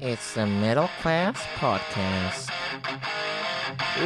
It's 0.00 0.34
the 0.34 0.46
Middle 0.46 0.88
Class 1.00 1.40
Podcast. 1.56 2.50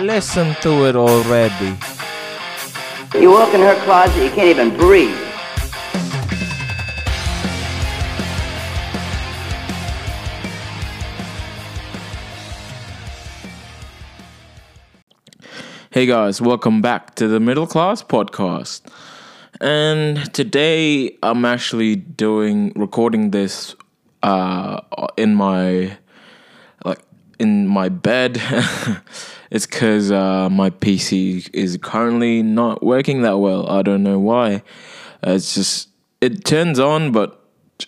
Listen 0.04 0.54
to 0.62 0.86
it 0.86 0.94
already. 0.94 1.76
You 3.18 3.30
walk 3.30 3.52
in 3.54 3.60
her 3.60 3.74
closet, 3.84 4.22
you 4.22 4.30
can't 4.30 4.48
even 4.48 4.76
breathe. 4.76 5.16
Hey 15.90 16.06
guys, 16.06 16.40
welcome 16.42 16.82
back 16.82 17.14
to 17.14 17.26
the 17.26 17.40
Middle 17.40 17.66
Class 17.66 18.02
Podcast. 18.02 18.82
And 19.60 20.32
today 20.34 21.16
I'm 21.22 21.44
actually 21.44 21.96
doing 21.96 22.72
recording 22.76 23.30
this 23.30 23.74
uh 24.22 24.80
in 25.16 25.34
my 25.34 25.96
like 26.84 27.00
in 27.38 27.66
my 27.66 27.88
bed. 27.88 28.40
it's 29.50 29.66
cuz 29.66 30.10
uh 30.10 30.48
my 30.50 30.70
PC 30.70 31.48
is 31.52 31.78
currently 31.82 32.42
not 32.42 32.82
working 32.82 33.22
that 33.22 33.38
well. 33.38 33.68
I 33.68 33.82
don't 33.82 34.02
know 34.02 34.18
why. 34.18 34.62
it's 35.22 35.54
just 35.54 35.88
it 36.20 36.44
turns 36.44 36.78
on 36.78 37.12
but 37.12 37.42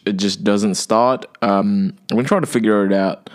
it 0.04 0.16
just 0.16 0.44
doesn't 0.44 0.74
start. 0.74 1.26
Um 1.42 1.94
I'm 2.10 2.18
to 2.18 2.24
try 2.24 2.40
to 2.40 2.46
figure 2.46 2.84
it 2.86 2.92
out. 2.92 3.30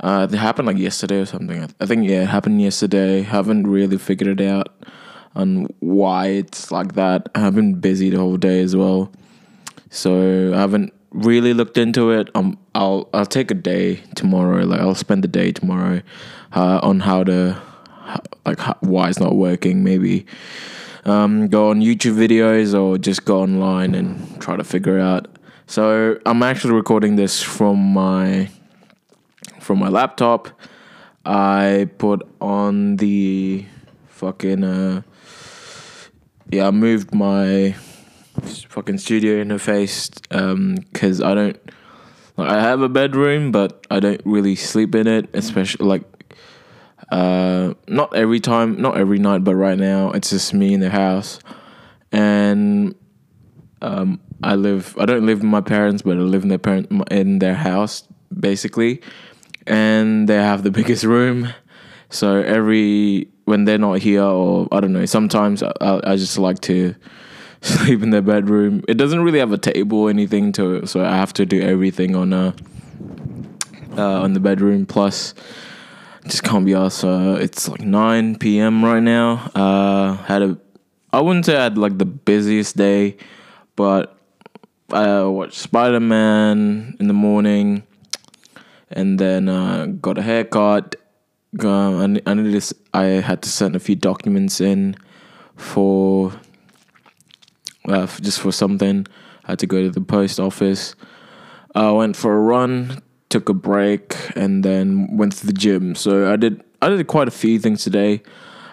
Uh, 0.00 0.28
it 0.30 0.36
happened 0.36 0.66
like 0.66 0.78
yesterday 0.78 1.20
or 1.20 1.26
something. 1.26 1.60
I, 1.62 1.68
I 1.80 1.86
think 1.86 2.08
yeah, 2.08 2.22
it 2.22 2.28
happened 2.28 2.62
yesterday. 2.62 3.22
Haven't 3.22 3.66
really 3.66 3.98
figured 3.98 4.40
it 4.40 4.46
out 4.46 4.68
on 5.34 5.66
why 5.80 6.26
it's 6.28 6.70
like 6.70 6.94
that. 6.94 7.28
I've 7.34 7.54
been 7.54 7.74
busy 7.74 8.10
the 8.10 8.18
whole 8.18 8.36
day 8.36 8.60
as 8.60 8.76
well, 8.76 9.10
so 9.90 10.52
I 10.54 10.58
haven't 10.58 10.92
really 11.10 11.54
looked 11.54 11.78
into 11.78 12.10
it. 12.10 12.28
Um, 12.34 12.58
I'll 12.74 13.08
I'll 13.12 13.26
take 13.26 13.50
a 13.50 13.54
day 13.54 13.96
tomorrow. 14.14 14.64
Like 14.64 14.80
I'll 14.80 14.94
spend 14.94 15.24
the 15.24 15.28
day 15.28 15.52
tomorrow 15.52 16.02
uh, 16.54 16.80
on 16.82 17.00
how 17.00 17.24
to 17.24 17.60
like 18.46 18.60
why 18.80 19.08
it's 19.08 19.20
not 19.20 19.36
working. 19.36 19.84
Maybe 19.84 20.26
um, 21.04 21.48
go 21.48 21.70
on 21.70 21.80
YouTube 21.80 22.14
videos 22.14 22.78
or 22.78 22.98
just 22.98 23.24
go 23.24 23.40
online 23.40 23.94
and 23.94 24.40
try 24.40 24.56
to 24.56 24.64
figure 24.64 24.98
out. 24.98 25.28
So 25.66 26.18
I'm 26.24 26.42
actually 26.42 26.74
recording 26.74 27.16
this 27.16 27.42
from 27.42 27.78
my 27.92 28.48
from 29.60 29.78
my 29.78 29.88
laptop. 29.88 30.48
I 31.24 31.90
put 31.98 32.26
on 32.40 32.96
the 32.96 33.66
fucking 34.08 34.64
uh 34.64 35.02
yeah, 36.50 36.68
I 36.68 36.70
moved 36.70 37.14
my 37.14 37.76
fucking 38.68 38.98
studio 38.98 39.42
interface 39.42 40.10
um 40.34 40.76
cuz 40.94 41.20
I 41.20 41.34
don't 41.34 41.58
like 42.36 42.48
I 42.48 42.60
have 42.60 42.80
a 42.80 42.88
bedroom 42.88 43.52
but 43.52 43.86
I 43.90 44.00
don't 44.00 44.20
really 44.24 44.54
sleep 44.54 44.94
in 44.94 45.06
it, 45.06 45.28
especially 45.34 45.86
like 45.86 46.04
uh 47.10 47.74
not 47.86 48.14
every 48.14 48.40
time, 48.40 48.80
not 48.80 48.96
every 48.96 49.18
night, 49.18 49.44
but 49.44 49.54
right 49.54 49.78
now 49.78 50.10
it's 50.10 50.30
just 50.30 50.54
me 50.54 50.74
in 50.74 50.80
the 50.80 50.90
house 50.90 51.40
and 52.12 52.94
um 53.82 54.20
I 54.42 54.54
live 54.54 54.96
I 54.98 55.06
don't 55.06 55.26
live 55.26 55.38
with 55.38 55.50
my 55.50 55.60
parents, 55.60 56.02
but 56.02 56.16
I 56.16 56.20
live 56.20 56.42
in 56.42 56.48
their 56.48 56.58
parent 56.58 56.90
in 57.10 57.38
their 57.38 57.54
house 57.54 58.04
basically 58.38 59.02
and 59.66 60.28
they 60.28 60.36
have 60.36 60.62
the 60.62 60.70
biggest 60.70 61.04
room. 61.04 61.48
So 62.10 62.40
every 62.40 63.28
when 63.44 63.64
they're 63.64 63.78
not 63.78 63.98
here, 64.00 64.22
or 64.22 64.68
I 64.72 64.80
don't 64.80 64.92
know, 64.92 65.06
sometimes 65.06 65.62
I, 65.62 66.00
I 66.04 66.16
just 66.16 66.38
like 66.38 66.60
to 66.62 66.94
sleep 67.62 68.02
in 68.02 68.10
their 68.10 68.22
bedroom. 68.22 68.82
It 68.88 68.96
doesn't 68.96 69.22
really 69.22 69.38
have 69.38 69.52
a 69.52 69.58
table 69.58 70.00
or 70.00 70.10
anything 70.10 70.52
to 70.52 70.86
so 70.86 71.04
I 71.04 71.16
have 71.16 71.32
to 71.34 71.46
do 71.46 71.60
everything 71.60 72.14
on 72.14 72.32
a 72.32 72.54
uh, 73.96 74.22
on 74.22 74.32
the 74.32 74.40
bedroom. 74.40 74.86
Plus, 74.86 75.34
just 76.24 76.44
can't 76.44 76.64
be 76.64 76.74
asked. 76.74 77.04
Uh, 77.04 77.36
it's 77.40 77.68
like 77.68 77.80
nine 77.80 78.36
p.m. 78.36 78.84
right 78.84 79.02
now. 79.02 79.50
Uh, 79.54 80.16
had 80.24 80.42
a 80.42 80.58
I 81.12 81.20
wouldn't 81.20 81.46
say 81.46 81.56
I 81.56 81.64
had 81.64 81.78
like 81.78 81.98
the 81.98 82.04
busiest 82.04 82.76
day, 82.76 83.16
but 83.76 84.16
I 84.92 85.22
watched 85.24 85.54
Spider 85.54 86.00
Man 86.00 86.96
in 87.00 87.08
the 87.08 87.14
morning 87.14 87.82
and 88.90 89.18
then 89.18 89.48
uh, 89.48 89.86
got 89.86 90.18
a 90.18 90.22
haircut. 90.22 90.96
Uh, 91.62 92.06
I, 92.06 92.20
I 92.26 92.60
I 92.94 93.04
had 93.04 93.42
to 93.42 93.48
send 93.48 93.74
a 93.74 93.80
few 93.80 93.96
documents 93.96 94.60
in 94.60 94.96
for 95.56 96.32
uh, 97.88 98.06
just 98.20 98.40
for 98.40 98.52
something. 98.52 99.06
I 99.44 99.52
had 99.52 99.58
to 99.60 99.66
go 99.66 99.82
to 99.82 99.90
the 99.90 100.00
post 100.00 100.38
office. 100.38 100.94
I 101.74 101.90
went 101.90 102.16
for 102.16 102.36
a 102.36 102.40
run, 102.40 103.02
took 103.28 103.48
a 103.48 103.54
break, 103.54 104.16
and 104.36 104.64
then 104.64 105.16
went 105.16 105.32
to 105.38 105.46
the 105.46 105.52
gym. 105.52 105.94
So 105.94 106.32
I 106.32 106.36
did 106.36 106.62
I 106.80 106.88
did 106.88 107.06
quite 107.06 107.28
a 107.28 107.32
few 107.32 107.58
things 107.58 107.82
today. 107.82 108.22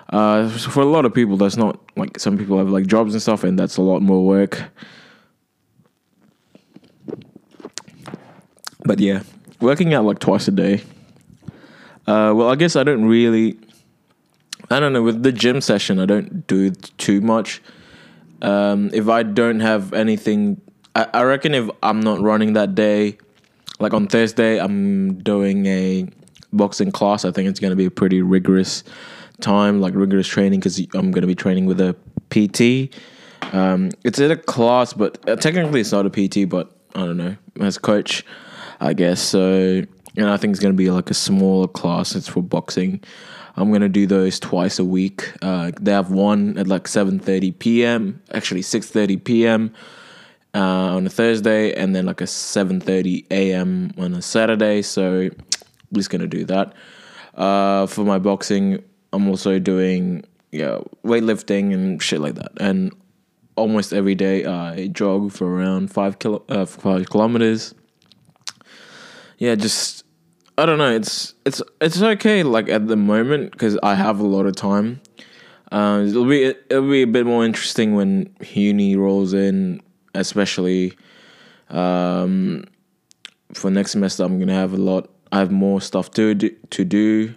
Uh, 0.10 0.48
for 0.50 0.82
a 0.82 0.86
lot 0.86 1.06
of 1.06 1.14
people, 1.14 1.36
that's 1.38 1.58
not 1.58 1.80
like 1.96 2.20
some 2.20 2.38
people 2.38 2.58
have 2.58 2.70
like 2.70 2.86
jobs 2.86 3.14
and 3.14 3.22
stuff, 3.22 3.44
and 3.44 3.58
that's 3.58 3.78
a 3.78 3.82
lot 3.82 4.02
more 4.02 4.26
work. 4.26 4.64
But 8.84 9.00
yeah, 9.00 9.24
working 9.60 9.94
out 9.94 10.06
like 10.06 10.20
twice 10.20 10.48
a 10.48 10.52
day. 10.52 10.84
Uh, 12.08 12.34
well, 12.36 12.50
I 12.50 12.56
guess 12.56 12.76
I 12.76 12.84
don't 12.84 13.06
really. 13.06 13.58
I 14.70 14.80
don't 14.80 14.94
know. 14.94 15.02
With 15.02 15.24
the 15.24 15.32
gym 15.32 15.62
session, 15.62 16.00
I 16.00 16.06
don't 16.06 16.46
do 16.48 16.72
too 16.72 17.22
much. 17.22 17.62
Um, 18.42 18.90
if 18.94 19.08
I 19.08 19.24
don't 19.24 19.60
have 19.60 19.94
anything, 19.94 20.62
I, 20.96 21.08
I 21.14 21.24
reckon 21.24 21.54
if 21.54 21.70
I'm 21.82 22.00
not 22.00 22.22
running 22.22 22.54
that 22.54 22.76
day, 22.76 23.18
like 23.80 23.94
on 23.94 24.08
Thursday, 24.08 24.60
I'm 24.60 25.20
doing 25.20 25.66
a 25.66 26.08
boxing 26.54 26.92
class. 26.92 27.26
I 27.26 27.32
think 27.32 27.50
it's 27.50 27.60
going 27.60 27.72
to 27.72 27.78
be 27.78 27.86
a 27.86 27.92
pretty 27.92 28.22
rigorous 28.22 28.84
time, 29.42 29.82
like 29.82 29.94
rigorous 29.96 30.28
training, 30.28 30.60
because 30.60 30.80
I'm 30.94 31.12
going 31.12 31.22
to 31.22 31.28
be 31.28 31.36
training 31.36 31.66
with 31.66 31.82
a 31.82 31.96
PT. 32.30 32.94
Um, 33.54 33.92
it's 34.04 34.20
in 34.20 34.32
a 34.32 34.38
class, 34.38 34.94
but 34.94 35.28
uh, 35.30 35.36
technically 35.36 35.82
it's 35.82 35.92
not 35.92 36.06
a 36.06 36.10
PT, 36.10 36.48
but 36.50 36.76
I 36.94 37.00
don't 37.00 37.18
know, 37.18 37.36
as 37.60 37.78
coach. 37.78 38.24
I 38.80 38.94
guess. 38.94 39.22
So, 39.22 39.84
and 40.18 40.30
I 40.30 40.38
think 40.38 40.52
it's 40.52 40.60
going 40.60 40.74
to 40.74 40.78
be 40.78 40.90
like 40.90 41.10
a 41.10 41.14
smaller 41.14 41.68
class. 41.68 42.16
It's 42.16 42.28
for 42.28 42.42
boxing. 42.42 43.02
I'm 43.56 43.70
to 43.82 43.90
do 43.90 44.06
those 44.06 44.40
twice 44.40 44.80
a 44.80 44.86
week. 44.86 45.32
Uh, 45.42 45.72
they 45.80 45.92
have 45.92 46.12
one 46.12 46.58
at 46.58 46.68
like 46.68 46.86
7:30 46.86 47.58
p.m. 47.60 48.22
Actually, 48.34 48.62
6:30 48.62 49.24
p.m. 49.24 49.74
Uh, 50.54 50.96
on 50.96 51.06
a 51.06 51.10
Thursday, 51.10 51.74
and 51.74 51.96
then 51.96 52.06
like 52.06 52.22
a 52.22 52.26
7:30 52.26 53.26
a.m. 53.32 53.92
on 53.98 54.14
a 54.14 54.22
Saturday. 54.22 54.82
So, 54.82 55.22
I'm 55.22 55.94
just 55.94 56.10
to 56.22 56.28
do 56.28 56.46
that. 56.46 56.74
Uh, 57.36 57.86
for 57.88 58.04
my 58.04 58.20
boxing, 58.20 58.84
I'm 59.14 59.28
also 59.28 59.60
doing 59.60 60.24
yeah 60.52 60.80
weightlifting 61.04 61.74
and 61.74 62.02
shit 62.02 62.22
like 62.22 62.36
that. 62.36 62.52
And 62.60 62.94
almost 63.56 63.94
every 63.94 64.16
day, 64.16 64.46
I 64.46 64.88
jog 64.88 65.32
for 65.32 65.48
around 65.48 65.92
five 65.92 66.20
kilo 66.20 66.44
uh, 66.50 66.66
five 66.66 67.10
kilometers 67.10 67.74
yeah, 69.38 69.56
just 69.56 70.05
I 70.58 70.66
don't 70.66 70.78
know. 70.78 70.92
It's 70.96 71.34
it's 71.46 71.62
it's 71.82 72.02
okay 72.02 72.44
like 72.44 72.70
at 72.70 72.88
the 72.88 72.96
moment 72.96 73.52
because 73.52 73.78
I 73.84 73.96
have 73.96 74.20
a 74.20 74.26
lot 74.26 74.46
of 74.46 74.56
time. 74.56 75.02
Uh, 75.72 76.06
it'll 76.08 76.26
be 76.26 76.44
it'll 76.44 76.90
be 76.90 77.02
a 77.02 77.08
bit 77.08 77.26
more 77.26 77.44
interesting 77.44 77.96
when 77.96 78.34
uni 78.54 78.96
rolls 78.96 79.34
in, 79.34 79.82
especially 80.14 80.94
um, 81.70 82.64
for 83.54 83.70
next 83.70 83.92
semester. 83.92 84.24
I'm 84.24 84.40
gonna 84.40 84.54
have 84.54 84.74
a 84.74 84.78
lot. 84.78 85.10
I 85.32 85.40
have 85.40 85.52
more 85.52 85.82
stuff 85.82 86.12
to 86.12 86.34
do, 86.34 86.50
to 86.70 86.86
do. 86.86 87.36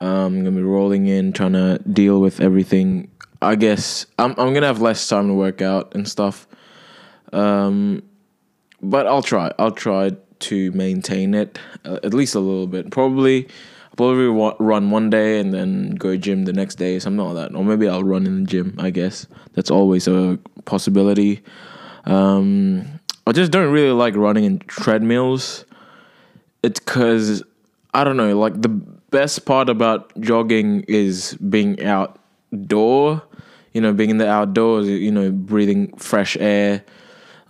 Um, 0.00 0.08
I'm 0.08 0.44
gonna 0.44 0.56
be 0.56 0.62
rolling 0.62 1.08
in, 1.08 1.34
trying 1.34 1.52
to 1.52 1.78
deal 1.92 2.20
with 2.22 2.40
everything. 2.40 3.10
I 3.42 3.54
guess 3.56 4.06
I'm 4.18 4.30
I'm 4.38 4.54
gonna 4.54 4.66
have 4.66 4.80
less 4.80 5.06
time 5.06 5.28
to 5.28 5.34
work 5.34 5.60
out 5.60 5.94
and 5.94 6.08
stuff. 6.08 6.48
Um, 7.34 8.02
but 8.80 9.06
I'll 9.06 9.22
try. 9.22 9.52
I'll 9.58 9.72
try 9.72 10.12
to 10.40 10.70
maintain 10.72 11.34
it 11.34 11.58
uh, 11.84 11.98
at 12.02 12.14
least 12.14 12.34
a 12.34 12.40
little 12.40 12.66
bit. 12.66 12.90
Probably, 12.90 13.48
probably 13.96 14.26
run 14.58 14.90
one 14.90 15.10
day 15.10 15.40
and 15.40 15.52
then 15.52 15.92
go 15.92 16.16
gym 16.16 16.44
the 16.44 16.52
next 16.52 16.76
day, 16.76 16.98
something 16.98 17.24
like 17.24 17.34
that. 17.34 17.56
Or 17.56 17.64
maybe 17.64 17.88
I'll 17.88 18.04
run 18.04 18.26
in 18.26 18.44
the 18.44 18.50
gym. 18.50 18.74
I 18.78 18.90
guess 18.90 19.26
that's 19.54 19.70
always 19.70 20.08
a 20.08 20.38
possibility. 20.64 21.42
Um, 22.04 23.00
I 23.26 23.32
just 23.32 23.52
don't 23.52 23.72
really 23.72 23.92
like 23.92 24.16
running 24.16 24.44
in 24.44 24.58
treadmills. 24.60 25.64
It's 26.62 26.80
because 26.80 27.42
I 27.94 28.04
don't 28.04 28.16
know. 28.16 28.38
Like 28.38 28.60
the 28.60 28.68
best 28.68 29.44
part 29.44 29.68
about 29.68 30.18
jogging 30.20 30.84
is 30.88 31.34
being 31.34 31.82
outdoor. 31.84 33.22
You 33.72 33.80
know, 33.80 33.92
being 33.92 34.10
in 34.10 34.18
the 34.18 34.28
outdoors. 34.28 34.88
You 34.88 35.12
know, 35.12 35.30
breathing 35.30 35.96
fresh 35.96 36.36
air 36.38 36.84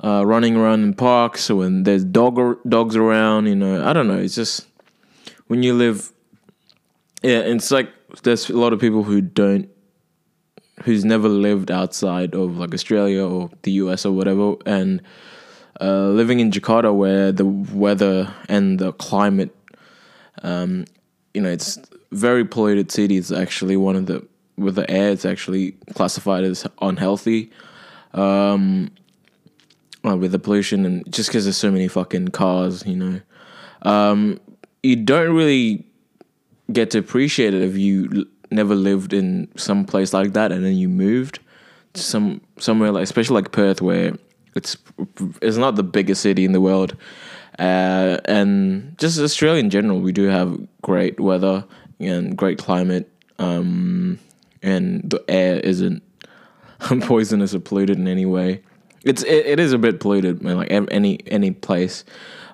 uh, 0.03 0.25
running 0.25 0.57
around 0.57 0.83
in 0.83 0.95
parks 0.95 1.51
when 1.51 1.83
there's 1.83 2.05
dog 2.05 2.59
dogs 2.69 2.97
around. 2.97 3.47
You 3.47 3.57
know, 3.57 3.85
I 3.87 3.93
don't 3.93 4.09
know. 4.09 4.19
It's 4.19 4.35
just 4.35 4.67
when 5.47 5.63
you 5.63 5.75
live. 5.75 6.13
Yeah, 7.23 7.41
it's 7.41 7.71
like 7.71 7.91
there's 8.23 8.49
a 8.49 8.57
lot 8.57 8.73
of 8.73 8.81
people 8.81 9.03
who 9.03 9.21
don't, 9.21 9.69
who's 10.85 11.05
never 11.05 11.29
lived 11.29 11.71
outside 11.71 12.35
of 12.35 12.57
like 12.57 12.73
Australia 12.73 13.27
or 13.27 13.51
the 13.63 13.73
US 13.73 14.07
or 14.07 14.13
whatever, 14.13 14.55
and 14.65 15.03
uh, 15.81 16.09
living 16.09 16.41
in 16.41 16.51
Jakarta, 16.51 16.95
where 16.95 17.33
the 17.33 17.45
weather 17.45 18.33
and 18.49 18.79
the 18.79 18.93
climate, 18.95 19.55
um, 20.43 20.87
you 21.35 21.41
know, 21.41 21.51
it's 21.51 21.79
very 22.13 22.45
polluted 22.45 22.91
city. 22.91 23.17
It's 23.17 23.31
actually 23.31 23.77
one 23.77 23.97
of 23.97 24.07
the 24.07 24.27
with 24.57 24.77
the 24.77 24.91
air. 24.91 25.11
It's 25.11 25.25
actually 25.25 25.73
classified 25.95 26.45
as 26.45 26.67
unhealthy. 26.81 27.51
Um, 28.15 28.91
uh, 30.05 30.17
with 30.17 30.33
the 30.33 30.39
pollution 30.39 30.85
and 30.85 31.13
just 31.13 31.29
because 31.29 31.45
there's 31.45 31.57
so 31.57 31.71
many 31.71 31.89
fucking 31.89 32.29
cars, 32.29 32.87
you 32.87 32.97
know, 32.97 33.21
um, 33.83 34.41
you 34.83 34.97
don't 34.97 35.35
really 35.35 35.85
get 36.73 36.91
to 36.91 36.99
appreciate 36.99 37.55
it 37.55 37.63
if 37.63 37.77
you 37.77 38.09
l- 38.15 38.25
never 38.51 38.75
lived 38.75 39.13
in 39.13 39.49
some 39.57 39.85
place 39.85 40.13
like 40.13 40.33
that 40.33 40.53
and 40.53 40.65
then 40.65 40.75
you 40.75 40.89
moved 40.89 41.39
to 41.93 42.03
some 42.03 42.41
somewhere 42.59 42.93
like 42.93 43.03
especially 43.03 43.35
like 43.35 43.53
Perth 43.53 43.81
where 43.81 44.17
it's 44.55 44.77
it's 45.41 45.57
not 45.57 45.77
the 45.77 45.83
biggest 45.83 46.23
city 46.23 46.45
in 46.45 46.53
the 46.53 46.61
world 46.61 46.97
uh, 47.59 48.19
and 48.25 48.97
just 48.99 49.19
Australia 49.19 49.61
in 49.61 49.71
general 49.71 50.01
we 50.01 50.13
do 50.13 50.25
have 50.25 50.59
great 50.83 51.19
weather 51.21 51.65
and 51.99 52.37
great 52.37 52.59
climate 52.59 53.11
um, 53.39 54.19
and 54.63 55.09
the 55.09 55.23
air 55.29 55.61
isn't 55.61 56.03
poisonous 56.81 57.55
or 57.55 57.61
polluted 57.61 57.99
in 57.99 58.09
any 58.09 58.27
way 58.27 58.63
it's 59.05 59.23
it, 59.23 59.47
it 59.47 59.61
is 59.61 59.73
a 59.73 59.79
bit 59.79 60.01
polluted 60.01 60.43
man 60.43 60.57
like 60.57 60.71
any 60.71 61.21
any 61.27 61.51
place 61.51 62.05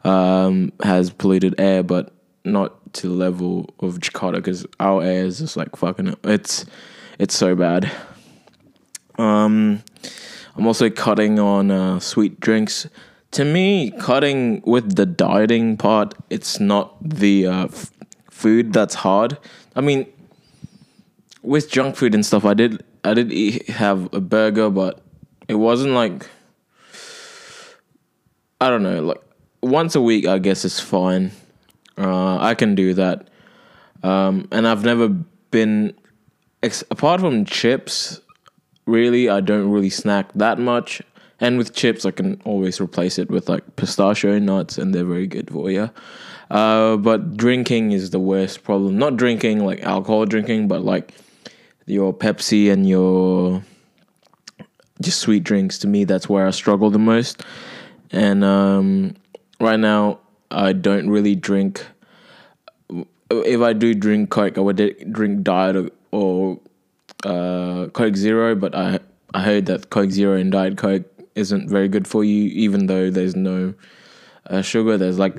um, 0.04 0.72
has 0.82 1.10
polluted 1.10 1.54
air 1.58 1.82
but 1.82 2.12
not 2.44 2.93
to 2.94 3.08
the 3.08 3.14
level 3.14 3.75
of 3.81 3.98
Jakarta 3.98 4.37
because 4.37 4.66
our 4.81 5.02
air 5.02 5.25
is 5.25 5.38
just 5.38 5.56
like 5.56 5.76
fucking 5.76 6.16
it's 6.25 6.64
it's 7.19 7.37
so 7.37 7.54
bad. 7.54 7.90
Um, 9.19 9.82
I'm 10.56 10.66
also 10.66 10.90
cutting 10.90 11.38
on 11.38 11.70
uh, 11.70 12.00
sweet 12.00 12.40
drinks. 12.40 12.88
To 13.32 13.44
me, 13.44 13.90
cutting 13.90 14.62
with 14.64 14.96
the 14.96 15.06
dieting 15.06 15.76
part, 15.76 16.14
it's 16.31 16.60
not 16.60 16.96
the 17.02 17.46
uh, 17.46 17.64
f- 17.64 17.90
food 18.31 18.72
that's 18.72 18.94
hard. 18.94 19.37
I 19.75 19.81
mean, 19.81 20.06
with 21.43 21.70
junk 21.70 21.96
food 21.96 22.14
and 22.14 22.25
stuff, 22.25 22.44
I 22.44 22.54
did 22.54 22.84
I 23.04 23.14
did 23.14 23.32
eat, 23.32 23.69
have 23.69 24.12
a 24.14 24.20
burger, 24.20 24.70
but 24.70 25.00
it 25.48 25.54
wasn't 25.54 25.93
like 25.93 26.26
I 28.61 28.70
don't 28.70 28.82
know, 28.82 29.03
like 29.03 29.20
once 29.62 29.94
a 29.94 30.00
week. 30.00 30.26
I 30.26 30.38
guess 30.38 30.64
is 30.64 30.81
fine. 30.81 31.31
Uh, 31.99 32.38
I 32.38 32.55
can 32.55 32.75
do 32.75 32.94
that. 32.94 33.29
Um, 34.03 34.49
and 34.53 34.69
I've 34.69 34.85
never 34.85 35.08
been, 35.08 35.94
ex- 36.62 36.85
apart 36.91 37.20
from 37.20 37.44
chips, 37.44 38.20
really, 38.87 39.29
I 39.29 39.41
don't 39.41 39.70
really 39.70 39.91
snack 39.91 40.31
that 40.35 40.58
much. 40.58 41.03
And 41.41 41.58
with 41.58 41.75
chips, 41.75 42.06
I 42.06 42.12
can 42.12 42.41
always 42.44 42.81
replace 42.81 43.19
it 43.19 43.31
with 43.31 43.49
like 43.49 43.76
pistachio 43.76 44.38
nuts, 44.38 44.79
and 44.79 44.94
they're 44.94 45.05
very 45.05 45.26
good 45.26 45.50
for 45.50 45.70
you. 45.70 45.91
Uh, 46.50 46.97
but 46.97 47.37
drinking 47.37 47.93
is 47.93 48.11
the 48.11 48.20
worst 48.20 48.62
problem. 48.62 48.97
Not 48.97 49.17
drinking 49.17 49.64
like 49.64 49.82
alcohol 49.82 50.25
drinking, 50.25 50.69
but 50.69 50.82
like 50.82 51.12
your 51.87 52.14
Pepsi 52.14 52.70
and 52.70 52.88
your 52.88 53.62
just 55.03 55.20
sweet 55.20 55.44
drinks. 55.44 55.79
To 55.79 55.88
me, 55.88 56.05
that's 56.05 56.29
where 56.29 56.47
I 56.47 56.50
struggle 56.53 56.91
the 56.91 56.99
most. 56.99 57.43
And 58.17 58.43
um, 58.45 59.15
right 59.61 59.79
now, 59.79 60.21
I 60.51 60.73
don't 60.73 61.11
really 61.11 61.35
drink. 61.35 61.85
If 63.31 63.61
I 63.61 63.75
do 63.75 63.93
drink 63.93 64.31
Coke, 64.31 64.57
I 64.57 64.63
would 64.63 65.13
drink 65.13 65.43
Diet 65.43 65.93
or, 66.13 66.59
uh, 67.25 67.89
Coke 67.93 68.17
Zero. 68.17 68.55
But 68.55 68.75
I 68.75 69.01
I 69.35 69.43
heard 69.43 69.67
that 69.67 69.91
Coke 69.91 70.11
Zero 70.11 70.35
and 70.39 70.51
Diet 70.51 70.79
Coke 70.79 71.05
isn't 71.35 71.69
very 71.69 71.89
good 71.89 72.09
for 72.09 72.25
you, 72.25 72.49
even 72.53 72.87
though 72.87 73.11
there's 73.11 73.37
no 73.37 73.75
uh, 74.47 74.63
sugar. 74.63 74.97
There's 74.97 75.19
like 75.19 75.37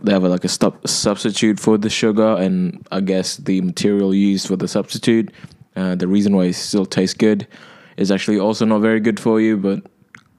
they 0.00 0.12
have 0.12 0.22
like 0.22 0.44
a 0.44 0.48
stop, 0.48 0.86
substitute 0.86 1.58
for 1.58 1.78
the 1.78 1.90
sugar, 1.90 2.36
and 2.36 2.86
I 2.92 3.00
guess 3.00 3.38
the 3.38 3.60
material 3.60 4.14
used 4.14 4.46
for 4.46 4.54
the 4.54 4.68
substitute, 4.68 5.32
uh, 5.74 5.96
the 5.96 6.06
reason 6.06 6.36
why 6.36 6.44
it 6.44 6.54
still 6.54 6.86
tastes 6.86 7.14
good, 7.14 7.48
is 7.96 8.12
actually 8.12 8.38
also 8.38 8.64
not 8.64 8.82
very 8.82 9.00
good 9.00 9.18
for 9.18 9.40
you. 9.40 9.56
But 9.56 9.82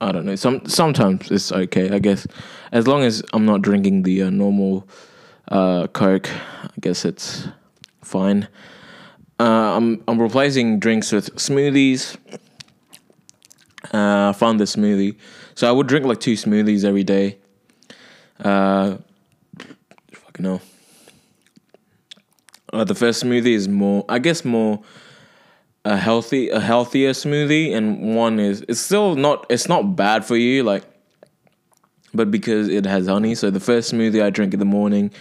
I 0.02 0.12
don't 0.12 0.26
know. 0.26 0.36
Some 0.36 0.66
sometimes 0.66 1.30
it's 1.30 1.52
okay. 1.52 1.92
I 1.92 2.00
guess 2.00 2.26
as 2.72 2.88
long 2.88 3.04
as 3.04 3.24
I'm 3.34 3.46
not 3.46 3.62
drinking 3.62 4.02
the 4.02 4.24
uh, 4.24 4.30
normal 4.32 4.88
uh, 5.48 5.86
Coke, 5.88 6.28
I 6.30 6.70
guess 6.80 7.06
it's 7.06 7.48
fine. 8.04 8.48
Uh, 9.40 9.78
I'm 9.78 10.04
I'm 10.08 10.20
replacing 10.20 10.80
drinks 10.80 11.12
with 11.12 11.36
smoothies. 11.36 12.18
Uh, 13.94 14.30
I 14.30 14.34
found 14.34 14.60
this 14.60 14.76
smoothie, 14.76 15.18
so 15.54 15.70
I 15.70 15.72
would 15.72 15.86
drink 15.86 16.06
like 16.08 16.20
two 16.20 16.34
smoothies 16.34 16.84
every 16.84 17.04
day. 17.04 17.38
Uh, 18.40 18.98
fucking 20.12 20.46
hell. 20.46 20.62
Uh, 22.74 22.84
the 22.86 22.96
first 22.96 23.24
smoothie 23.24 23.54
is 23.54 23.68
more, 23.68 24.04
I 24.10 24.18
guess, 24.18 24.46
more 24.46 24.82
a 25.86 25.98
healthy, 25.98 26.50
a 26.50 26.60
healthier 26.60 27.12
smoothie, 27.12 27.74
and 27.76 28.16
one 28.16 28.40
is 28.40 28.64
it's 28.68 28.80
still 28.80 29.16
not, 29.16 29.46
it's 29.50 29.68
not 29.68 29.96
bad 29.96 30.24
for 30.26 30.38
you, 30.38 30.64
like, 30.64 30.84
but 32.14 32.30
because 32.30 32.68
it 32.68 32.86
has 32.86 33.08
honey. 33.08 33.36
So 33.36 33.50
the 33.50 33.60
first 33.60 33.92
smoothie 33.94 34.22
I 34.22 34.30
drink 34.30 34.54
in 34.54 34.60
the 34.60 34.66
morning 34.66 35.12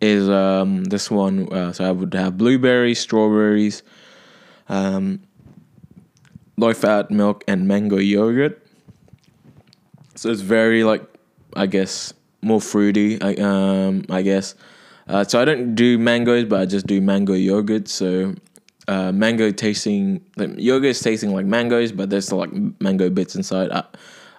is 0.00 0.28
um 0.28 0.84
this 0.84 1.10
one. 1.10 1.52
Uh, 1.52 1.72
so 1.72 1.84
I 1.84 1.92
would 1.92 2.12
have 2.14 2.36
blueberries, 2.36 2.98
strawberries, 3.00 3.82
um, 4.68 5.20
low 6.56 6.74
fat 6.74 7.10
milk, 7.10 7.44
and 7.48 7.66
mango 7.66 7.96
yogurt. 7.96 8.60
So 10.16 10.30
it's 10.30 10.42
very 10.42 10.84
like, 10.84 11.02
I 11.56 11.66
guess, 11.66 12.12
more 12.42 12.60
fruity. 12.60 13.20
I 13.22 13.34
um 13.36 14.04
I 14.10 14.22
guess. 14.22 14.54
Uh, 15.06 15.22
so 15.22 15.40
I 15.40 15.44
don't 15.44 15.74
do 15.74 15.98
mangoes, 15.98 16.46
but 16.46 16.60
I 16.60 16.66
just 16.66 16.86
do 16.86 17.00
mango 17.00 17.34
yogurt. 17.34 17.88
So 17.88 18.34
uh, 18.88 19.12
mango 19.12 19.50
tasting 19.50 20.20
like 20.36 20.50
yogurt 20.58 20.90
is 20.90 21.00
tasting 21.00 21.32
like 21.32 21.46
mangoes, 21.46 21.92
but 21.92 22.10
there's 22.10 22.26
still 22.26 22.38
like 22.38 22.52
mango 22.80 23.08
bits 23.10 23.34
inside. 23.34 23.70
I, 23.70 23.84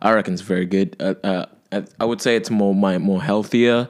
I 0.02 0.14
reckon 0.14 0.34
it's 0.34 0.42
very 0.42 0.66
good. 0.66 0.96
Uh, 1.00 1.16
uh, 1.24 1.46
I- 2.00 2.06
would 2.06 2.22
say 2.22 2.36
it's 2.36 2.50
more 2.52 2.76
my 2.76 2.98
more 2.98 3.22
healthier 3.22 3.90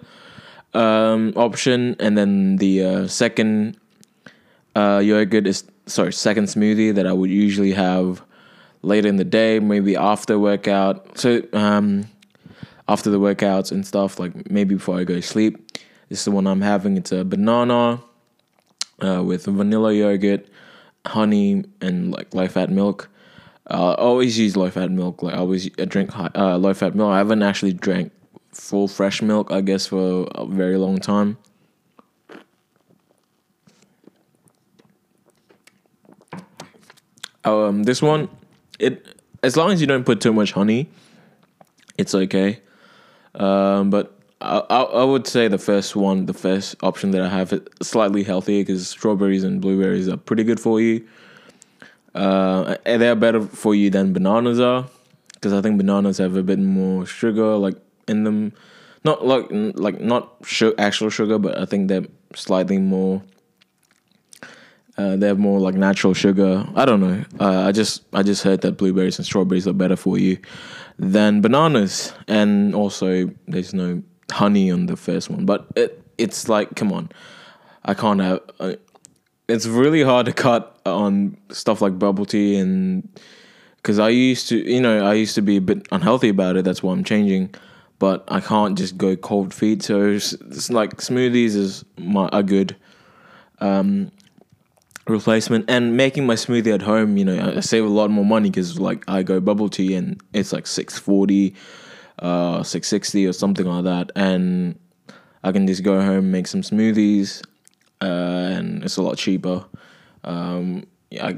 um, 0.74 1.34
option, 1.36 1.96
and 2.00 2.18
then 2.18 2.58
the 2.58 2.84
uh, 2.84 3.08
second 3.08 3.78
uh, 4.76 5.02
yogurt 5.04 5.48
is 5.48 5.64
sorry 5.86 6.14
second 6.14 6.46
smoothie 6.46 6.94
that 6.96 7.06
I 7.06 7.14
would 7.14 7.30
usually 7.30 7.74
have 7.74 8.24
later 8.82 9.08
in 9.08 9.18
the 9.18 9.26
day, 9.26 9.60
maybe 9.60 9.96
after 9.96 10.38
workout. 10.40 11.18
So 11.18 11.42
um, 11.54 12.06
after 12.88 13.10
the 13.10 13.20
workouts 13.20 13.72
and 13.72 13.86
stuff, 13.86 14.20
like 14.20 14.50
maybe 14.50 14.76
before 14.76 15.00
I 15.00 15.04
go 15.04 15.16
to 15.16 15.22
sleep. 15.22 15.78
This 16.10 16.20
is 16.20 16.26
the 16.26 16.32
one 16.32 16.46
I'm 16.46 16.62
having. 16.62 16.98
It's 16.98 17.12
a 17.12 17.26
banana 17.26 18.00
uh, 19.02 19.24
with 19.24 19.46
vanilla 19.46 19.92
yogurt, 19.92 20.48
honey, 21.08 21.64
and 21.82 22.12
like 22.12 22.34
low 22.34 22.48
fat 22.48 22.70
milk. 22.70 23.10
Uh, 23.70 23.92
I 23.92 23.96
always 23.96 24.38
use 24.38 24.56
low 24.56 24.70
fat 24.70 24.92
milk. 24.92 25.24
Like 25.24 25.36
I 25.36 25.38
always 25.38 25.70
drink 25.70 26.12
high, 26.12 26.30
uh, 26.36 26.58
low 26.58 26.74
fat 26.74 26.96
milk. 26.96 27.12
I 27.12 27.18
haven't 27.18 27.44
actually 27.44 27.74
drank 27.74 28.12
full 28.52 28.88
fresh 28.88 29.22
milk, 29.22 29.52
I 29.52 29.62
guess, 29.62 29.88
for 29.88 30.28
a 30.36 30.46
very 30.46 30.78
long 30.78 31.00
time. 31.00 31.38
Um, 37.44 37.84
this 37.84 38.02
one, 38.02 38.30
it 38.80 39.06
as 39.44 39.56
long 39.56 39.72
as 39.72 39.80
you 39.80 39.88
don't 39.88 40.04
put 40.04 40.20
too 40.20 40.34
much 40.34 40.52
honey, 40.52 40.90
it's 41.98 42.16
okay. 42.16 42.62
Um, 43.36 43.90
but 43.90 44.15
I, 44.70 44.82
I, 44.82 45.04
would 45.04 45.28
say 45.28 45.48
the 45.48 45.58
first 45.58 45.96
one, 45.96 46.26
the 46.26 46.34
first 46.34 46.76
option 46.84 47.12
that 47.12 47.22
I 47.22 47.30
have, 47.30 47.54
is 47.54 47.62
slightly 47.82 48.24
healthier 48.24 48.62
because 48.62 48.88
strawberries 48.88 49.44
and 49.44 49.62
blueberries 49.62 50.08
are 50.08 50.18
pretty 50.18 50.44
good 50.44 50.60
for 50.60 50.80
you. 50.80 51.08
Uh, 52.14 52.76
they're 52.86 53.16
better 53.16 53.42
for 53.42 53.76
you 53.76 53.90
than 53.90 54.14
bananas 54.14 54.60
are 54.60 54.88
because 55.34 55.54
I 55.54 55.62
think 55.62 55.78
bananas 55.78 56.18
have 56.20 56.36
a 56.36 56.44
bit 56.44 56.60
more 56.60 57.06
sugar 57.06 57.56
like 57.56 57.76
in 58.08 58.24
them. 58.24 58.54
Not 59.04 59.26
like 59.26 59.48
like 59.52 60.00
not 60.00 60.34
actual 60.78 61.10
sugar, 61.10 61.38
but 61.38 61.58
I 61.58 61.66
think 61.66 61.90
they're 61.90 62.08
slightly 62.34 62.78
more. 62.78 63.22
Uh, 64.98 65.18
they 65.18 65.28
have 65.28 65.38
more 65.38 65.60
like 65.60 65.76
natural 65.76 66.14
sugar. 66.14 66.66
I 66.76 66.86
don't 66.86 67.02
know. 67.02 67.24
Uh, 67.40 67.68
I 67.68 67.72
just 67.72 68.04
I 68.14 68.24
just 68.24 68.44
heard 68.44 68.62
that 68.62 68.78
blueberries 68.78 69.20
and 69.20 69.26
strawberries 69.26 69.68
are 69.68 69.74
better 69.74 69.96
for 69.96 70.18
you 70.18 70.40
than 70.98 71.42
bananas, 71.42 72.14
and 72.28 72.74
also 72.74 73.30
there's 73.48 73.74
no 73.74 74.02
honey 74.32 74.72
on 74.72 74.86
the 74.88 74.96
first 74.96 75.30
one. 75.30 75.46
But 75.46 75.68
it 75.76 76.02
it's 76.18 76.48
like 76.48 76.76
come 76.76 76.92
on, 76.92 77.10
I 77.84 77.94
can't 77.94 78.20
have. 78.20 78.42
It's 79.48 79.68
really 79.68 80.02
hard 80.02 80.26
to 80.26 80.34
cut 80.34 80.80
on 80.86 81.38
stuff 81.52 81.82
like 81.82 82.00
bubble 82.00 82.26
tea 82.26 82.58
and 82.58 83.08
because 83.86 84.00
I 84.00 84.10
used 84.10 84.50
to, 84.50 84.58
you 84.58 84.82
know, 84.82 85.06
I 85.06 85.14
used 85.14 85.36
to 85.36 85.44
be 85.44 85.58
a 85.58 85.62
bit 85.62 85.88
unhealthy 85.92 86.30
about 86.30 86.58
it. 86.58 86.66
That's 86.66 86.82
why 86.82 86.92
I'm 86.92 87.04
changing. 87.04 87.54
But 88.00 88.24
I 88.28 88.40
can't 88.40 88.76
just 88.76 88.98
go 88.98 89.16
cold 89.16 89.54
feet. 89.54 89.84
So 89.84 90.10
it's, 90.10 90.34
it's 90.34 90.72
like 90.72 90.98
smoothies 90.98 91.56
is 91.56 91.86
my 91.96 92.28
a 92.34 92.42
good 92.42 92.76
um, 93.60 94.12
replacement. 95.08 95.70
And 95.70 95.96
making 95.96 96.26
my 96.26 96.34
smoothie 96.34 96.74
at 96.74 96.82
home, 96.82 97.16
you 97.16 97.26
know, 97.26 97.38
I 97.38 97.58
I 97.58 97.60
save 97.60 97.86
a 97.86 97.90
lot 97.90 98.10
more 98.10 98.26
money 98.26 98.50
because 98.50 98.80
like 98.80 99.04
I 99.08 99.22
go 99.22 99.40
bubble 99.40 99.70
tea 99.70 99.94
and 99.94 100.20
it's 100.34 100.52
like 100.52 100.66
six 100.66 100.98
forty. 100.98 101.54
Uh, 102.20 102.64
six 102.64 102.88
sixty 102.88 103.26
or 103.26 103.34
something 103.34 103.66
like 103.66 103.84
that, 103.84 104.12
and 104.16 104.80
I 105.44 105.52
can 105.52 105.68
just 105.68 105.84
go 105.84 106.02
home 106.02 106.32
make 106.32 106.48
some 106.48 106.62
smoothies, 106.62 107.44
uh, 108.02 108.06
and 108.06 108.84
it's 108.84 108.98
a 108.98 109.02
lot 109.02 109.18
cheaper. 109.18 109.66
Um, 110.24 110.88
I, 111.22 111.38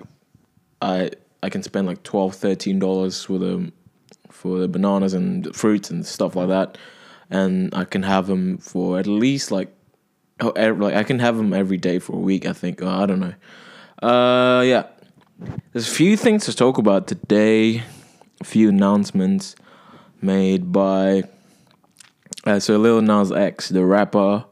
I 0.82 1.12
I 1.44 1.50
can 1.50 1.64
spend 1.64 1.88
like 1.88 2.04
12 2.04 2.36
13 2.36 2.80
dollars 2.80 3.24
for 3.24 3.38
the 3.38 3.72
for 4.30 4.60
the 4.60 4.68
bananas 4.68 5.14
and 5.14 5.54
fruits 5.56 5.90
and 5.90 6.06
stuff 6.06 6.36
like 6.36 6.48
that, 6.48 6.78
and 7.30 7.74
I 7.74 7.84
can 7.84 8.04
have 8.04 8.28
them 8.28 8.58
for 8.60 9.00
at 9.00 9.08
least 9.08 9.52
like 9.52 9.74
oh 10.40 10.54
like 10.56 10.96
I 10.96 11.04
can 11.04 11.20
have 11.20 11.38
them 11.38 11.54
every 11.54 11.78
day 11.78 12.00
for 12.00 12.14
a 12.14 12.20
week. 12.20 12.46
I 12.46 12.54
think 12.54 12.82
uh, 12.82 12.90
I 12.90 13.06
don't 13.06 13.20
know. 13.20 13.34
Uh, 14.08 14.62
yeah, 14.62 14.84
there's 15.74 15.88
a 15.88 15.92
few 15.92 16.16
things 16.16 16.46
to 16.46 16.56
talk 16.56 16.78
about 16.78 17.08
today. 17.08 17.84
A 18.40 18.44
few 18.44 18.70
announcements 18.70 19.56
made 20.22 20.72
by 20.72 21.24
uh, 22.46 22.60
so 22.60 22.78
Lil 22.78 23.02
Nas 23.02 23.32
X, 23.32 23.70
the 23.70 23.86
rapper. 23.86 24.46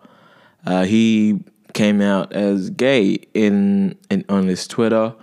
Uh, 0.65 0.83
he 0.83 1.39
came 1.73 2.01
out 2.01 2.33
as 2.33 2.69
gay 2.71 3.19
in, 3.33 3.97
in 4.09 4.25
on 4.29 4.47
his 4.47 4.67
Twitter. 4.67 5.13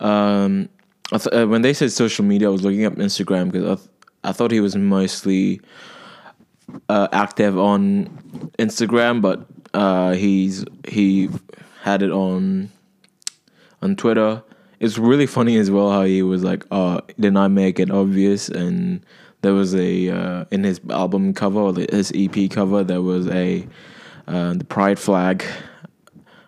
Um, 0.00 0.68
th- 1.10 1.26
uh, 1.28 1.46
when 1.46 1.62
they 1.62 1.72
said 1.72 1.92
social 1.92 2.24
media, 2.24 2.48
I 2.48 2.50
was 2.50 2.62
looking 2.62 2.84
up 2.84 2.94
Instagram 2.94 3.50
because 3.50 3.64
I, 3.64 3.74
th- 3.76 3.88
I 4.24 4.32
thought 4.32 4.50
he 4.50 4.60
was 4.60 4.76
mostly 4.76 5.60
uh, 6.88 7.08
active 7.12 7.58
on 7.58 8.06
Instagram, 8.58 9.22
but 9.22 9.46
uh, 9.72 10.12
he's 10.12 10.64
he 10.88 11.28
had 11.82 12.02
it 12.02 12.10
on 12.10 12.70
on 13.82 13.96
Twitter. 13.96 14.42
It's 14.80 14.98
really 14.98 15.26
funny 15.26 15.56
as 15.56 15.70
well 15.70 15.90
how 15.90 16.02
he 16.02 16.22
was 16.22 16.42
like, 16.42 16.64
"Oh, 16.70 17.00
didn't 17.18 17.36
I 17.36 17.48
make 17.48 17.78
it 17.78 17.90
obvious?" 17.90 18.48
And 18.48 19.04
there 19.44 19.52
was 19.52 19.74
a 19.74 20.08
uh, 20.08 20.44
in 20.50 20.64
his 20.64 20.80
album 20.88 21.34
cover 21.34 21.60
or 21.60 21.74
his 21.74 22.10
EP 22.14 22.50
cover, 22.50 22.82
there 22.82 23.02
was 23.02 23.28
a 23.28 23.66
uh, 24.26 24.54
the 24.54 24.64
pride 24.64 24.98
flag 24.98 25.44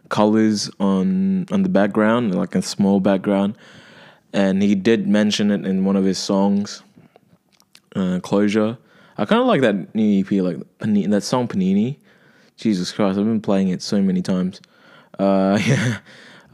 colors 0.09 0.71
on 0.81 1.47
on 1.53 1.63
the 1.63 1.69
background, 1.69 2.35
like 2.35 2.55
a 2.55 2.63
small 2.63 2.99
background, 3.01 3.55
and 4.33 4.63
he 4.63 4.75
did 4.75 5.07
mention 5.07 5.51
it 5.51 5.67
in 5.67 5.85
one 5.85 5.95
of 5.95 6.05
his 6.05 6.19
songs, 6.19 6.83
uh, 7.95 8.19
"Closure." 8.23 8.79
I 9.19 9.27
kind 9.27 9.41
of 9.41 9.47
like 9.47 9.61
that 9.61 9.95
new 9.95 10.21
EP, 10.21 10.31
like 10.43 10.57
Panini, 10.79 11.11
that 11.11 11.23
song 11.23 11.47
"Panini." 11.49 11.99
Jesus 12.57 12.93
Christ, 12.93 13.19
I've 13.19 13.27
been 13.27 13.43
playing 13.43 13.69
it 13.69 13.83
so 13.83 14.01
many 14.01 14.23
times. 14.23 14.63
Uh, 15.19 15.59
yeah, 15.67 15.99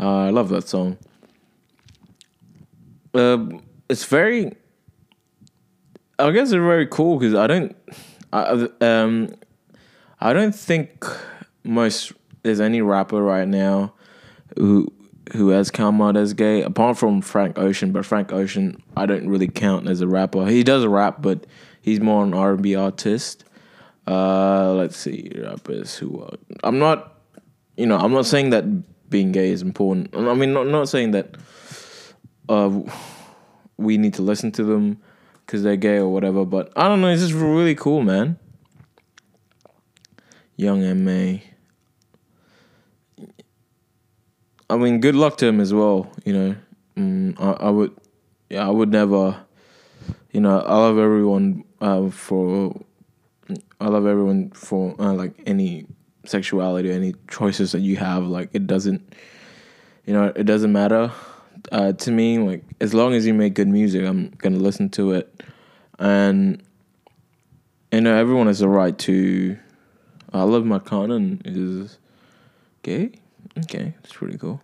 uh, 0.00 0.26
I 0.26 0.30
love 0.30 0.48
that 0.48 0.68
song. 0.68 0.98
Uh, 3.14 3.46
it's 3.88 4.04
very, 4.04 4.56
I 6.18 6.30
guess 6.30 6.48
it's 6.48 6.52
very 6.52 6.86
cool 6.86 7.18
because 7.18 7.34
I 7.34 7.46
don't, 7.46 7.76
I, 8.32 8.68
um, 8.80 9.34
I 10.20 10.32
don't 10.32 10.54
think 10.54 11.04
most 11.64 12.12
there's 12.42 12.60
any 12.60 12.82
rapper 12.82 13.22
right 13.22 13.46
now 13.46 13.94
who 14.56 14.88
who 15.32 15.48
has 15.48 15.70
come 15.70 16.02
out 16.02 16.16
as 16.16 16.34
gay 16.34 16.62
apart 16.62 16.98
from 16.98 17.22
Frank 17.22 17.58
Ocean. 17.58 17.92
But 17.92 18.04
Frank 18.04 18.32
Ocean, 18.32 18.82
I 18.96 19.06
don't 19.06 19.28
really 19.28 19.48
count 19.48 19.88
as 19.88 20.00
a 20.00 20.06
rapper. 20.06 20.46
He 20.46 20.62
does 20.62 20.84
rap, 20.84 21.22
but 21.22 21.46
he's 21.80 22.00
more 22.00 22.24
an 22.24 22.34
R 22.34 22.54
and 22.54 22.62
B 22.62 22.74
artist. 22.74 23.44
Uh, 24.06 24.74
let's 24.74 24.96
see, 24.96 25.30
rappers 25.34 25.96
who 25.96 26.22
are. 26.22 26.34
I'm 26.64 26.78
not, 26.78 27.20
you 27.76 27.86
know, 27.86 27.96
I'm 27.96 28.12
not 28.12 28.26
saying 28.26 28.50
that 28.50 28.64
being 29.08 29.32
gay 29.32 29.50
is 29.50 29.62
important. 29.62 30.14
I 30.14 30.34
mean, 30.34 30.52
not 30.52 30.66
not 30.66 30.88
saying 30.88 31.12
that. 31.12 31.36
Uh, 32.48 32.80
we 33.78 33.96
need 33.96 34.14
to 34.14 34.22
listen 34.22 34.52
to 34.52 34.64
them 34.64 35.00
because 35.46 35.62
they're 35.62 35.76
gay 35.76 35.96
or 35.96 36.08
whatever. 36.08 36.44
But 36.44 36.72
I 36.76 36.88
don't 36.88 37.00
know. 37.00 37.08
It's 37.08 37.22
just 37.22 37.34
really 37.34 37.74
cool, 37.74 38.02
man. 38.02 38.38
Young 40.56 41.04
Ma. 41.04 41.38
I 44.70 44.76
mean, 44.76 45.00
good 45.00 45.14
luck 45.14 45.36
to 45.38 45.46
him 45.46 45.60
as 45.60 45.74
well. 45.74 46.10
You 46.24 46.32
know, 46.32 46.56
mm, 46.96 47.40
I, 47.40 47.66
I 47.66 47.70
would, 47.70 47.94
yeah, 48.48 48.66
I 48.66 48.70
would 48.70 48.90
never. 48.90 49.44
You 50.32 50.40
know, 50.40 50.60
I 50.60 50.76
love 50.76 50.98
everyone 50.98 51.64
uh, 51.80 52.08
for. 52.08 52.80
I 53.80 53.88
love 53.88 54.06
everyone 54.06 54.50
for 54.50 54.94
uh, 54.98 55.12
like 55.12 55.34
any 55.44 55.86
sexuality, 56.24 56.90
any 56.90 57.14
choices 57.28 57.72
that 57.72 57.80
you 57.80 57.96
have. 57.96 58.24
Like 58.24 58.50
it 58.52 58.66
doesn't, 58.66 59.14
you 60.06 60.14
know, 60.14 60.32
it 60.34 60.44
doesn't 60.44 60.72
matter 60.72 61.12
uh, 61.70 61.92
to 61.92 62.10
me. 62.10 62.38
Like 62.38 62.64
as 62.80 62.94
long 62.94 63.14
as 63.14 63.26
you 63.26 63.34
make 63.34 63.54
good 63.54 63.68
music, 63.68 64.04
I'm 64.04 64.30
gonna 64.38 64.56
listen 64.56 64.88
to 64.90 65.12
it, 65.12 65.42
and 65.98 66.62
you 67.92 68.00
know, 68.00 68.16
everyone 68.16 68.46
has 68.46 68.62
a 68.62 68.68
right 68.68 68.96
to. 69.00 69.58
iLoveMakonnen 70.32 71.42
is 71.44 71.98
gay. 72.82 73.12
Okay, 73.58 73.94
that's 74.02 74.14
pretty 74.14 74.38
cool. 74.38 74.62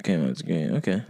Okay, 0.00 0.16
that's 0.16 0.42
gay. 0.42 0.68
Okay, 0.68 1.02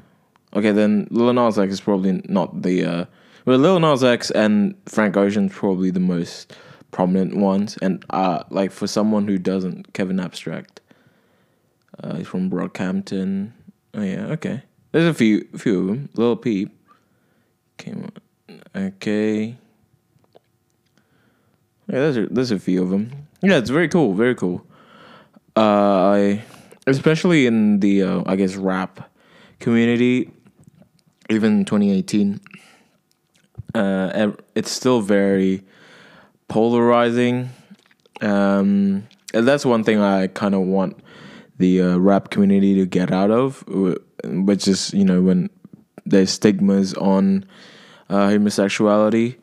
okay. 0.54 0.70
Then 0.70 1.08
Lil 1.10 1.32
Nas 1.32 1.58
X 1.58 1.72
is 1.72 1.80
probably 1.80 2.22
not 2.28 2.62
the. 2.62 2.84
Uh, 2.84 3.04
well, 3.46 3.58
Lil 3.58 3.80
Nas 3.80 4.04
X 4.04 4.30
and 4.30 4.74
Frank 4.86 5.16
Ocean's 5.16 5.52
probably 5.52 5.90
the 5.90 6.00
most 6.00 6.54
prominent 6.90 7.36
ones, 7.36 7.78
and 7.82 8.04
uh, 8.10 8.44
like 8.50 8.70
for 8.70 8.86
someone 8.86 9.26
who 9.26 9.38
doesn't, 9.38 9.94
Kevin 9.94 10.20
Abstract. 10.20 10.80
Uh, 12.02 12.16
he's 12.16 12.26
from 12.26 12.50
Brockhampton. 12.50 13.52
Oh 13.94 14.02
yeah, 14.02 14.26
okay. 14.26 14.62
There's 14.92 15.06
a 15.06 15.14
few, 15.14 15.46
few 15.56 15.80
of 15.80 15.86
them. 15.86 16.08
Lil 16.14 16.36
Peep 16.36 16.70
came. 17.78 18.08
Okay. 18.74 19.56
Yeah, 21.86 21.98
there's 22.00 22.16
a, 22.16 22.26
there's 22.26 22.50
a 22.50 22.58
few 22.58 22.82
of 22.82 22.90
them. 22.90 23.28
Yeah, 23.42 23.58
it's 23.58 23.70
very 23.70 23.88
cool, 23.88 24.14
very 24.14 24.34
cool. 24.34 24.64
Uh, 25.56 25.60
I 25.60 26.42
especially 26.86 27.46
in 27.46 27.80
the 27.80 28.02
uh, 28.02 28.22
I 28.26 28.36
guess 28.36 28.56
rap 28.56 29.10
community, 29.60 30.30
even 31.30 31.64
2018. 31.64 32.40
Uh, 33.74 34.32
it's 34.54 34.70
still 34.70 35.00
very 35.00 35.62
polarizing. 36.48 37.50
Um, 38.20 39.08
and 39.32 39.48
that's 39.48 39.66
one 39.66 39.82
thing 39.82 40.00
I 40.00 40.28
kind 40.28 40.54
of 40.54 40.62
want 40.62 40.96
the 41.58 41.80
uh, 41.80 41.96
rap 41.98 42.30
community 42.30 42.74
to 42.74 42.86
get 42.86 43.12
out 43.12 43.30
of, 43.30 43.64
which 44.24 44.68
is 44.68 44.92
you 44.92 45.04
know 45.04 45.22
when 45.22 45.50
there's 46.06 46.30
stigmas 46.30 46.94
on 46.94 47.44
uh, 48.08 48.28
homosexuality. 48.28 49.38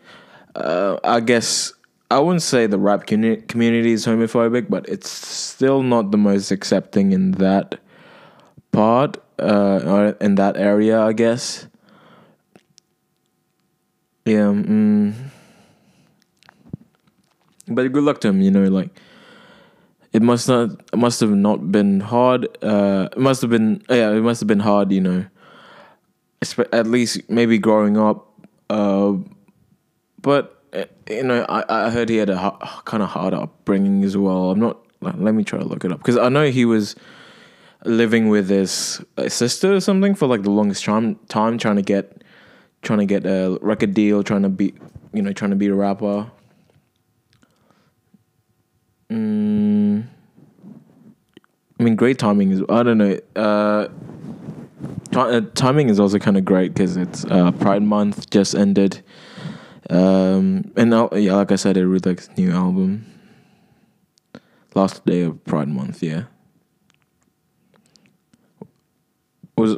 Uh, 0.56 0.98
I 1.04 1.20
guess 1.22 1.74
I 2.12 2.20
wouldn't 2.20 2.42
say 2.42 2.68
the 2.68 2.78
rap 2.78 3.08
commu- 3.08 3.48
community 3.48 3.94
is 3.94 4.06
homophobic, 4.06 4.70
but 4.70 4.88
it's 4.90 5.10
still 5.10 5.82
not 5.82 6.12
the 6.12 6.18
most 6.18 6.52
accepting 6.52 7.14
in 7.14 7.32
that 7.34 7.80
part, 8.74 9.18
uh, 9.40 9.80
or 9.86 10.06
in 10.20 10.36
that 10.36 10.58
area, 10.58 11.02
I 11.02 11.14
guess. 11.14 11.68
Yeah. 14.26 14.52
Mm. 14.52 15.14
But 17.68 17.92
good 17.94 18.04
luck 18.04 18.20
to 18.22 18.28
him, 18.28 18.42
you 18.42 18.52
know, 18.52 18.66
like 18.66 18.90
it 20.14 20.22
must 20.22 20.48
not 20.48 20.72
it 20.94 20.98
must 20.98 21.20
have 21.20 21.32
not 21.32 21.72
been 21.72 22.00
hard. 22.00 22.48
Uh, 22.64 23.10
it 23.12 23.18
must 23.18 23.42
have 23.42 23.50
been 23.50 23.82
yeah, 23.90 24.12
it 24.12 24.22
must 24.22 24.42
have 24.42 24.48
been 24.48 24.60
hard, 24.60 24.92
you 24.92 25.02
know. 25.02 25.26
At 26.74 26.88
least 26.88 27.30
maybe 27.30 27.58
growing 27.58 27.98
up. 27.98 28.28
Uh, 28.70 29.14
but 30.22 30.64
uh, 30.74 30.86
you 31.10 31.24
know, 31.24 31.46
I 31.48 31.88
I 31.88 31.90
heard 31.90 32.10
he 32.10 32.18
had 32.18 32.30
a 32.30 32.38
ha- 32.38 32.82
kind 32.86 33.04
of 33.04 33.10
hard 33.10 33.34
upbringing 33.34 34.04
as 34.04 34.18
well. 34.18 34.52
I'm 34.52 34.60
not. 34.60 34.80
Let 35.02 35.34
me 35.34 35.44
try 35.44 35.60
to 35.60 35.66
look 35.66 35.84
it 35.84 35.92
up 35.92 36.00
because 36.00 36.18
I 36.18 36.30
know 36.30 36.52
he 36.52 36.66
was 36.66 36.96
living 37.86 38.30
with 38.30 38.50
his 38.50 39.02
uh, 39.18 39.30
sister 39.30 39.74
or 39.74 39.80
something 39.80 40.14
for 40.14 40.28
like 40.28 40.44
the 40.44 40.52
longest 40.52 40.86
time. 40.86 41.16
Time 41.28 41.58
trying 41.58 41.78
to 41.78 41.82
get 41.82 42.24
trying 42.82 43.00
to 43.00 43.06
get 43.06 43.26
a 43.26 43.58
record 43.62 43.94
deal, 43.94 44.24
trying 44.24 44.44
to 44.44 44.50
be 44.50 44.74
you 45.14 45.22
know 45.22 45.34
trying 45.34 45.52
to 45.52 45.58
be 45.58 45.68
a 45.68 45.74
rapper. 45.74 46.30
Mm, 49.10 49.71
I 51.82 51.84
mean, 51.84 51.96
great 51.96 52.20
timing 52.20 52.52
is. 52.52 52.62
I 52.70 52.84
don't 52.84 53.00
know. 53.00 53.20
Uh, 53.36 53.88
ti- 55.12 55.18
uh, 55.18 55.42
timing 55.56 55.90
is 55.90 56.00
also 56.00 56.20
kind 56.20 56.38
of 56.38 56.46
great 56.46 56.76
because 56.76 56.96
it's 56.96 57.26
uh, 57.26 57.52
Pride 57.54 57.82
Month 57.82 58.30
just 58.30 58.54
ended, 58.54 59.02
um, 59.90 60.72
and 60.78 60.92
now, 60.92 61.10
yeah, 61.14 61.34
like 61.34 61.52
I 61.52 61.56
said, 61.56 61.78
his 61.78 62.30
new 62.38 62.52
album. 62.52 63.08
Last 64.76 65.04
day 65.08 65.22
of 65.22 65.44
Pride 65.44 65.70
Month, 65.70 66.04
yeah. 66.04 66.26
Was 69.58 69.76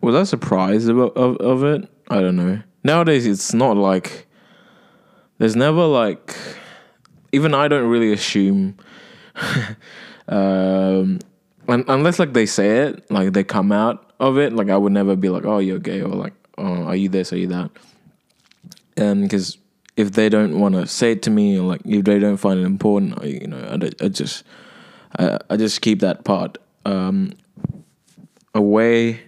was 0.00 0.14
I 0.14 0.22
surprised 0.22 0.88
about 0.88 1.14
of, 1.18 1.36
of 1.36 1.64
it? 1.64 1.86
I 2.08 2.22
don't 2.22 2.36
know. 2.36 2.62
Nowadays, 2.82 3.26
it's 3.26 3.52
not 3.52 3.76
like 3.76 4.26
there's 5.36 5.54
never 5.54 5.84
like 5.84 6.34
even 7.30 7.52
I 7.52 7.68
don't 7.68 7.90
really 7.90 8.10
assume 8.10 8.78
um, 10.28 11.18
un- 11.68 11.84
unless 11.88 12.18
like 12.18 12.32
they 12.32 12.46
say 12.46 12.78
it, 12.88 13.10
like 13.10 13.32
they 13.32 13.44
come 13.44 13.72
out 13.72 14.12
of 14.20 14.38
it. 14.38 14.52
Like 14.52 14.70
I 14.70 14.76
would 14.76 14.92
never 14.92 15.16
be 15.16 15.28
like, 15.28 15.44
oh, 15.44 15.58
you're 15.58 15.78
gay, 15.78 16.00
or 16.00 16.08
like, 16.08 16.34
oh, 16.58 16.84
are 16.84 16.96
you 16.96 17.08
this, 17.08 17.32
are 17.32 17.38
you 17.38 17.48
that? 17.48 17.70
And 18.96 19.22
because 19.22 19.58
if 19.96 20.12
they 20.12 20.28
don't 20.28 20.58
want 20.58 20.74
to 20.74 20.86
say 20.86 21.12
it 21.12 21.22
to 21.22 21.30
me 21.30 21.58
or 21.58 21.62
like 21.62 21.82
if 21.84 22.04
they 22.04 22.18
don't 22.18 22.38
find 22.38 22.58
it 22.58 22.64
important 22.64 23.22
you 23.24 23.46
know 23.46 23.58
I, 23.58 24.04
I 24.04 24.08
just 24.08 24.44
I, 25.18 25.38
I 25.50 25.56
just 25.56 25.82
keep 25.82 26.00
that 26.00 26.24
part 26.24 26.58
um 26.86 27.32
away 28.54 29.20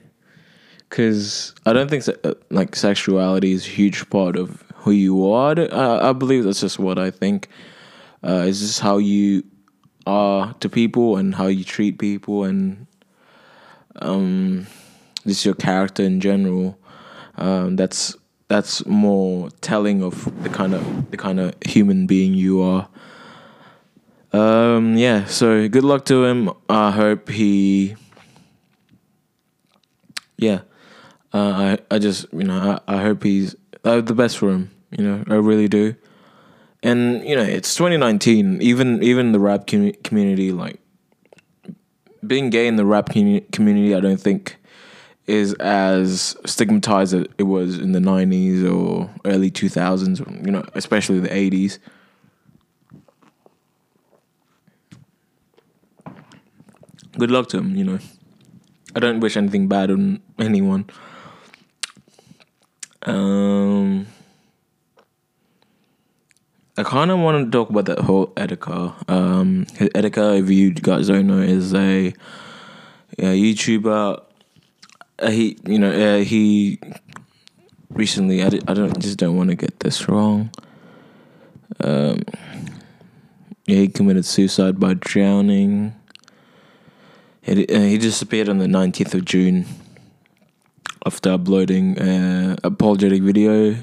because 0.88 1.54
I 1.64 1.72
don't 1.72 1.88
think 1.88 2.02
se- 2.02 2.16
uh, 2.24 2.34
like 2.50 2.76
sexuality 2.76 3.52
is 3.52 3.66
a 3.66 3.70
huge 3.70 4.08
part 4.10 4.36
of 4.36 4.62
who 4.76 4.90
you 4.90 5.30
are. 5.32 5.58
I, 5.58 5.64
I, 5.64 6.10
I 6.10 6.12
believe 6.12 6.44
that's 6.44 6.60
just 6.60 6.78
what 6.78 6.98
I 6.98 7.10
think. 7.10 7.48
Uh, 8.22 8.44
it's 8.46 8.60
just 8.60 8.80
how 8.80 8.98
you 8.98 9.42
are 10.06 10.54
to 10.54 10.68
people 10.68 11.16
and 11.16 11.34
how 11.34 11.46
you 11.46 11.64
treat 11.64 11.98
people 11.98 12.44
and 12.44 12.86
um, 13.96 14.66
just 15.26 15.44
your 15.44 15.54
character 15.54 16.02
in 16.02 16.20
general. 16.20 16.78
Um, 17.36 17.76
that's 17.76 18.16
that's 18.48 18.84
more 18.84 19.48
telling 19.60 20.02
of 20.02 20.42
the 20.42 20.50
kind 20.50 20.74
of 20.74 21.10
the 21.10 21.16
kind 21.16 21.40
of 21.40 21.54
human 21.64 22.06
being 22.06 22.34
you 22.34 22.62
are. 22.62 22.88
Um, 24.32 24.96
yeah. 24.96 25.24
So 25.24 25.68
good 25.68 25.84
luck 25.84 26.04
to 26.06 26.24
him. 26.24 26.50
I 26.68 26.90
hope 26.90 27.28
he. 27.28 27.96
Yeah. 30.36 30.60
Uh, 31.32 31.78
I 31.90 31.94
I 31.94 31.98
just 31.98 32.26
you 32.32 32.44
know 32.44 32.80
I, 32.86 32.96
I 32.96 33.02
hope 33.02 33.22
he's 33.22 33.56
uh, 33.84 34.00
the 34.00 34.14
best 34.14 34.38
for 34.38 34.50
him. 34.50 34.70
You 34.90 35.04
know 35.04 35.24
I 35.28 35.34
really 35.34 35.68
do. 35.68 35.94
And 36.82 37.24
you 37.24 37.36
know 37.36 37.42
it's 37.42 37.74
2019. 37.74 38.60
Even 38.60 39.02
even 39.02 39.32
the 39.32 39.38
rap 39.38 39.66
commu- 39.66 40.02
community 40.02 40.52
like 40.52 40.80
being 42.26 42.50
gay 42.50 42.66
in 42.66 42.76
the 42.76 42.84
rap 42.84 43.08
commu- 43.08 43.50
community, 43.52 43.94
I 43.94 44.00
don't 44.00 44.20
think 44.20 44.56
is 45.26 45.54
as 45.54 46.36
stigmatized 46.44 47.14
as 47.14 47.26
it 47.38 47.44
was 47.44 47.78
in 47.78 47.92
the 47.92 48.00
90s 48.00 48.68
or 48.68 49.10
early 49.24 49.50
2000s. 49.50 50.44
You 50.44 50.52
know, 50.52 50.64
especially 50.74 51.20
the 51.20 51.28
80s. 51.28 51.78
Good 57.18 57.30
luck 57.30 57.48
to 57.50 57.58
him. 57.58 57.76
You 57.76 57.84
know, 57.84 57.98
I 58.96 59.00
don't 59.00 59.20
wish 59.20 59.36
anything 59.36 59.68
bad 59.68 59.90
on 59.90 60.22
anyone. 60.38 60.86
Um, 63.02 64.06
I 66.74 66.84
kind 66.84 67.10
of 67.10 67.18
want 67.18 67.44
to 67.44 67.50
talk 67.50 67.68
about 67.68 67.84
that 67.84 67.98
whole 67.98 68.28
Etika. 68.28 68.94
Um, 69.10 69.66
Etika, 69.76 70.40
if 70.40 70.48
you 70.48 70.72
guys 70.72 71.08
don't 71.08 71.26
know, 71.26 71.38
is 71.38 71.74
a, 71.74 72.14
a 73.18 73.22
YouTuber. 73.22 74.22
Uh, 75.18 75.30
he, 75.30 75.58
you 75.66 75.78
know, 75.78 75.90
uh, 75.90 76.24
he 76.24 76.80
recently. 77.90 78.42
I, 78.42 78.46
I 78.66 78.72
don't 78.72 78.98
just 78.98 79.18
don't 79.18 79.36
want 79.36 79.50
to 79.50 79.54
get 79.54 79.80
this 79.80 80.08
wrong. 80.08 80.50
Um, 81.78 82.22
yeah, 83.66 83.76
he 83.76 83.88
committed 83.88 84.24
suicide 84.24 84.80
by 84.80 84.94
drowning. 84.94 85.94
He, 87.42 87.66
uh, 87.66 87.80
he 87.80 87.98
disappeared 87.98 88.48
on 88.48 88.56
the 88.56 88.66
19th 88.66 89.12
of 89.12 89.26
June 89.26 89.66
after 91.04 91.32
uploading 91.32 91.98
an 91.98 92.56
apologetic 92.64 93.20
video. 93.20 93.76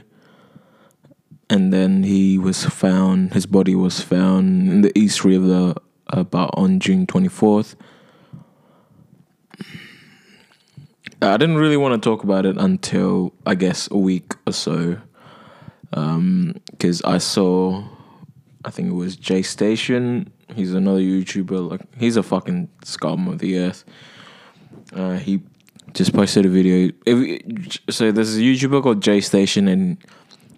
And 1.49 1.73
then 1.73 2.03
he 2.03 2.37
was 2.37 2.63
found, 2.65 3.33
his 3.33 3.45
body 3.45 3.73
was 3.75 4.01
found 4.01 4.69
in 4.69 4.81
the 4.81 4.97
East 4.97 5.23
River 5.25 5.73
about 6.07 6.51
on 6.53 6.79
June 6.79 7.07
24th. 7.07 7.75
I 11.21 11.37
didn't 11.37 11.57
really 11.57 11.75
want 11.75 12.01
to 12.01 12.09
talk 12.09 12.23
about 12.23 12.45
it 12.45 12.57
until, 12.57 13.33
I 13.45 13.55
guess, 13.55 13.89
a 13.91 13.97
week 13.97 14.33
or 14.47 14.53
so. 14.53 14.99
Because 15.89 17.01
I 17.01 17.17
saw, 17.17 17.83
I 18.63 18.69
think 18.69 18.89
it 18.89 18.95
was 18.95 19.15
Jay 19.15 19.41
Station. 19.41 20.31
He's 20.55 20.73
another 20.73 20.99
YouTuber. 20.99 21.69
Like 21.69 21.81
he's 21.97 22.15
a 22.15 22.23
fucking 22.23 22.69
scum 22.83 23.27
of 23.27 23.39
the 23.39 23.57
earth. 23.59 23.83
Uh, 24.93 25.17
he 25.17 25.41
just 25.93 26.13
posted 26.13 26.45
a 26.45 26.49
video. 26.49 26.91
If, 27.05 27.79
so 27.89 28.11
there's 28.11 28.37
a 28.37 28.41
YouTuber 28.41 28.81
called 28.81 29.01
Jay 29.01 29.19
Station, 29.19 29.67
and 29.67 29.97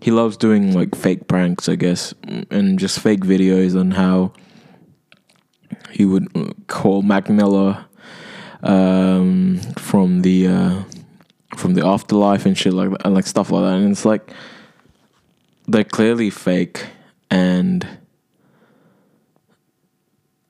he 0.01 0.11
loves 0.11 0.35
doing 0.35 0.73
like 0.73 0.95
fake 0.95 1.27
pranks, 1.27 1.69
I 1.69 1.75
guess, 1.75 2.13
and 2.49 2.79
just 2.79 2.99
fake 2.99 3.21
videos 3.21 3.79
on 3.79 3.91
how 3.91 4.33
he 5.91 6.05
would 6.05 6.27
uh, 6.35 6.53
call 6.67 7.03
Mac 7.03 7.29
Miller 7.29 7.85
um, 8.63 9.59
from 9.77 10.23
the 10.23 10.47
uh, 10.47 10.83
from 11.55 11.75
the 11.75 11.85
afterlife 11.85 12.45
and 12.45 12.57
shit 12.57 12.73
like 12.73 12.89
that, 12.89 13.05
and 13.05 13.13
like 13.13 13.27
stuff 13.27 13.51
like 13.51 13.63
that. 13.63 13.77
And 13.77 13.91
it's 13.91 14.03
like 14.03 14.33
they're 15.67 15.83
clearly 15.83 16.31
fake, 16.31 16.87
and 17.29 17.87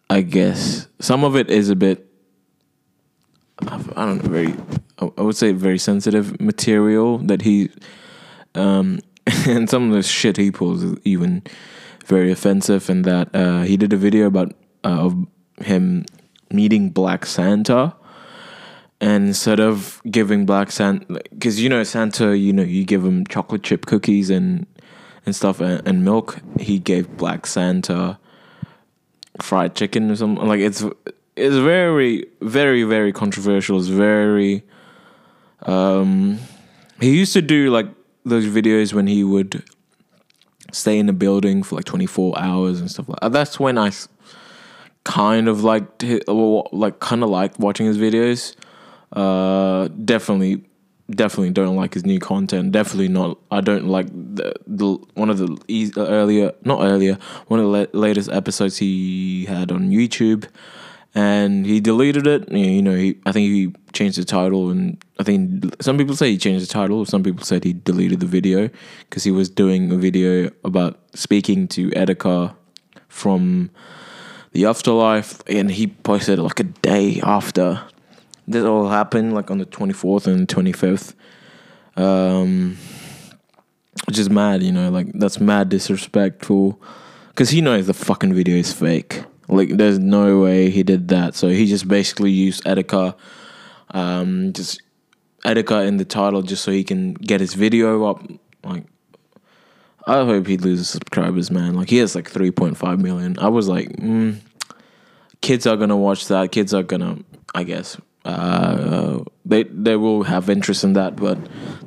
I 0.09 0.21
guess 0.21 0.87
some 0.99 1.25
of 1.25 1.35
it 1.35 1.49
is 1.49 1.69
a 1.69 1.75
bit. 1.75 2.07
I 3.61 3.77
don't 4.05 4.23
know, 4.23 4.29
very. 4.29 4.55
I 5.17 5.21
would 5.21 5.35
say 5.35 5.51
very 5.51 5.79
sensitive 5.79 6.39
material 6.39 7.17
that 7.19 7.41
he, 7.41 7.71
um, 8.53 8.99
and 9.47 9.69
some 9.69 9.89
of 9.89 9.95
the 9.95 10.03
shit 10.03 10.38
he 10.38 10.51
pulls 10.51 10.84
is 10.84 10.97
even 11.03 11.43
very 12.05 12.31
offensive. 12.31 12.89
And 12.89 13.05
that 13.05 13.34
uh, 13.36 13.62
he 13.62 13.77
did 13.77 13.93
a 13.93 13.97
video 13.97 14.27
about 14.27 14.53
uh, 14.84 15.05
of 15.05 15.27
him 15.60 16.05
meeting 16.51 16.89
Black 16.89 17.25
Santa, 17.25 17.95
and 18.99 19.27
instead 19.27 19.60
of 19.60 20.01
giving 20.10 20.45
Black 20.45 20.71
Santa, 20.71 21.21
because 21.29 21.60
you 21.62 21.69
know 21.69 21.84
Santa, 21.84 22.38
you 22.38 22.53
know 22.53 22.63
you 22.63 22.84
give 22.84 23.05
him 23.05 23.25
chocolate 23.27 23.63
chip 23.63 23.86
cookies 23.86 24.29
and 24.29 24.65
and 25.25 25.36
stuff 25.36 25.62
and, 25.62 25.88
and 25.88 26.03
milk, 26.03 26.39
he 26.60 26.79
gave 26.79 27.17
Black 27.17 27.45
Santa 27.45 28.17
fried 29.41 29.75
chicken 29.75 30.12
or 30.12 30.15
something. 30.15 30.47
Like 30.47 30.60
it's 30.60 30.84
it's 31.36 31.55
very 31.55 32.25
very 32.41 32.84
very 32.84 33.13
controversial. 33.13 33.79
It's 33.79 33.88
very 33.88 34.63
um 35.63 36.39
he 36.99 37.17
used 37.17 37.34
to 37.34 37.41
do 37.41 37.69
like 37.69 37.88
those 38.25 38.45
videos 38.45 38.93
when 38.93 39.07
he 39.07 39.23
would 39.23 39.63
stay 40.71 40.97
in 40.97 41.05
the 41.05 41.13
building 41.13 41.63
for 41.63 41.75
like 41.75 41.86
24 41.86 42.38
hours 42.39 42.79
and 42.79 42.89
stuff 42.89 43.10
like 43.10 43.19
that. 43.21 43.31
That's 43.31 43.60
I 43.77 43.91
kind 45.03 45.47
of 45.47 45.63
liked 45.63 46.03
like 46.03 46.99
kind 46.99 47.23
of 47.23 47.29
liked 47.29 47.60
watching 47.60 47.86
his 47.86 47.97
videos. 47.97 48.55
Uh 49.13 49.89
definitely 50.05 50.63
definitely 51.10 51.49
don't 51.49 51.75
like 51.75 51.93
his 51.93 52.05
new 52.05 52.19
content. 52.19 52.71
Definitely 52.71 53.10
not 53.10 53.38
I 53.49 53.62
don't 53.62 53.88
like 53.88 54.07
the, 54.07 54.53
the 54.65 54.97
one 55.15 55.29
of 55.29 55.38
the 55.38 55.93
earlier 55.97 56.53
not 56.63 56.84
earlier 56.84 57.17
one 57.47 57.60
of 57.60 57.65
the 57.65 57.71
la- 57.71 57.99
latest 57.99 58.29
episodes 58.29 58.77
he 58.77 59.45
had 59.45 59.71
on 59.71 59.89
YouTube 59.89 60.47
and 61.13 61.65
he 61.65 61.80
deleted 61.80 62.28
it. 62.28 62.52
You 62.52 62.82
know, 62.82 62.95
he 62.95 63.17
I 63.26 63.32
think 63.32 63.47
he 63.52 63.74
changed 63.93 64.17
the 64.17 64.26
title, 64.26 64.69
and 64.69 65.04
I 65.19 65.24
think 65.24 65.76
some 65.82 65.97
people 65.97 66.15
say 66.15 66.32
he 66.32 66.38
changed 66.38 66.63
the 66.67 66.71
title. 66.71 67.06
Some 67.06 67.24
people 67.24 67.43
said 67.43 67.63
he 67.63 67.74
deleted 67.74 68.19
the 68.19 68.26
video 68.26 68.69
because 69.02 69.24
he 69.24 69.32
was 69.32 69.50
doing 69.50 69.91
a 69.91 69.97
video 69.97 70.52
about 70.63 71.00
speaking 71.13 71.67
to 71.69 71.89
Etika 71.91 72.56
from 73.08 73.71
the 74.54 74.65
afterlife, 74.65 75.41
and 75.47 75.71
he 75.71 75.88
posted 75.88 76.39
like 76.39 76.60
a 76.60 76.63
day 76.63 77.19
after 77.24 77.82
this 78.47 78.63
all 78.63 78.89
happened, 78.89 79.34
like 79.34 79.52
on 79.52 79.58
the 79.58 79.65
twenty 79.65 79.93
fourth 79.93 80.28
and 80.28 80.47
twenty 80.47 80.71
fifth. 80.71 81.15
Um, 81.97 82.78
which 84.08 84.17
is 84.17 84.30
mad, 84.30 84.63
you 84.63 84.71
know, 84.71 84.89
like 84.89 85.12
that's 85.13 85.39
mad 85.39 85.69
disrespectful 85.69 86.82
because 87.30 87.50
he 87.50 87.62
knows 87.62 87.88
the 87.88 87.93
fucking 87.93 88.34
video 88.34 88.56
is 88.56 88.74
fake. 88.74 89.24
Like, 89.51 89.75
there's 89.75 89.99
no 89.99 90.39
way 90.39 90.69
he 90.69 90.81
did 90.81 91.09
that. 91.09 91.35
So 91.35 91.49
he 91.49 91.65
just 91.65 91.85
basically 91.85 92.31
used 92.31 92.63
Etika, 92.63 93.15
um, 93.89 94.53
just 94.53 94.81
Etika 95.43 95.85
in 95.85 95.97
the 95.97 96.05
title 96.05 96.41
just 96.41 96.63
so 96.63 96.71
he 96.71 96.85
can 96.85 97.13
get 97.13 97.41
his 97.41 97.53
video 97.53 98.05
up. 98.05 98.25
Like, 98.63 98.85
I 100.07 100.23
hope 100.23 100.47
he 100.47 100.55
loses 100.55 100.89
subscribers, 100.89 101.51
man. 101.51 101.75
Like, 101.75 101.89
he 101.89 101.97
has 101.97 102.15
like 102.15 102.31
3.5 102.31 103.01
million. 103.01 103.37
I 103.39 103.49
was 103.49 103.67
like, 103.67 103.89
mm, 103.89 104.37
kids 105.41 105.67
are 105.67 105.75
gonna 105.75 105.97
watch 105.97 106.27
that. 106.29 106.53
Kids 106.53 106.73
are 106.73 106.83
gonna, 106.83 107.19
I 107.53 107.63
guess, 107.63 107.97
uh, 108.23 109.19
they 109.43 109.63
they 109.63 109.97
will 109.97 110.23
have 110.23 110.49
interest 110.49 110.85
in 110.85 110.93
that. 110.93 111.17
But 111.17 111.37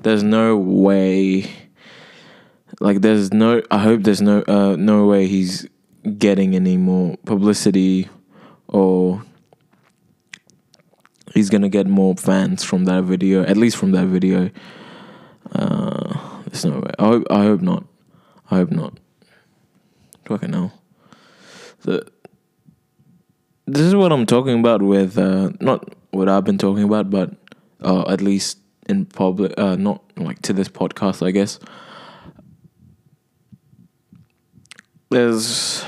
there's 0.03 0.23
no 0.23 0.57
way. 0.57 1.51
Like, 2.81 3.01
there's 3.01 3.33
no. 3.33 3.63
I 3.71 3.79
hope 3.79 4.03
there's 4.03 4.23
no 4.23 4.45
uh, 4.47 4.77
no 4.77 5.07
way 5.07 5.27
he's 5.29 5.67
getting 6.19 6.55
any 6.55 6.77
more 6.77 7.17
publicity 7.25 8.09
or 8.69 9.23
he's 11.33 11.51
gonna 11.51 11.69
get 11.69 11.87
more 11.87 12.15
fans 12.15 12.63
from 12.63 12.85
that 12.85 13.05
video 13.05 13.43
at 13.45 13.57
least 13.57 13.77
from 13.77 13.93
that 13.93 14.07
video. 14.07 14.51
Uh 15.53 16.41
there's 16.47 16.65
no 16.65 16.81
way. 16.81 16.91
I 16.99 17.05
hope 17.05 17.27
i 17.31 17.43
hope 17.45 17.61
not. 17.61 17.85
I 18.51 18.57
hope 18.57 18.71
not. 18.71 18.99
Fucking 20.27 20.53
hell. 20.53 20.73
The 21.81 22.07
this 23.67 23.83
is 23.83 23.95
what 23.95 24.13
i'm 24.13 24.27
talking 24.27 24.59
about 24.59 24.83
with 24.83 25.17
uh 25.17 25.51
not 25.61 25.95
what 26.11 26.29
i've 26.29 26.45
been 26.45 26.59
talking 26.59 26.85
about 26.85 27.11
but 27.11 27.31
uh 27.83 28.05
at 28.09 28.21
least 28.21 28.59
in 28.89 29.07
public 29.07 29.55
uh 29.59 29.77
not 29.77 30.03
like 30.17 30.41
to 30.43 30.53
this 30.53 30.69
podcast 30.69 31.27
i 31.27 31.31
guess 31.31 31.59
there's 35.15 35.85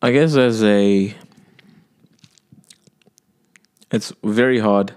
I 0.00 0.12
guess 0.12 0.32
there's 0.34 0.62
a 0.62 1.14
it's 3.90 4.12
very 4.22 4.60
hard. 4.60 4.94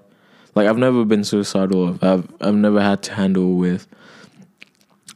Like 0.55 0.67
I've 0.67 0.77
never 0.77 1.03
been 1.03 1.23
suicidal. 1.23 1.97
I've 2.01 2.27
I've 2.39 2.55
never 2.55 2.79
had 2.79 3.01
to 3.03 3.13
handle 3.13 3.55
with 3.55 3.87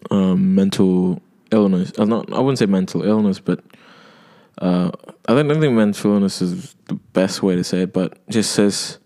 um, 0.09 0.55
mental 0.55 1.21
illness. 1.51 1.91
I'm 1.97 2.09
not. 2.09 2.33
I 2.33 2.39
wouldn't 2.39 2.57
say 2.57 2.65
mental 2.65 3.03
illness, 3.03 3.39
but 3.39 3.63
uh, 4.57 4.89
I 5.27 5.33
don't 5.35 5.47
think 5.61 5.73
mental 5.73 6.13
illness 6.13 6.41
is 6.41 6.75
the 6.85 6.95
best 6.95 7.43
way 7.43 7.55
to 7.55 7.63
say 7.63 7.83
it. 7.83 7.93
But 7.93 8.27
just 8.29 8.51
says 8.53 8.97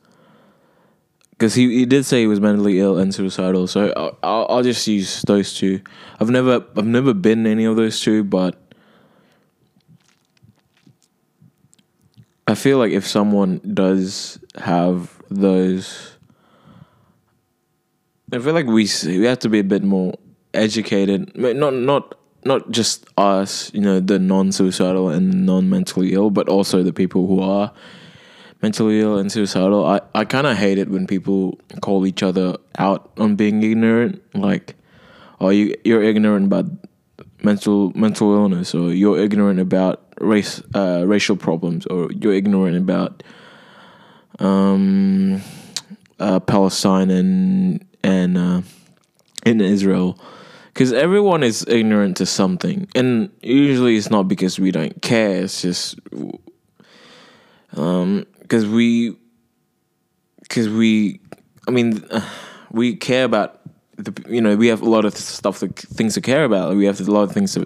because 1.41 1.55
he, 1.55 1.75
he 1.75 1.87
did 1.87 2.05
say 2.05 2.19
he 2.19 2.27
was 2.27 2.39
mentally 2.39 2.79
ill 2.79 2.99
and 2.99 3.11
suicidal. 3.11 3.65
So 3.65 3.91
I'll, 3.97 4.15
I'll 4.21 4.45
I'll 4.47 4.63
just 4.63 4.85
use 4.85 5.23
those 5.23 5.55
two. 5.55 5.81
I've 6.19 6.29
never 6.29 6.63
I've 6.77 6.85
never 6.85 7.15
been 7.15 7.47
any 7.47 7.65
of 7.65 7.75
those 7.75 7.99
two, 7.99 8.23
but 8.23 8.61
I 12.45 12.53
feel 12.53 12.77
like 12.77 12.91
if 12.91 13.07
someone 13.07 13.59
does 13.73 14.37
have 14.55 15.19
those, 15.31 16.15
I 18.31 18.37
feel 18.37 18.53
like 18.53 18.67
we 18.67 18.87
we 19.07 19.25
have 19.25 19.39
to 19.39 19.49
be 19.49 19.57
a 19.57 19.63
bit 19.63 19.81
more 19.81 20.13
educated. 20.53 21.35
Not 21.35 21.73
not 21.73 22.19
not 22.45 22.69
just 22.69 23.07
us, 23.17 23.73
you 23.73 23.81
know, 23.81 23.99
the 23.99 24.19
non-suicidal 24.19 25.09
and 25.09 25.47
non-mentally 25.47 26.13
ill, 26.13 26.29
but 26.29 26.47
also 26.47 26.83
the 26.83 26.93
people 26.93 27.25
who 27.25 27.41
are 27.41 27.73
mentally 28.61 28.99
ill 28.99 29.17
and 29.17 29.31
suicidal. 29.31 29.85
I 29.85 30.01
I 30.13 30.25
kind 30.25 30.47
of 30.47 30.57
hate 30.57 30.77
it 30.77 30.89
when 30.89 31.07
people 31.07 31.59
call 31.81 32.05
each 32.05 32.23
other 32.23 32.57
out 32.77 33.11
on 33.17 33.35
being 33.35 33.63
ignorant, 33.63 34.21
like, 34.33 34.75
oh, 35.39 35.49
you 35.49 35.75
you're 35.83 36.03
ignorant 36.03 36.45
about 36.45 36.65
mental 37.43 37.91
mental 37.95 38.33
illness, 38.33 38.73
or 38.73 38.93
you're 38.93 39.19
ignorant 39.19 39.59
about 39.59 40.03
race 40.19 40.61
uh, 40.75 41.03
racial 41.05 41.35
problems, 41.35 41.85
or 41.87 42.11
you're 42.11 42.33
ignorant 42.33 42.77
about 42.77 43.23
um, 44.39 45.41
uh, 46.19 46.39
Palestine 46.39 47.09
and 47.09 47.85
and 48.03 48.37
uh, 48.37 48.61
in 49.45 49.61
Israel, 49.61 50.19
because 50.73 50.93
everyone 50.93 51.43
is 51.43 51.65
ignorant 51.67 52.17
to 52.17 52.25
something, 52.25 52.87
and 52.93 53.29
usually 53.41 53.97
it's 53.97 54.11
not 54.11 54.27
because 54.27 54.59
we 54.59 54.71
don't 54.71 55.01
care. 55.01 55.43
It's 55.43 55.61
just 55.61 55.99
um 57.77 58.25
because 58.51 58.67
we 58.67 59.15
because 60.41 60.67
we 60.67 61.21
i 61.69 61.71
mean 61.71 62.03
we 62.71 62.93
care 62.93 63.23
about 63.23 63.61
the 63.95 64.13
you 64.27 64.41
know 64.41 64.57
we 64.57 64.67
have 64.67 64.81
a 64.81 64.89
lot 64.89 65.05
of 65.05 65.15
stuff 65.15 65.59
that 65.61 65.77
things 65.77 66.15
to 66.15 66.21
care 66.21 66.43
about. 66.43 66.75
We 66.75 66.85
have 66.85 66.99
a 66.99 67.11
lot 67.11 67.23
of 67.23 67.31
things 67.31 67.53
to 67.53 67.65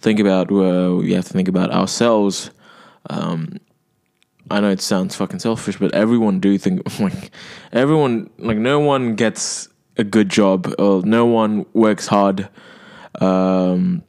think 0.00 0.18
about 0.20 0.50
where 0.50 0.92
we 0.92 1.12
have 1.12 1.24
to 1.24 1.32
think 1.32 1.48
about 1.48 1.70
ourselves. 1.70 2.50
Um 3.08 3.58
i 4.50 4.60
know 4.60 4.70
it 4.70 4.80
sounds 4.80 5.14
fucking 5.14 5.38
selfish 5.38 5.78
but 5.78 5.94
everyone 5.94 6.40
do 6.40 6.56
think 6.56 6.80
like 7.00 7.30
everyone 7.72 8.30
like 8.38 8.56
no 8.56 8.80
one 8.80 9.14
gets 9.14 9.68
a 9.98 10.04
good 10.04 10.30
job 10.30 10.74
or 10.78 11.02
no 11.02 11.26
one 11.26 11.66
works 11.74 12.06
hard 12.06 12.48
um 13.20 14.02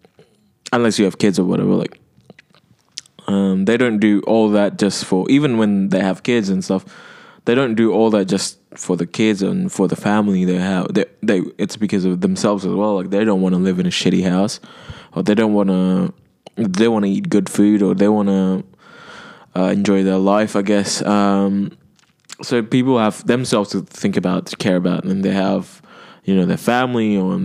unless 0.72 0.98
you 0.98 1.04
have 1.04 1.18
kids 1.18 1.38
or 1.38 1.44
whatever 1.44 1.72
like 1.72 1.99
um, 3.30 3.66
they 3.66 3.78
don't 3.78 4.00
do 4.00 4.22
all 4.22 4.50
that 4.50 4.80
just 4.80 5.06
for 5.06 5.30
even 5.30 5.60
when 5.60 5.90
they 5.90 6.00
have 6.00 6.24
kids 6.24 6.50
and 6.50 6.64
stuff. 6.64 6.84
They 7.46 7.54
don't 7.54 7.76
do 7.76 7.94
all 7.94 8.10
that 8.10 8.26
just 8.26 8.58
for 8.76 8.98
the 8.98 9.06
kids 9.06 9.44
and 9.44 9.72
for 9.72 9.88
the 9.88 9.96
family 9.96 10.46
they 10.46 10.56
have. 10.56 10.94
They, 10.96 11.06
they 11.22 11.44
it's 11.60 11.78
because 11.78 12.06
of 12.06 12.22
themselves 12.22 12.66
as 12.66 12.74
well. 12.74 12.96
Like 12.96 13.12
they 13.12 13.24
don't 13.24 13.42
want 13.42 13.54
to 13.54 13.62
live 13.62 13.80
in 13.80 13.86
a 13.86 13.92
shitty 13.92 14.28
house, 14.28 14.60
or 15.14 15.22
they 15.22 15.36
don't 15.36 15.54
want 15.54 15.70
to. 15.70 16.14
They 16.56 16.88
want 16.88 17.06
to 17.06 17.12
eat 17.12 17.30
good 17.30 17.50
food, 17.50 17.84
or 17.84 17.94
they 17.94 18.08
want 18.08 18.30
to 18.30 18.64
uh, 19.56 19.66
enjoy 19.66 20.04
their 20.04 20.18
life. 20.18 20.56
I 20.56 20.64
guess. 20.64 21.04
Um, 21.04 21.78
so 22.42 22.64
people 22.64 22.98
have 22.98 23.26
themselves 23.28 23.70
to 23.72 23.82
think 23.82 24.18
about, 24.18 24.48
to 24.48 24.56
care 24.56 24.76
about, 24.78 25.04
and 25.04 25.24
they 25.24 25.34
have, 25.34 25.84
you 26.24 26.36
know, 26.36 26.46
their 26.46 26.58
family 26.58 27.16
or 27.16 27.38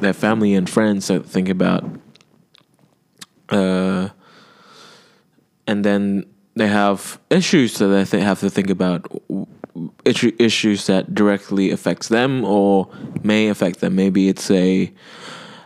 their 0.00 0.12
family 0.12 0.54
and 0.54 0.70
friends 0.70 1.08
to 1.08 1.20
think 1.20 1.48
about. 1.48 1.84
Uh, 3.48 4.10
and 5.66 5.84
then 5.84 6.24
they 6.54 6.68
have 6.68 7.18
issues 7.30 7.78
that 7.78 7.88
they 7.88 8.04
th- 8.04 8.22
have 8.22 8.40
to 8.40 8.50
think 8.50 8.70
about 8.70 9.06
issue, 10.04 10.34
issues 10.38 10.86
that 10.86 11.14
directly 11.14 11.70
affects 11.70 12.08
them 12.08 12.44
or 12.44 12.88
may 13.22 13.48
affect 13.48 13.80
them. 13.80 13.94
Maybe 13.96 14.28
it's 14.28 14.50
a 14.50 14.92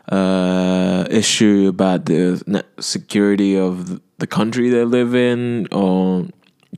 uh, 0.08 1.06
issue 1.10 1.68
about 1.68 2.06
the 2.06 2.64
security 2.80 3.56
of 3.56 4.00
the 4.18 4.26
country 4.26 4.68
they 4.68 4.84
live 4.84 5.14
in 5.14 5.68
or 5.72 6.26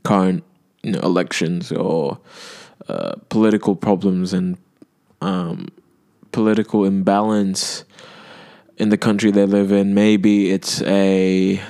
current 0.04 0.44
you 0.82 0.92
know, 0.92 1.00
elections 1.00 1.72
or 1.72 2.18
uh, 2.88 3.14
political 3.30 3.74
problems 3.74 4.32
and 4.32 4.58
um, 5.20 5.68
political 6.32 6.84
imbalance 6.84 7.84
in 8.76 8.88
the 8.90 8.98
country 8.98 9.30
they 9.30 9.46
live 9.46 9.72
in. 9.72 9.94
Maybe 9.94 10.50
it's 10.50 10.82
a 10.82 11.62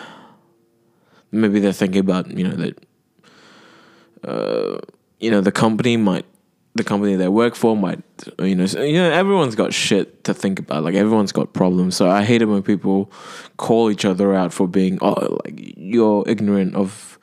maybe 1.32 1.58
they're 1.58 1.72
thinking 1.72 2.00
about 2.00 2.30
you 2.30 2.46
know 2.46 2.54
that 2.54 2.84
uh, 4.24 4.78
you 5.18 5.30
know 5.30 5.40
the 5.40 5.52
company 5.52 5.96
might 5.96 6.26
the 6.74 6.84
company 6.84 7.16
they 7.16 7.28
work 7.28 7.54
for 7.54 7.76
might 7.76 8.00
you 8.38 8.54
know 8.54 8.64
you 8.64 8.94
know 8.94 9.10
everyone's 9.10 9.54
got 9.54 9.74
shit 9.74 10.24
to 10.24 10.32
think 10.32 10.58
about 10.58 10.84
like 10.84 10.94
everyone's 10.94 11.32
got 11.32 11.52
problems. 11.52 11.96
So 11.96 12.08
i 12.08 12.22
hate 12.22 12.42
it 12.42 12.46
when 12.46 12.62
people 12.62 13.10
call 13.56 13.90
each 13.90 14.04
other 14.04 14.34
out 14.34 14.52
for 14.52 14.68
being 14.68 14.98
oh 15.02 15.38
like 15.44 15.74
you're 15.76 16.24
ignorant 16.26 16.74
of 16.76 17.18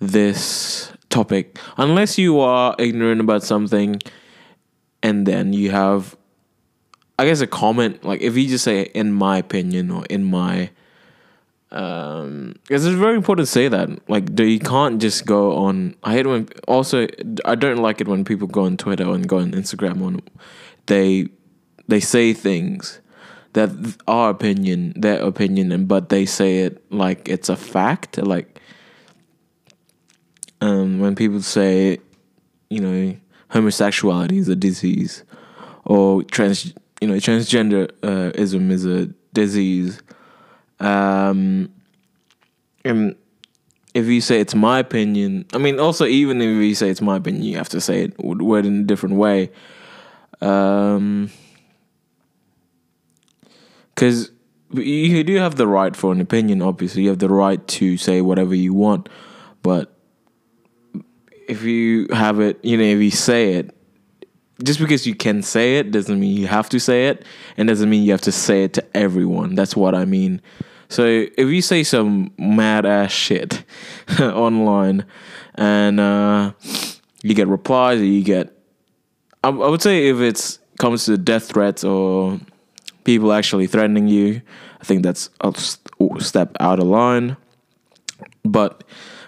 this 0.00 0.92
topic. 1.10 1.58
Unless 1.76 2.18
you 2.18 2.40
are 2.40 2.74
ignorant 2.78 3.20
about 3.20 3.42
something 3.42 4.00
and 5.02 5.26
then 5.26 5.52
you 5.52 5.70
have 5.70 6.16
i 7.18 7.24
guess 7.24 7.40
a 7.40 7.46
comment 7.46 8.04
like 8.04 8.20
if 8.20 8.36
you 8.36 8.48
just 8.48 8.64
say 8.64 8.82
in 8.82 9.12
my 9.12 9.38
opinion 9.38 9.90
or 9.90 10.04
in 10.06 10.24
my 10.24 10.70
um 11.70 12.54
because 12.62 12.86
it's 12.86 12.96
very 12.96 13.14
important 13.14 13.46
to 13.46 13.50
say 13.50 13.68
that 13.68 13.88
like 14.08 14.38
you 14.40 14.58
can't 14.58 15.02
just 15.02 15.26
go 15.26 15.54
on 15.56 15.94
i 16.02 16.14
hate 16.14 16.26
when 16.26 16.48
also 16.66 17.06
i 17.44 17.54
don't 17.54 17.76
like 17.76 18.00
it 18.00 18.08
when 18.08 18.24
people 18.24 18.46
go 18.46 18.64
on 18.64 18.76
twitter 18.76 19.04
and 19.04 19.28
go 19.28 19.38
on 19.38 19.52
instagram 19.52 20.02
on 20.02 20.18
they 20.86 21.28
they 21.86 22.00
say 22.00 22.32
things 22.32 23.00
that 23.52 23.68
are 24.06 24.30
opinion 24.30 24.94
their 24.96 25.20
opinion 25.20 25.70
and 25.70 25.86
but 25.86 26.08
they 26.08 26.24
say 26.24 26.58
it 26.60 26.82
like 26.90 27.28
it's 27.28 27.50
a 27.50 27.56
fact 27.56 28.16
like 28.16 28.60
um 30.62 31.00
when 31.00 31.14
people 31.14 31.42
say 31.42 31.98
you 32.70 32.80
know 32.80 33.14
homosexuality 33.50 34.38
is 34.38 34.48
a 34.48 34.56
disease 34.56 35.22
or 35.84 36.22
trans 36.22 36.72
you 37.00 37.08
know 37.08 37.14
transgenderism 37.14 38.70
is 38.70 38.86
a 38.86 39.06
disease 39.34 40.00
um, 40.80 41.70
and 42.84 43.16
if 43.94 44.06
you 44.06 44.20
say 44.20 44.40
it's 44.40 44.54
my 44.54 44.78
opinion, 44.78 45.46
I 45.52 45.58
mean, 45.58 45.80
also 45.80 46.06
even 46.06 46.40
if 46.40 46.48
you 46.48 46.74
say 46.74 46.90
it's 46.90 47.00
my 47.00 47.16
opinion, 47.16 47.42
you 47.42 47.56
have 47.56 47.68
to 47.70 47.80
say 47.80 48.04
it 48.04 48.18
word 48.18 48.66
in 48.66 48.80
a 48.80 48.84
different 48.84 49.16
way. 49.16 49.50
Um, 50.40 51.30
because 53.94 54.30
you 54.72 55.24
do 55.24 55.36
have 55.36 55.56
the 55.56 55.66
right 55.66 55.96
for 55.96 56.12
an 56.12 56.20
opinion. 56.20 56.62
Obviously, 56.62 57.02
you 57.02 57.08
have 57.08 57.18
the 57.18 57.28
right 57.28 57.66
to 57.66 57.96
say 57.96 58.20
whatever 58.20 58.54
you 58.54 58.72
want, 58.72 59.08
but 59.62 59.92
if 61.48 61.62
you 61.62 62.06
have 62.12 62.38
it, 62.38 62.62
you 62.64 62.76
know, 62.76 62.84
if 62.84 63.00
you 63.00 63.10
say 63.10 63.54
it, 63.54 63.74
just 64.62 64.78
because 64.78 65.06
you 65.06 65.14
can 65.14 65.42
say 65.42 65.78
it 65.78 65.90
doesn't 65.90 66.20
mean 66.20 66.36
you 66.36 66.46
have 66.46 66.68
to 66.68 66.78
say 66.78 67.08
it, 67.08 67.24
and 67.56 67.68
doesn't 67.68 67.90
mean 67.90 68.04
you 68.04 68.12
have 68.12 68.20
to 68.20 68.32
say 68.32 68.64
it 68.64 68.74
to 68.74 68.96
everyone. 68.96 69.56
That's 69.56 69.74
what 69.74 69.94
I 69.94 70.04
mean. 70.04 70.40
So 70.88 71.04
if 71.04 71.48
you 71.48 71.60
say 71.60 71.82
some 71.82 72.32
mad 72.38 72.86
ass 72.86 73.12
shit 73.12 73.64
online, 74.20 75.04
and 75.54 76.00
uh, 76.00 76.52
you 77.22 77.34
get 77.34 77.48
replies, 77.48 78.00
or 78.00 78.04
you 78.04 78.22
get, 78.22 78.56
I, 79.44 79.48
I 79.48 79.50
would 79.50 79.82
say 79.82 80.08
if 80.08 80.20
it 80.20 80.58
comes 80.78 81.04
to 81.06 81.18
death 81.18 81.48
threats 81.48 81.84
or 81.84 82.40
people 83.04 83.32
actually 83.32 83.66
threatening 83.66 84.08
you, 84.08 84.40
I 84.80 84.84
think 84.84 85.02
that's 85.02 85.30
a 85.40 85.52
step 86.20 86.56
out 86.60 86.78
of 86.78 86.86
line. 86.86 87.36
But 88.44 88.84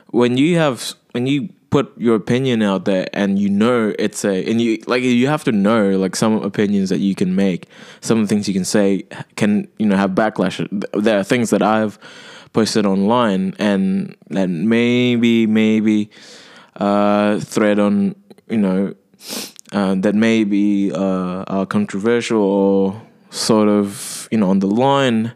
when 0.09 0.37
you 0.37 0.57
have 0.57 0.95
when 1.13 1.27
you 1.27 1.51
put 1.71 1.97
your 1.97 2.17
opinion 2.17 2.63
out 2.63 2.85
there 2.85 3.09
and 3.13 3.39
you 3.39 3.49
know 3.49 3.95
it's 3.99 4.25
a 4.25 4.45
and 4.51 4.61
you 4.61 4.79
like 4.87 5.03
you 5.03 5.29
have 5.29 5.45
to 5.45 5.53
know 5.53 5.91
like 5.91 6.17
some 6.17 6.43
opinions 6.43 6.89
that 6.89 6.99
you 6.99 7.15
can 7.15 7.35
make 7.35 7.69
some 8.01 8.27
things 8.27 8.49
you 8.49 8.55
can 8.55 8.65
say 8.65 9.05
can 9.37 9.69
you 9.79 9.87
know 9.87 9.97
have 9.97 10.11
backlash. 10.11 10.67
There 10.93 11.19
are 11.19 11.25
things 11.25 11.51
that 11.51 11.63
i've 11.63 11.99
posted 12.53 12.85
online 12.85 13.55
and 13.59 14.17
that 14.31 14.49
maybe 14.49 15.47
maybe 15.47 16.11
uh 16.77 17.39
thread 17.39 17.79
on 17.79 18.17
you 18.49 18.59
know 18.59 18.95
uh, 19.73 19.95
that 19.97 20.15
may 20.15 20.45
be 20.45 20.91
uh, 20.93 21.45
are 21.47 21.67
controversial 21.67 22.43
or 22.43 23.03
sort 23.31 23.69
of 23.69 24.29
you 24.31 24.39
know 24.39 24.51
on 24.51 24.59
the 24.59 24.67
line, 24.67 25.33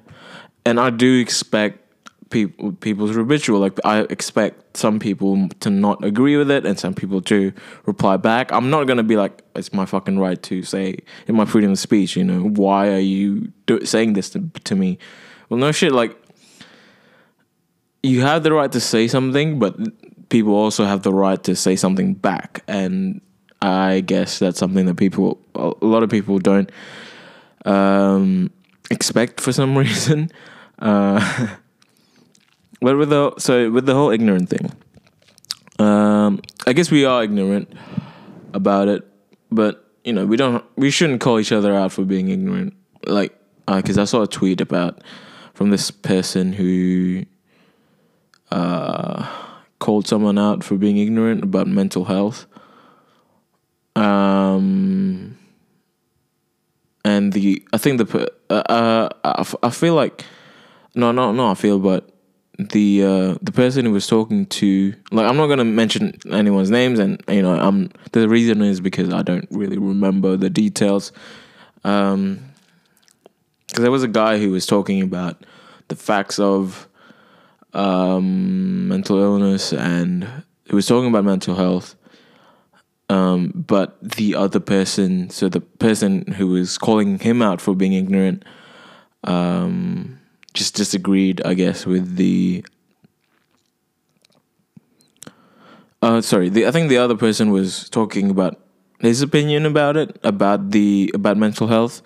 and 0.65 0.81
I 0.81 0.91
do 0.91 1.21
expect 1.21 1.84
people 2.35 2.73
people's 2.73 3.15
ritual. 3.15 3.61
Like 3.61 3.79
I 3.85 4.01
expect 4.11 4.77
some 4.77 4.99
people 4.99 5.49
to 5.61 5.71
not 5.71 6.05
agree 6.05 6.37
with 6.37 6.51
it, 6.51 6.67
and 6.67 6.79
some 6.79 6.93
people 6.93 7.23
to 7.23 7.53
reply 7.87 8.17
back. 8.17 8.53
I'm 8.53 8.69
not 8.69 8.85
gonna 8.85 9.05
be 9.05 9.17
like 9.17 9.43
it's 9.55 9.73
my 9.73 9.87
fucking 9.87 10.19
right 10.19 10.43
to 10.43 10.63
say 10.65 10.99
in 11.29 11.37
my 11.37 11.45
freedom 11.45 11.71
of 11.71 11.79
speech. 11.79 12.17
You 12.17 12.25
know, 12.25 12.41
why 12.41 12.89
are 12.89 12.99
you 12.99 13.53
do- 13.67 13.87
saying 13.87 14.15
this 14.15 14.31
to, 14.31 14.41
to 14.65 14.75
me? 14.75 14.99
Well, 15.49 15.61
no 15.61 15.71
shit. 15.71 15.93
Like 15.93 16.21
you 18.03 18.23
have 18.23 18.43
the 18.43 18.53
right 18.53 18.73
to 18.73 18.81
say 18.81 19.07
something, 19.07 19.61
but 19.61 19.79
people 20.29 20.55
also 20.55 20.85
have 20.85 21.05
the 21.05 21.13
right 21.15 21.41
to 21.45 21.55
say 21.55 21.77
something 21.77 22.15
back, 22.15 22.65
and 22.67 23.21
I 23.63 24.01
guess 24.01 24.41
that's 24.41 24.59
something 24.59 24.87
that 24.87 24.97
people, 24.97 25.39
a 25.55 25.73
lot 25.81 26.03
of 26.03 26.11
people 26.11 26.41
don't 26.41 26.69
um, 27.65 28.51
expect 28.91 29.41
for 29.41 29.53
some 29.53 29.79
reason. 29.85 30.33
Uh, 30.81 31.55
but 32.85 32.99
with 32.99 33.09
the 33.09 33.33
so 33.39 33.71
with 33.71 33.87
the 33.87 33.95
whole 33.95 34.11
ignorant 34.11 34.51
thing, 34.51 34.71
um, 35.79 36.43
I 36.67 36.75
guess 36.75 36.91
we 36.91 37.07
are 37.07 37.25
ignorant 37.25 37.73
about 38.53 38.89
it, 38.89 39.09
but 39.51 39.89
you 40.05 40.13
know 40.13 40.27
we 40.27 40.37
don't 40.37 40.63
we 40.77 40.91
shouldn't 40.91 41.23
call 41.23 41.41
each 41.41 41.51
other 41.51 41.75
out 41.75 41.93
for 41.93 42.05
being 42.05 42.29
ignorant. 42.29 42.75
Like, 43.07 43.33
because 43.67 43.97
I 43.97 44.05
saw 44.05 44.23
a 44.23 44.27
tweet 44.27 44.61
about 44.61 45.01
from 45.55 45.71
this 45.71 45.91
person 45.91 46.53
who 46.53 47.25
uh, 48.53 49.33
called 49.79 50.07
someone 50.07 50.39
out 50.39 50.63
for 50.63 50.77
being 50.77 50.99
ignorant 50.99 51.43
about 51.43 51.67
mental 51.67 52.05
health. 52.05 52.45
Um, 53.97 55.39
and 57.03 57.33
the 57.33 57.67
I 57.73 57.79
think 57.79 57.97
the 57.97 58.31
uh, 58.51 58.55
uh, 58.55 59.09
I, 59.25 59.47
I 59.63 59.71
feel 59.71 59.95
like 59.95 60.27
no 60.95 61.13
no 61.13 61.33
no 61.33 61.51
I 61.51 61.55
feel 61.55 61.79
but 61.79 62.14
the 62.59 63.05
uh, 63.05 63.39
the 63.43 63.53
person 63.53 63.85
who 63.85 63.93
was 63.93 64.07
talking 64.07 64.47
to 64.47 64.95
like 65.11 65.27
I'm 65.27 65.37
not 65.37 65.49
gonna 65.49 65.65
mention 65.65 66.19
anyone's 66.31 66.71
names 66.71 66.99
and 66.99 67.23
you 67.29 67.43
know 67.43 67.55
I'm 67.55 67.91
the 68.13 68.29
reason 68.29 68.63
is 68.63 68.81
because 68.81 69.13
I 69.13 69.23
don't 69.23 69.49
really 69.51 69.79
remember 69.79 70.37
the 70.37 70.51
details. 70.51 71.13
Um 71.85 72.41
because 73.67 73.83
there 73.83 73.91
was 73.91 74.05
a 74.05 74.09
guy 74.09 74.39
who 74.39 74.51
was 74.51 74.67
talking 74.67 75.03
about 75.03 75.45
the 75.89 75.97
facts 75.97 76.39
of 76.39 76.89
um 77.73 78.89
mental 78.89 79.19
illness 79.19 79.73
and 79.73 80.29
he 80.65 80.75
was 80.75 80.87
talking 80.87 81.09
about 81.09 81.25
mental 81.25 81.57
health 81.57 81.97
um, 83.09 83.53
but 83.55 84.01
the 84.01 84.35
other 84.35 84.61
person, 84.61 85.29
so 85.31 85.49
the 85.49 85.61
person 85.61 86.33
who 86.33 86.49
was 86.49 86.79
calling 86.79 87.19
him 87.19 87.43
out 87.43 87.61
for 87.61 87.75
being 87.75 87.93
ignorant, 87.93 88.45
um, 89.25 90.19
just 90.55 90.75
disagreed, 90.75 91.43
I 91.45 91.55
guess, 91.55 91.85
with 91.85 92.17
the. 92.17 92.65
Uh, 96.01 96.21
sorry, 96.21 96.49
the, 96.49 96.67
I 96.67 96.71
think 96.71 96.89
the 96.89 96.99
other 96.99 97.17
person 97.17 97.51
was 97.51 97.89
talking 97.89 98.31
about 98.31 98.61
his 99.01 99.21
opinion 99.23 99.67
about 99.67 99.97
it, 99.97 100.19
about 100.23 100.71
the 100.71 101.11
about 101.15 101.37
mental 101.37 101.67
health, 101.67 102.03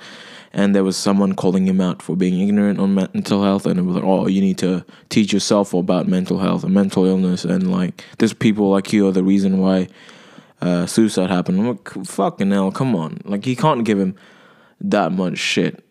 and 0.52 0.74
there 0.74 0.84
was 0.84 0.96
someone 0.96 1.34
calling 1.34 1.66
him 1.66 1.80
out 1.80 2.00
for 2.00 2.16
being 2.16 2.40
ignorant 2.40 2.78
on 2.78 2.94
mental 2.94 3.42
health, 3.42 3.66
and 3.66 3.78
it 3.78 3.82
was 3.82 3.96
like, 3.96 4.04
oh, 4.04 4.26
you 4.26 4.40
need 4.40 4.58
to 4.58 4.84
teach 5.08 5.32
yourself 5.32 5.74
about 5.74 6.08
mental 6.08 6.38
health 6.38 6.64
and 6.64 6.72
mental 6.72 7.04
illness, 7.04 7.44
and 7.44 7.70
like, 7.70 8.04
there's 8.18 8.32
people 8.32 8.70
like 8.70 8.92
you 8.92 9.06
are 9.08 9.12
the 9.12 9.24
reason 9.24 9.58
why 9.58 9.88
uh, 10.60 10.86
suicide 10.86 11.30
happened. 11.30 11.58
I'm 11.58 11.68
like, 11.68 12.06
fucking 12.06 12.50
hell, 12.50 12.72
come 12.72 12.94
on. 12.96 13.20
Like, 13.24 13.44
he 13.44 13.54
can't 13.54 13.84
give 13.84 13.98
him 13.98 14.16
that 14.80 15.12
much 15.12 15.38
shit. 15.38 15.84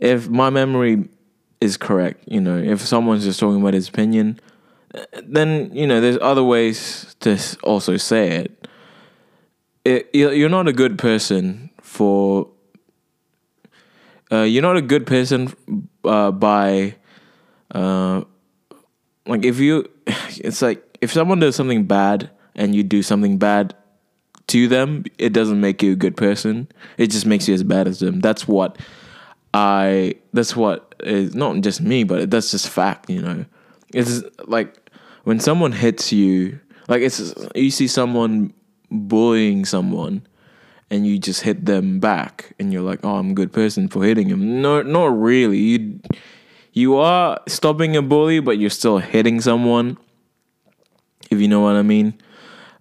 If 0.00 0.28
my 0.28 0.50
memory 0.50 1.08
is 1.60 1.76
correct, 1.76 2.24
you 2.26 2.40
know, 2.40 2.58
if 2.58 2.80
someone's 2.80 3.24
just 3.24 3.40
talking 3.40 3.60
about 3.60 3.74
his 3.74 3.88
opinion, 3.88 4.40
then, 5.22 5.70
you 5.72 5.86
know, 5.86 6.00
there's 6.00 6.18
other 6.20 6.44
ways 6.44 7.16
to 7.20 7.38
also 7.62 7.96
say 7.96 8.28
it. 8.28 8.68
it 9.84 10.14
you're 10.14 10.48
not 10.48 10.68
a 10.68 10.72
good 10.72 10.98
person 10.98 11.70
for. 11.80 12.48
Uh, 14.32 14.42
you're 14.42 14.62
not 14.62 14.76
a 14.76 14.82
good 14.82 15.06
person 15.06 15.54
uh, 16.04 16.30
by. 16.30 16.94
Uh, 17.70 18.22
like, 19.26 19.44
if 19.44 19.58
you. 19.58 19.88
It's 20.36 20.60
like, 20.60 20.98
if 21.00 21.12
someone 21.12 21.38
does 21.38 21.54
something 21.54 21.84
bad 21.84 22.28
and 22.56 22.74
you 22.74 22.82
do 22.82 23.02
something 23.02 23.38
bad 23.38 23.74
to 24.48 24.66
them, 24.66 25.04
it 25.16 25.32
doesn't 25.32 25.60
make 25.60 25.80
you 25.80 25.92
a 25.92 25.96
good 25.96 26.16
person. 26.16 26.68
It 26.98 27.12
just 27.12 27.24
makes 27.24 27.46
you 27.46 27.54
as 27.54 27.62
bad 27.62 27.86
as 27.86 28.00
them. 28.00 28.20
That's 28.20 28.48
what 28.48 28.78
I. 29.52 30.16
That's 30.32 30.56
what 30.56 30.93
is 31.04 31.34
not 31.34 31.60
just 31.60 31.80
me, 31.80 32.04
but 32.04 32.30
that's 32.30 32.50
just 32.50 32.68
fact. 32.68 33.10
You 33.10 33.22
know, 33.22 33.44
it's 33.92 34.22
like 34.44 34.90
when 35.24 35.40
someone 35.40 35.72
hits 35.72 36.12
you, 36.12 36.58
like 36.88 37.02
it's 37.02 37.34
you 37.54 37.70
see 37.70 37.86
someone 37.86 38.52
bullying 38.90 39.64
someone, 39.64 40.26
and 40.90 41.06
you 41.06 41.18
just 41.18 41.42
hit 41.42 41.66
them 41.66 42.00
back, 42.00 42.54
and 42.58 42.72
you're 42.72 42.82
like, 42.82 43.00
"Oh, 43.04 43.16
I'm 43.16 43.30
a 43.30 43.34
good 43.34 43.52
person 43.52 43.88
for 43.88 44.04
hitting 44.04 44.28
him." 44.28 44.62
No, 44.62 44.82
not 44.82 45.18
really. 45.18 45.58
You 45.58 46.00
you 46.72 46.96
are 46.96 47.40
stopping 47.46 47.96
a 47.96 48.02
bully, 48.02 48.40
but 48.40 48.58
you're 48.58 48.70
still 48.70 48.98
hitting 48.98 49.40
someone. 49.40 49.96
If 51.30 51.40
you 51.40 51.48
know 51.48 51.60
what 51.60 51.76
I 51.76 51.82
mean 51.82 52.14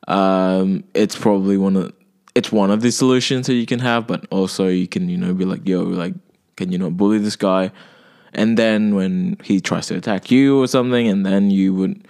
um, 0.08 0.84
it's 0.94 1.16
probably 1.16 1.58
one 1.58 1.76
of 1.76 1.94
it's 2.36 2.52
one 2.52 2.72
of 2.72 2.82
the 2.82 2.92
solutions 2.92 3.48
that 3.48 3.54
you 3.54 3.66
can 3.66 3.80
have, 3.80 4.08
but 4.08 4.26
also 4.32 4.68
you 4.68 4.88
can 4.88 5.08
you 5.10 5.18
know 5.18 5.34
be 5.34 5.46
like, 5.46 5.68
yo, 5.68 5.84
like, 5.84 6.16
can 6.56 6.72
you 6.72 6.78
not 6.78 6.98
bully 6.98 7.20
this 7.20 7.36
guy? 7.36 7.72
And 8.34 8.58
then 8.58 8.96
when 8.96 9.38
he 9.44 9.62
tries 9.62 9.88
to 9.88 9.96
attack 9.96 10.32
you 10.32 10.62
or 10.62 10.68
something, 10.68 11.08
and 11.08 11.26
then 11.26 11.52
you 11.52 11.74
would, 11.74 12.08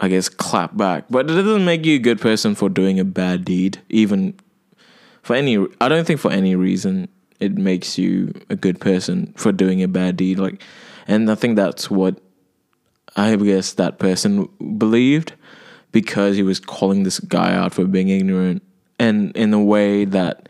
I 0.00 0.08
guess, 0.08 0.28
clap 0.28 0.76
back. 0.76 1.04
But 1.10 1.30
it 1.30 1.34
doesn't 1.34 1.64
make 1.64 1.84
you 1.84 1.96
a 1.96 2.00
good 2.00 2.20
person 2.20 2.54
for 2.54 2.68
doing 2.68 2.98
a 2.98 3.04
bad 3.04 3.44
deed, 3.44 3.80
even 3.88 4.34
for 5.22 5.36
any. 5.36 5.58
I 5.80 5.88
don't 5.88 6.06
think 6.06 6.20
for 6.20 6.32
any 6.32 6.56
reason 6.56 7.08
it 7.40 7.58
makes 7.58 7.98
you 7.98 8.32
a 8.48 8.56
good 8.56 8.80
person 8.80 9.34
for 9.36 9.52
doing 9.52 9.82
a 9.82 9.88
bad 9.88 10.16
deed. 10.16 10.38
Like, 10.38 10.62
and 11.06 11.30
I 11.30 11.34
think 11.34 11.56
that's 11.56 11.90
what 11.90 12.20
I 13.16 13.36
guess 13.36 13.74
that 13.74 13.98
person 13.98 14.48
believed 14.78 15.34
because 15.92 16.36
he 16.36 16.42
was 16.42 16.58
calling 16.58 17.02
this 17.04 17.20
guy 17.20 17.54
out 17.54 17.72
for 17.74 17.84
being 17.84 18.08
ignorant 18.08 18.62
and 18.98 19.36
in 19.36 19.54
a 19.54 19.62
way 19.62 20.04
that 20.04 20.48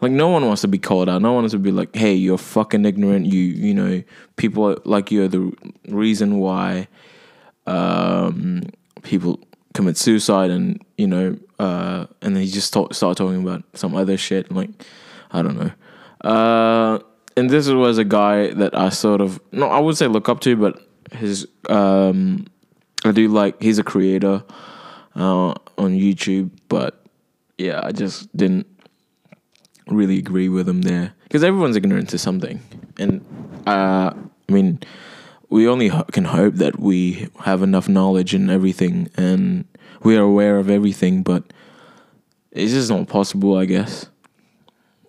like 0.00 0.12
no 0.12 0.28
one 0.28 0.46
wants 0.46 0.62
to 0.62 0.68
be 0.68 0.78
called 0.78 1.08
out. 1.08 1.22
No 1.22 1.32
one 1.32 1.42
wants 1.42 1.52
to 1.52 1.58
be 1.58 1.72
like, 1.72 1.94
"Hey, 1.94 2.14
you're 2.14 2.38
fucking 2.38 2.84
ignorant." 2.84 3.26
You 3.26 3.40
you 3.40 3.74
know, 3.74 4.02
people 4.36 4.76
like 4.84 5.10
you 5.10 5.24
are 5.24 5.28
the 5.28 5.52
reason 5.88 6.38
why 6.38 6.88
um, 7.66 8.62
people 9.02 9.40
commit 9.74 9.96
suicide, 9.96 10.50
and 10.50 10.84
you 10.98 11.06
know, 11.06 11.38
uh, 11.58 12.06
and 12.22 12.36
then 12.36 12.42
he 12.42 12.50
just 12.50 12.72
talk, 12.72 12.94
started 12.94 13.16
talking 13.22 13.42
about 13.42 13.62
some 13.74 13.94
other 13.94 14.16
shit. 14.16 14.50
Like, 14.52 14.70
I 15.32 15.42
don't 15.42 15.56
know. 15.56 16.28
Uh, 16.28 16.98
and 17.36 17.50
this 17.50 17.68
was 17.68 17.98
a 17.98 18.04
guy 18.04 18.52
that 18.54 18.76
I 18.76 18.88
sort 18.90 19.20
of 19.20 19.40
no, 19.52 19.68
I 19.68 19.78
would 19.78 19.96
say 19.96 20.08
look 20.08 20.28
up 20.28 20.40
to, 20.40 20.56
but 20.56 20.80
his 21.12 21.46
um, 21.68 22.46
I 23.04 23.12
do 23.12 23.28
like 23.28 23.62
he's 23.62 23.78
a 23.78 23.84
creator 23.84 24.42
uh, 25.14 25.54
on 25.78 25.92
YouTube, 25.92 26.50
but 26.68 27.02
yeah, 27.58 27.80
I 27.82 27.92
just 27.92 28.34
didn't 28.36 28.66
really 29.88 30.18
agree 30.18 30.48
with 30.48 30.68
him 30.68 30.82
there 30.82 31.14
because 31.24 31.44
everyone's 31.44 31.76
ignorant 31.76 32.08
to 32.10 32.18
something, 32.18 32.60
and 32.98 33.24
uh, 33.66 34.12
I 34.48 34.52
mean, 34.52 34.80
we 35.48 35.68
only 35.68 35.88
ho- 35.88 36.04
can 36.12 36.24
hope 36.24 36.54
that 36.56 36.78
we 36.78 37.28
have 37.44 37.62
enough 37.62 37.88
knowledge 37.88 38.34
and 38.34 38.50
everything, 38.50 39.08
and 39.16 39.64
we 40.02 40.16
are 40.16 40.22
aware 40.22 40.58
of 40.58 40.70
everything, 40.70 41.22
but 41.22 41.52
it's 42.52 42.72
just 42.72 42.90
not 42.90 43.08
possible, 43.08 43.56
I 43.56 43.64
guess. 43.64 44.06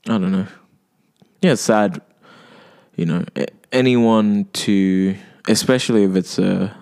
I 0.05 0.17
don't 0.17 0.31
know. 0.31 0.47
Yeah, 1.41 1.53
it's 1.53 1.61
sad, 1.61 2.01
you 2.95 3.05
know, 3.05 3.25
anyone 3.71 4.45
to, 4.53 5.15
especially 5.47 6.03
if 6.03 6.15
it's 6.15 6.39
a 6.39 6.75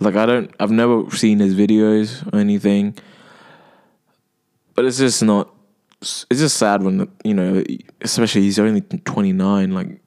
like 0.00 0.14
I 0.14 0.26
don't, 0.26 0.54
I've 0.60 0.70
never 0.70 1.10
seen 1.10 1.40
his 1.40 1.54
videos 1.54 2.26
or 2.32 2.38
anything, 2.38 2.94
but 4.74 4.84
it's 4.84 4.98
just 4.98 5.22
not. 5.22 5.52
It's 6.00 6.26
just 6.28 6.56
sad 6.56 6.82
when 6.82 7.10
you 7.24 7.34
know, 7.34 7.64
especially 8.00 8.42
he's 8.42 8.58
only 8.58 8.80
twenty 8.80 9.32
nine. 9.32 9.72
Like, 9.72 10.00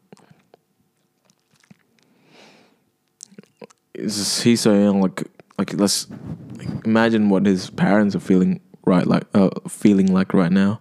just, 3.97 4.43
he's 4.43 4.61
so 4.61 4.73
young. 4.73 5.01
Like, 5.01 5.23
like 5.57 5.73
let's 5.73 6.07
like, 6.55 6.85
imagine 6.85 7.29
what 7.29 7.45
his 7.45 7.69
parents 7.69 8.15
are 8.15 8.21
feeling 8.21 8.61
right, 8.85 9.05
like 9.05 9.23
uh, 9.33 9.49
feeling 9.67 10.13
like 10.13 10.33
right 10.33 10.51
now. 10.51 10.79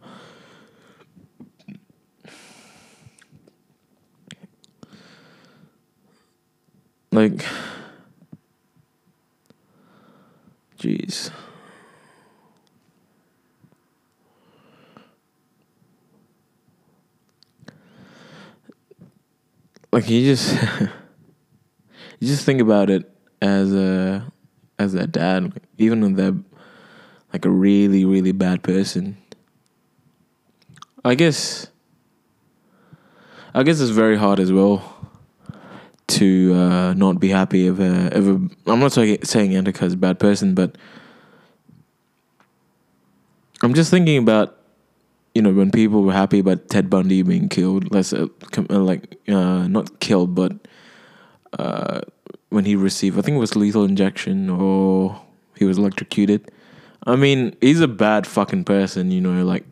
Like 7.12 7.44
Jeez. 10.81 11.31
Like 19.92 20.09
you 20.09 20.24
just 20.24 20.53
you 22.20 22.29
just 22.29 22.44
think 22.44 22.61
about 22.61 22.90
it 22.90 23.11
as 23.42 23.74
a 23.74 24.33
as 24.79 24.94
a 24.94 25.07
dad, 25.07 25.61
even 25.79 26.00
when 26.00 26.14
they're 26.14 26.37
like 27.33 27.44
a 27.44 27.50
really 27.50 28.05
really 28.05 28.33
bad 28.33 28.62
person. 28.62 29.16
I 31.05 31.14
guess 31.14 31.68
I 33.55 33.62
guess 33.62 33.81
it's 33.81 33.90
very 33.90 34.16
hard 34.16 34.38
as 34.38 34.53
well 34.53 34.96
to 36.09 36.55
uh, 36.55 36.94
not 36.94 37.20
be 37.20 37.29
happy 37.29 37.66
if 37.66 37.79
a, 37.79 38.07
if 38.16 38.26
a 38.26 38.40
I'm 38.66 38.81
not 38.81 38.92
saying 38.92 39.24
saying 39.24 39.53
is 39.53 39.92
a 39.92 39.96
bad 39.96 40.18
person, 40.18 40.55
but 40.55 40.76
I'm 43.62 43.74
just 43.74 43.90
thinking 43.90 44.18
about 44.18 44.60
you 45.35 45.43
know 45.43 45.53
when 45.53 45.71
people 45.71 46.03
were 46.03 46.12
happy 46.12 46.40
about 46.40 46.69
Ted 46.69 46.90
Bundy 46.90 47.23
being 47.23 47.49
killed, 47.49 47.93
let's 47.93 48.12
uh, 48.12 48.27
uh, 48.57 48.79
like 48.79 49.16
uh, 49.29 49.66
not 49.69 50.01
killed, 50.01 50.35
but 50.35 50.53
uh, 51.59 52.01
when 52.51 52.64
he 52.64 52.77
received 52.77 53.19
I 53.19 53.23
think 53.23 53.37
it 53.37 53.40
was 53.40 53.57
lethal 53.57 53.85
injection 53.85 54.51
or 54.51 55.21
he 55.57 55.64
was 55.64 55.79
electrocuted. 55.79 56.51
I 57.07 57.16
mean, 57.16 57.57
he's 57.61 57.81
a 57.81 57.88
bad 57.88 58.27
fucking 58.27 58.64
person, 58.64 59.11
you 59.11 59.21
know, 59.21 59.45
like 59.45 59.64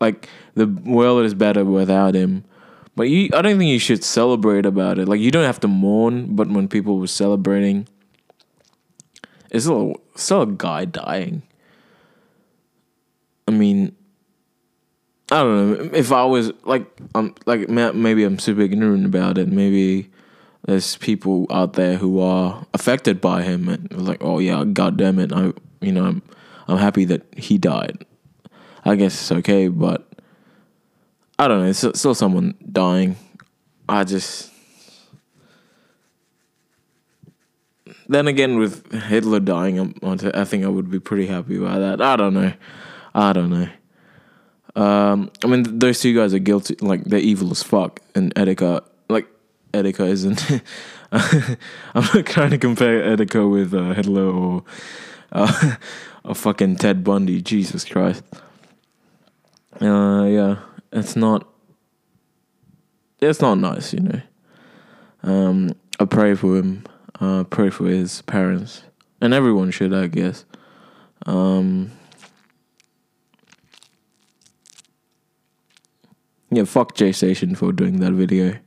like 0.00 0.28
the 0.54 0.66
world 0.66 1.24
is 1.24 1.34
better 1.34 1.64
without 1.64 2.14
him. 2.14 2.44
But 2.96 3.04
you, 3.04 3.30
I 3.34 3.42
don't 3.42 3.58
think 3.58 3.70
you 3.70 3.78
should 3.78 4.04
celebrate 4.04 4.66
about 4.66 4.98
it. 4.98 5.08
Like 5.08 5.20
you 5.20 5.30
don't 5.30 5.44
have 5.44 5.60
to 5.60 5.68
mourn, 5.68 6.34
but 6.34 6.48
when 6.48 6.68
people 6.68 6.98
were 6.98 7.06
celebrating, 7.06 7.86
it's 9.50 9.64
still 9.64 10.00
still 10.16 10.42
a 10.42 10.46
guy 10.46 10.84
dying. 10.84 11.42
I 13.48 13.52
mean, 13.52 13.96
I 15.30 15.42
don't 15.42 15.92
know. 15.92 15.96
If 15.96 16.10
I 16.12 16.24
was 16.24 16.52
like, 16.64 16.86
I'm 17.14 17.34
like 17.46 17.68
maybe 17.68 18.24
I'm 18.24 18.38
super 18.38 18.62
ignorant 18.62 19.06
about 19.06 19.38
it. 19.38 19.48
Maybe 19.48 20.10
there's 20.66 20.96
people 20.96 21.46
out 21.50 21.74
there 21.74 21.96
who 21.96 22.20
are 22.20 22.66
affected 22.74 23.20
by 23.20 23.42
him 23.42 23.68
and 23.68 23.90
like, 23.92 24.18
oh 24.22 24.38
yeah, 24.40 24.64
god 24.64 24.96
damn 24.96 25.18
it, 25.18 25.32
I 25.32 25.52
you 25.80 25.92
know 25.92 26.04
I'm 26.04 26.22
I'm 26.66 26.78
happy 26.78 27.04
that 27.06 27.22
he 27.36 27.58
died. 27.58 28.04
I 28.84 28.96
guess 28.96 29.14
it's 29.14 29.32
okay, 29.32 29.68
but 29.68 30.06
I 31.38 31.48
don't 31.48 31.60
know. 31.62 31.68
It's 31.70 31.78
still- 31.98 32.14
someone 32.14 32.54
dying. 32.70 33.16
I 33.88 34.04
just. 34.04 34.50
Then 38.08 38.26
again, 38.26 38.58
with 38.58 38.90
Hitler 38.92 39.40
dying, 39.40 39.94
I 40.02 40.44
think 40.44 40.64
I 40.64 40.68
would 40.68 40.90
be 40.90 40.98
pretty 40.98 41.26
happy 41.26 41.56
about 41.56 41.78
that. 41.78 42.02
I 42.02 42.16
don't 42.16 42.34
know. 42.34 42.52
I 43.14 43.32
don't 43.32 43.50
know. 43.50 43.68
Um, 44.76 45.30
I 45.44 45.46
mean, 45.46 45.78
those 45.78 46.00
two 46.00 46.14
guys 46.14 46.34
are 46.34 46.38
guilty. 46.38 46.76
Like 46.80 47.04
they're 47.04 47.18
evil 47.18 47.50
as 47.50 47.62
fuck, 47.62 48.00
and 48.14 48.34
Etika, 48.34 48.84
like 49.08 49.26
Etika 49.72 50.08
isn't. 50.08 50.50
I'm 51.12 52.04
not 52.14 52.26
trying 52.26 52.50
to 52.50 52.58
compare 52.58 53.16
Etika 53.16 53.50
with 53.50 53.74
uh, 53.74 53.94
Hitler 53.94 54.30
or 54.30 54.64
uh, 55.32 55.76
or 56.24 56.34
fucking 56.34 56.76
Ted 56.76 57.02
Bundy. 57.02 57.42
Jesus 57.42 57.84
Christ. 57.84 58.22
Uh, 59.80 60.24
yeah, 60.24 60.56
it's 60.92 61.16
not. 61.16 61.46
It's 63.20 63.40
not 63.40 63.56
nice, 63.56 63.92
you 63.92 64.00
know. 64.00 64.20
Um, 65.22 65.74
I 65.98 66.04
pray 66.06 66.34
for 66.34 66.56
him. 66.56 66.84
Uh, 67.20 67.44
pray 67.44 67.70
for 67.70 67.84
his 67.84 68.22
parents, 68.22 68.82
and 69.20 69.34
everyone 69.34 69.70
should, 69.70 69.92
I 69.92 70.06
guess. 70.06 70.46
Um, 71.26 71.92
yeah, 76.50 76.64
fuck 76.64 76.94
J 76.94 77.12
Station 77.12 77.54
for 77.54 77.72
doing 77.72 78.00
that 78.00 78.12
video. 78.12 78.58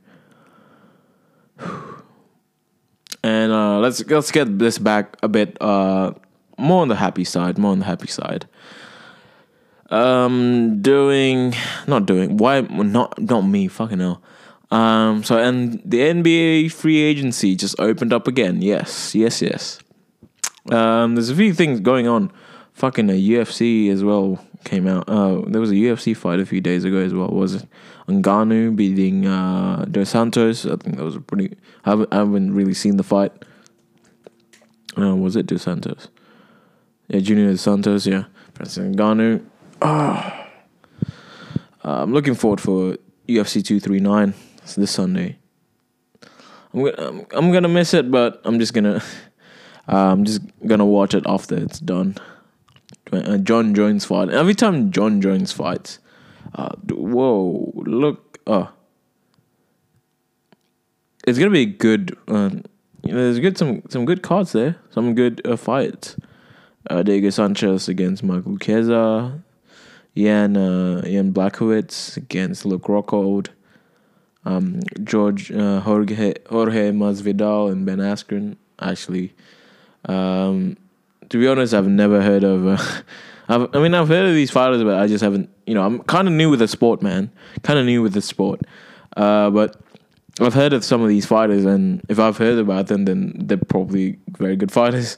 And 3.22 3.52
uh, 3.52 3.78
let's 3.78 4.04
let's 4.06 4.30
get 4.30 4.58
this 4.58 4.78
back 4.78 5.16
a 5.22 5.28
bit 5.28 5.56
uh, 5.60 6.12
more 6.58 6.82
on 6.82 6.88
the 6.88 6.96
happy 6.96 7.24
side. 7.24 7.56
More 7.58 7.72
on 7.72 7.78
the 7.78 7.84
happy 7.86 8.08
side. 8.08 8.46
Um, 9.90 10.82
doing 10.82 11.54
not 11.86 12.06
doing 12.06 12.36
why 12.36 12.62
not 12.62 13.18
not 13.20 13.42
me 13.42 13.68
fucking 13.68 14.00
hell. 14.00 14.22
Um, 14.70 15.22
so 15.22 15.38
and 15.38 15.80
the 15.84 16.00
NBA 16.00 16.72
free 16.72 17.00
agency 17.00 17.54
just 17.54 17.78
opened 17.78 18.12
up 18.12 18.26
again. 18.26 18.60
Yes, 18.60 19.14
yes, 19.14 19.40
yes. 19.40 19.78
Um, 20.70 21.14
there's 21.14 21.30
a 21.30 21.36
few 21.36 21.54
things 21.54 21.80
going 21.80 22.08
on. 22.08 22.32
Fucking 22.74 23.08
a 23.08 23.12
UFC 23.12 23.90
as 23.90 24.02
well 24.02 24.44
came 24.64 24.86
out. 24.86 25.08
Uh, 25.08 25.42
there 25.46 25.60
was 25.60 25.70
a 25.70 25.74
UFC 25.74 26.16
fight 26.16 26.40
a 26.40 26.46
few 26.46 26.60
days 26.60 26.84
ago 26.84 26.98
as 26.98 27.14
well. 27.14 27.28
Was 27.28 27.54
it 27.54 27.68
Ngannou 28.08 28.74
beating 28.74 29.26
uh, 29.26 29.84
Dos 29.90 30.10
Santos? 30.10 30.66
I 30.66 30.76
think 30.76 30.96
that 30.96 31.04
was 31.04 31.16
a 31.16 31.20
pretty. 31.20 31.56
I 31.84 31.90
haven't, 31.90 32.12
I 32.12 32.16
haven't 32.16 32.54
really 32.54 32.74
seen 32.74 32.96
the 32.96 33.04
fight. 33.04 33.32
Uh, 34.98 35.14
was 35.14 35.36
it 35.36 35.46
Dos 35.46 35.62
Santos? 35.62 36.08
Yeah, 37.08 37.20
Junior 37.20 37.50
Dos 37.50 37.60
Santos. 37.60 38.06
Yeah, 38.06 38.24
Francis 38.54 38.96
Ngannou. 38.96 39.44
Ah. 39.80 40.48
Uh, 41.84 42.02
I'm 42.02 42.12
looking 42.12 42.34
forward 42.34 42.60
for 42.60 42.96
UFC 43.28 43.64
239. 43.64 44.34
It's 44.62 44.74
this 44.74 44.90
Sunday. 44.90 45.36
I'm 46.72 46.84
gonna, 46.84 47.08
I'm, 47.08 47.26
I'm 47.32 47.52
gonna 47.52 47.68
miss 47.68 47.94
it, 47.94 48.10
but 48.10 48.40
I'm 48.44 48.58
just 48.58 48.72
gonna 48.72 48.96
uh, 49.88 49.96
I'm 50.12 50.24
just 50.24 50.40
gonna 50.66 50.86
watch 50.86 51.14
it 51.14 51.24
after 51.26 51.56
it's 51.56 51.78
done. 51.78 52.16
Uh, 53.14 53.38
Jon 53.38 53.74
Jones 53.74 54.04
fight. 54.04 54.30
Every 54.30 54.54
time 54.54 54.90
Jon 54.90 55.20
Jones 55.20 55.52
fights, 55.52 55.98
uh, 56.54 56.74
whoa, 56.90 57.72
look, 57.76 58.38
uh, 58.46 58.66
it's 61.26 61.38
gonna 61.38 61.50
be 61.50 61.66
good. 61.66 62.16
Uh, 62.28 62.50
there's 63.02 63.38
good 63.38 63.58
some 63.58 63.82
some 63.88 64.04
good 64.04 64.22
cards 64.22 64.52
there. 64.52 64.76
Some 64.90 65.14
good 65.14 65.40
uh, 65.46 65.56
fights. 65.56 66.16
Uh, 66.88 67.02
Diego 67.02 67.30
Sanchez 67.30 67.88
against 67.88 68.22
Michael 68.22 68.58
Chiesa. 68.58 69.42
Ian 70.16 70.56
uh, 70.56 71.02
Jan 71.02 71.32
Blachowicz 71.32 72.16
against 72.16 72.64
Luke 72.64 72.84
Rockhold. 72.84 73.48
Um, 74.44 74.80
George 75.02 75.50
uh, 75.50 75.80
Jorge 75.80 76.34
Jorge 76.50 76.90
Masvidal 76.92 77.72
and 77.72 77.86
Ben 77.86 77.98
Askren. 77.98 78.56
Actually, 78.80 79.32
um, 80.04 80.76
to 81.30 81.38
be 81.38 81.48
honest, 81.48 81.74
I've 81.74 81.88
never 81.88 82.22
heard 82.22 82.44
of. 82.44 82.66
Uh, 82.66 82.78
I've, 83.48 83.74
I 83.74 83.82
mean, 83.82 83.94
I've 83.94 84.08
heard 84.08 84.26
of 84.26 84.34
these 84.34 84.50
fighters, 84.50 84.82
but 84.82 84.96
I 84.98 85.06
just 85.06 85.22
haven't. 85.22 85.50
You 85.66 85.74
know, 85.74 85.84
I'm 85.84 86.00
kind 86.04 86.28
of 86.28 86.34
new 86.34 86.50
with 86.50 86.60
the 86.60 86.68
sport, 86.68 87.02
man. 87.02 87.30
Kind 87.62 87.78
of 87.78 87.86
new 87.86 88.02
with 88.02 88.14
the 88.14 88.22
sport. 88.22 88.62
Uh, 89.16 89.50
but 89.50 89.80
I've 90.40 90.54
heard 90.54 90.72
of 90.72 90.84
some 90.84 91.02
of 91.02 91.08
these 91.08 91.26
fighters, 91.26 91.64
and 91.64 92.04
if 92.08 92.18
I've 92.18 92.36
heard 92.36 92.58
about 92.58 92.86
them, 92.88 93.04
then 93.04 93.34
they're 93.36 93.58
probably 93.58 94.18
very 94.28 94.56
good 94.56 94.72
fighters. 94.72 95.16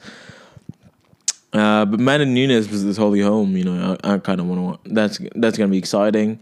Uh, 1.52 1.86
but 1.86 2.00
Amanda 2.00 2.26
Nunes 2.26 2.66
versus 2.66 2.96
Holly 2.96 3.20
Holm. 3.20 3.56
you 3.56 3.64
know, 3.64 3.96
I, 4.02 4.14
I 4.14 4.18
kind 4.18 4.40
of 4.40 4.46
want 4.46 4.84
to. 4.84 4.90
That's 4.92 5.18
that's 5.36 5.56
gonna 5.56 5.70
be 5.70 5.78
exciting. 5.78 6.40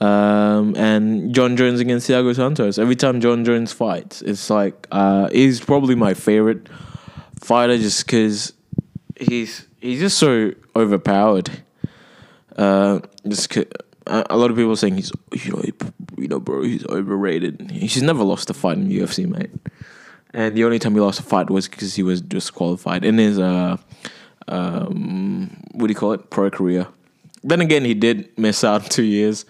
Um, 0.00 0.74
and 0.76 1.34
Jon 1.34 1.56
Jones 1.56 1.80
against 1.80 2.08
Thiago 2.08 2.34
Santos. 2.34 2.78
Every 2.78 2.96
time 2.96 3.20
Jon 3.20 3.44
Jones 3.44 3.72
fights, 3.72 4.22
it's 4.22 4.50
like 4.50 4.86
uh, 4.90 5.28
he's 5.30 5.60
probably 5.60 5.94
my 5.94 6.14
favorite 6.14 6.68
fighter, 7.40 7.78
just 7.78 8.04
because 8.04 8.52
he's 9.18 9.66
he's 9.80 10.00
just 10.00 10.18
so 10.18 10.52
overpowered. 10.74 11.50
Uh, 12.56 13.00
just 13.26 13.56
a 14.06 14.36
lot 14.36 14.50
of 14.50 14.56
people 14.56 14.72
are 14.72 14.76
saying 14.76 14.96
he's 14.96 15.12
you 15.32 15.52
know 15.52 15.62
you 16.16 16.28
know 16.28 16.40
bro 16.40 16.62
he's 16.62 16.86
overrated. 16.86 17.70
He's 17.70 18.02
never 18.02 18.22
lost 18.22 18.50
a 18.50 18.54
fight 18.54 18.78
in 18.78 18.88
UFC, 18.88 19.26
mate. 19.26 19.50
And 20.32 20.56
the 20.56 20.64
only 20.64 20.78
time 20.78 20.94
he 20.94 21.00
lost 21.00 21.20
a 21.20 21.22
fight 21.22 21.48
was 21.48 21.68
because 21.68 21.94
he 21.94 22.02
was 22.02 22.20
disqualified 22.20 23.04
in 23.04 23.18
his 23.18 23.38
uh 23.38 23.76
um 24.48 25.56
what 25.72 25.86
do 25.86 25.92
you 25.92 25.98
call 25.98 26.12
it 26.12 26.30
pro 26.30 26.50
career. 26.50 26.86
Then 27.42 27.60
again, 27.60 27.84
he 27.84 27.94
did 27.94 28.36
miss 28.38 28.64
out 28.64 28.90
two 28.90 29.02
years. 29.02 29.44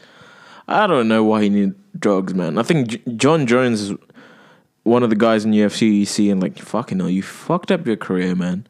I 0.66 0.86
don't 0.86 1.09
know 1.09 1.22
why 1.22 1.43
he 1.43 1.49
needed 1.49 1.74
drugs, 1.99 2.34
man. 2.34 2.59
I 2.59 2.62
think 2.62 2.88
J- 2.88 3.03
Jon 3.16 3.47
Jones 3.47 3.82
is 3.82 3.93
one 4.82 5.03
of 5.03 5.11
the 5.11 5.16
guys 5.16 5.45
in 5.45 5.53
UFC 5.53 6.01
you 6.01 6.07
see 6.07 6.30
and 6.30 6.43
like 6.43 6.59
fucking 6.59 6.99
hell, 6.99 7.11
you 7.11 7.22
fucked 7.22 7.70
up 7.70 7.86
your 7.86 7.97
career, 7.97 8.34
man. 8.34 8.66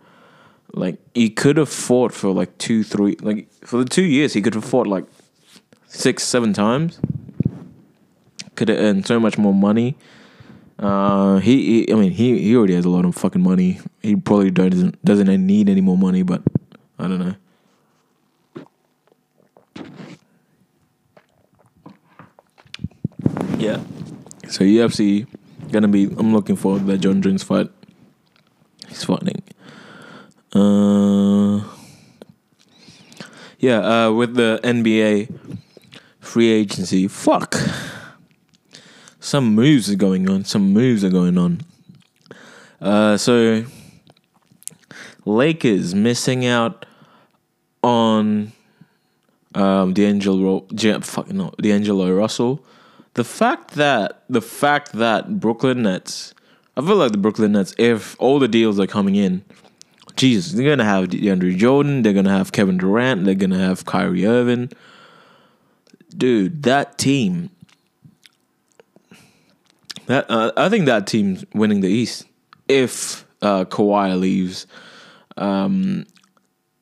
Like 0.74 0.98
he 1.14 1.30
could 1.30 1.56
have 1.56 1.68
fought 1.68 2.12
for 2.12 2.32
like 2.32 2.58
two, 2.58 2.82
three, 2.82 3.16
like 3.20 3.48
for 3.64 3.78
the 3.78 3.84
two 3.84 4.02
years 4.02 4.32
he 4.32 4.42
could 4.42 4.54
have 4.54 4.64
fought 4.64 4.88
like 4.88 5.04
six, 5.86 6.24
seven 6.24 6.52
times. 6.52 6.98
Could 8.56 8.68
have 8.68 8.78
earned 8.78 9.06
so 9.06 9.20
much 9.20 9.38
more 9.38 9.54
money. 9.54 9.96
Uh, 10.78 11.38
he, 11.38 11.84
he, 11.84 11.92
I 11.92 11.96
mean, 11.96 12.10
he 12.10 12.40
he 12.40 12.56
already 12.56 12.74
has 12.74 12.84
a 12.84 12.90
lot 12.90 13.04
of 13.04 13.14
fucking 13.14 13.42
money. 13.42 13.78
He 14.02 14.16
probably 14.16 14.50
doesn't 14.50 15.02
doesn't 15.04 15.46
need 15.46 15.68
any 15.68 15.80
more 15.80 15.96
money, 15.96 16.22
but 16.22 16.42
I 16.98 17.06
don't 17.06 17.20
know. 17.20 17.34
Yeah. 23.58 23.80
So 24.48 24.64
UFC 24.64 25.26
gonna 25.70 25.88
be. 25.88 26.04
I'm 26.04 26.32
looking 26.32 26.56
forward 26.56 26.80
to 26.80 26.84
that 26.86 26.98
Jon 26.98 27.22
Jones 27.22 27.44
fight. 27.44 27.70
He's 28.88 29.04
fighting. 29.04 29.42
Uh, 30.54 31.62
yeah. 33.58 34.06
Uh, 34.06 34.12
with 34.12 34.34
the 34.34 34.60
NBA 34.62 35.32
free 36.20 36.50
agency, 36.50 37.08
fuck. 37.08 37.56
some 39.20 39.54
moves 39.54 39.90
are 39.90 39.96
going 39.96 40.28
on. 40.28 40.44
Some 40.44 40.72
moves 40.72 41.04
are 41.04 41.10
going 41.10 41.38
on. 41.38 41.60
Uh, 42.80 43.16
so 43.16 43.64
Lakers 45.24 45.94
missing 45.94 46.44
out 46.44 46.84
on 47.82 48.52
um, 49.54 49.92
D'Angelo, 49.94 50.66
fuck 51.00 51.28
no, 51.28 51.52
D'Angelo 51.60 52.12
Russell. 52.12 52.64
The 53.14 53.24
fact 53.24 53.72
that 53.72 54.24
the 54.28 54.42
fact 54.42 54.92
that 54.92 55.38
Brooklyn 55.38 55.82
Nets, 55.82 56.34
I 56.76 56.80
feel 56.80 56.96
like 56.96 57.12
the 57.12 57.18
Brooklyn 57.18 57.52
Nets, 57.52 57.74
if 57.78 58.16
all 58.18 58.38
the 58.38 58.48
deals 58.48 58.80
are 58.80 58.86
coming 58.86 59.14
in, 59.14 59.44
Jesus, 60.16 60.52
they're 60.52 60.68
gonna 60.68 60.84
have 60.84 61.08
DeAndre 61.08 61.56
Jordan, 61.56 62.02
they're 62.02 62.12
gonna 62.12 62.30
have 62.30 62.52
Kevin 62.52 62.78
Durant, 62.78 63.24
they're 63.24 63.34
gonna 63.34 63.58
have 63.58 63.84
Kyrie 63.84 64.26
Irving. 64.26 64.70
Dude, 66.16 66.62
that 66.62 66.98
team. 66.98 67.50
That 70.06 70.30
uh, 70.30 70.52
I 70.56 70.68
think 70.68 70.86
that 70.86 71.06
team's 71.06 71.44
winning 71.54 71.80
the 71.80 71.88
East 71.88 72.26
if 72.68 73.26
uh, 73.42 73.64
Kawhi 73.64 74.18
leaves. 74.18 74.66
Um, 75.36 76.06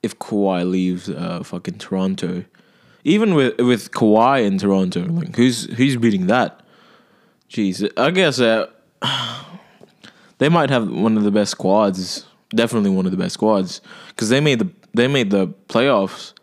if 0.02 0.18
Kawhi 0.18 0.68
leaves 0.68 1.08
uh, 1.08 1.42
fucking 1.42 1.78
Toronto, 1.78 2.44
even 3.04 3.34
with 3.34 3.58
with 3.60 3.92
Kawhi 3.92 4.44
in 4.44 4.58
Toronto, 4.58 5.06
like 5.06 5.36
who's 5.36 5.64
who's 5.74 5.96
beating 5.96 6.26
that? 6.26 6.60
Jeez, 7.48 7.90
I 7.96 8.10
guess 8.10 8.40
uh, 8.40 8.66
they 10.38 10.48
might 10.48 10.70
have 10.70 10.90
one 10.90 11.16
of 11.16 11.24
the 11.24 11.30
best 11.30 11.52
squads. 11.52 12.26
Definitely 12.54 12.90
one 12.90 13.06
of 13.06 13.12
the 13.12 13.18
best 13.18 13.34
squads 13.34 13.80
because 14.08 14.28
they 14.28 14.40
made 14.40 14.58
the 14.58 14.70
they 14.94 15.08
made 15.08 15.30
the 15.30 15.48
playoffs 15.68 16.34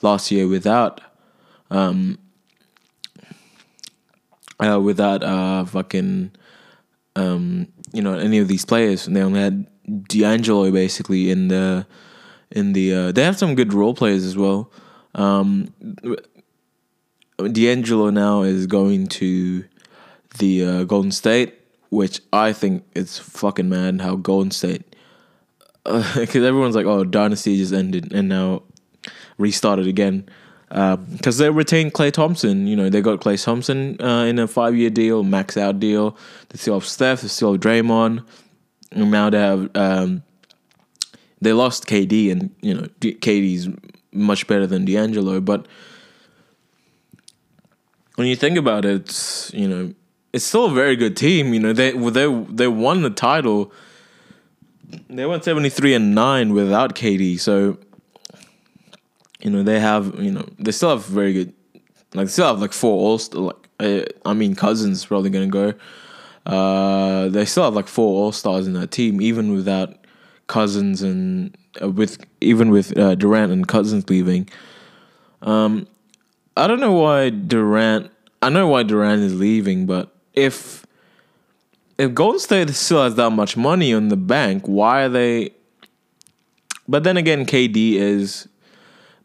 last 0.00 0.30
year 0.30 0.48
without 0.48 1.00
um 1.70 2.18
uh, 4.60 4.80
without 4.82 5.22
uh 5.22 5.64
fucking 5.66 6.30
um 7.16 7.68
you 7.92 8.00
know 8.00 8.14
any 8.14 8.38
of 8.38 8.48
these 8.48 8.64
players 8.64 9.06
and 9.06 9.14
they 9.14 9.22
only 9.22 9.40
had 9.40 9.66
D'Angelo 10.08 10.70
basically 10.70 11.30
in 11.30 11.48
the 11.48 11.86
in 12.50 12.72
the 12.72 12.94
uh, 12.94 13.12
they 13.12 13.24
have 13.24 13.38
some 13.38 13.54
good 13.54 13.72
role 13.72 13.94
players 13.94 14.24
as 14.24 14.36
well. 14.36 14.70
Um, 15.14 15.72
D'Angelo 17.38 18.10
now 18.10 18.42
is 18.42 18.66
going 18.66 19.06
to 19.08 19.64
the 20.38 20.64
uh, 20.64 20.84
Golden 20.84 21.12
State, 21.12 21.54
which 21.90 22.20
I 22.32 22.52
think 22.52 22.84
it's 22.94 23.18
fucking 23.18 23.68
mad 23.68 24.00
how 24.00 24.16
Golden 24.16 24.50
State 24.50 24.87
because 26.14 26.44
everyone's 26.44 26.74
like, 26.74 26.86
oh, 26.86 27.04
dynasty 27.04 27.56
just 27.56 27.72
ended 27.72 28.12
and 28.12 28.28
now 28.28 28.62
restarted 29.38 29.86
again. 29.86 30.28
Because 30.68 31.38
they 31.38 31.48
retained 31.48 31.94
Klay 31.94 32.12
Thompson, 32.12 32.66
you 32.66 32.76
know, 32.76 32.90
they 32.90 33.00
got 33.00 33.20
Klay 33.20 33.42
Thompson 33.42 34.00
uh, 34.02 34.24
in 34.24 34.38
a 34.38 34.46
five 34.46 34.76
year 34.76 34.90
deal, 34.90 35.22
max 35.22 35.56
out 35.56 35.80
deal. 35.80 36.16
They 36.50 36.58
still 36.58 36.74
have 36.74 36.84
Steph, 36.84 37.22
they 37.22 37.28
still 37.28 37.52
have 37.52 37.60
Draymond, 37.60 38.24
and 38.92 39.10
now 39.10 39.30
they 39.30 39.38
have 39.38 39.70
um, 39.74 40.22
they 41.40 41.52
lost 41.52 41.86
KD, 41.86 42.30
and 42.30 42.54
you 42.60 42.74
know 42.74 42.82
KD's 43.00 43.68
much 44.12 44.46
better 44.46 44.66
than 44.66 44.84
D'Angelo. 44.84 45.40
But 45.40 45.66
when 48.16 48.26
you 48.26 48.36
think 48.36 48.58
about 48.58 48.84
it, 48.84 49.50
you 49.54 49.68
know, 49.68 49.94
it's 50.32 50.44
still 50.44 50.66
a 50.66 50.74
very 50.74 50.96
good 50.96 51.16
team. 51.16 51.54
You 51.54 51.60
know, 51.60 51.72
they 51.72 51.92
they 51.92 52.44
they 52.50 52.68
won 52.68 53.02
the 53.02 53.10
title. 53.10 53.72
They 55.08 55.26
went 55.26 55.44
seventy 55.44 55.68
three 55.68 55.94
and 55.94 56.14
nine 56.14 56.52
without 56.52 56.94
KD, 56.94 57.38
so 57.40 57.78
you 59.40 59.50
know 59.50 59.62
they 59.62 59.80
have 59.80 60.18
you 60.22 60.32
know 60.32 60.46
they 60.58 60.72
still 60.72 60.90
have 60.90 61.04
very 61.04 61.32
good. 61.32 61.52
Like 62.14 62.26
they 62.26 62.32
still 62.32 62.46
have 62.46 62.60
like 62.60 62.72
four 62.72 62.98
all 62.98 63.20
like 63.34 63.68
I 64.24 64.32
mean 64.32 64.54
Cousins 64.54 65.04
probably 65.04 65.30
gonna 65.30 65.46
go. 65.46 65.74
Uh, 66.46 67.28
they 67.28 67.44
still 67.44 67.64
have 67.64 67.74
like 67.74 67.88
four 67.88 68.22
all 68.22 68.32
stars 68.32 68.66
in 68.66 68.72
that 68.72 68.90
team, 68.90 69.20
even 69.20 69.52
without 69.52 69.94
Cousins 70.46 71.02
and 71.02 71.56
uh, 71.82 71.90
with 71.90 72.24
even 72.40 72.70
with 72.70 72.96
uh, 72.98 73.14
Durant 73.14 73.52
and 73.52 73.68
Cousins 73.68 74.08
leaving. 74.08 74.48
Um, 75.42 75.86
I 76.56 76.66
don't 76.66 76.80
know 76.80 76.92
why 76.92 77.30
Durant. 77.30 78.10
I 78.40 78.48
know 78.48 78.66
why 78.66 78.82
Durant 78.82 79.22
is 79.22 79.38
leaving, 79.38 79.86
but 79.86 80.14
if 80.32 80.86
if 81.98 82.14
Golden 82.14 82.38
State 82.38 82.70
still 82.70 83.02
has 83.02 83.16
that 83.16 83.30
much 83.30 83.56
money 83.56 83.90
in 83.90 84.08
the 84.08 84.16
bank, 84.16 84.66
why 84.66 85.02
are 85.02 85.08
they? 85.08 85.50
But 86.86 87.04
then 87.04 87.16
again, 87.16 87.44
KD 87.44 87.94
is 87.94 88.48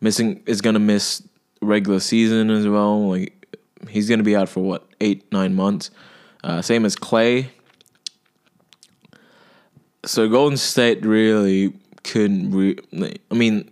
missing. 0.01 0.41
Is 0.47 0.61
gonna 0.61 0.79
miss 0.79 1.21
regular 1.61 1.99
season 1.99 2.49
as 2.49 2.67
well. 2.67 3.09
Like 3.09 3.47
he's 3.89 4.09
gonna 4.09 4.23
be 4.23 4.35
out 4.35 4.49
for 4.49 4.61
what 4.61 4.87
eight 4.99 5.31
nine 5.31 5.53
months. 5.53 5.91
Uh, 6.43 6.61
same 6.61 6.83
as 6.83 6.95
Klay. 6.95 7.47
So 10.05 10.27
Golden 10.27 10.57
State 10.57 11.05
really 11.05 11.73
couldn't. 12.03 12.51
Re- 12.51 13.15
I 13.31 13.33
mean, 13.33 13.71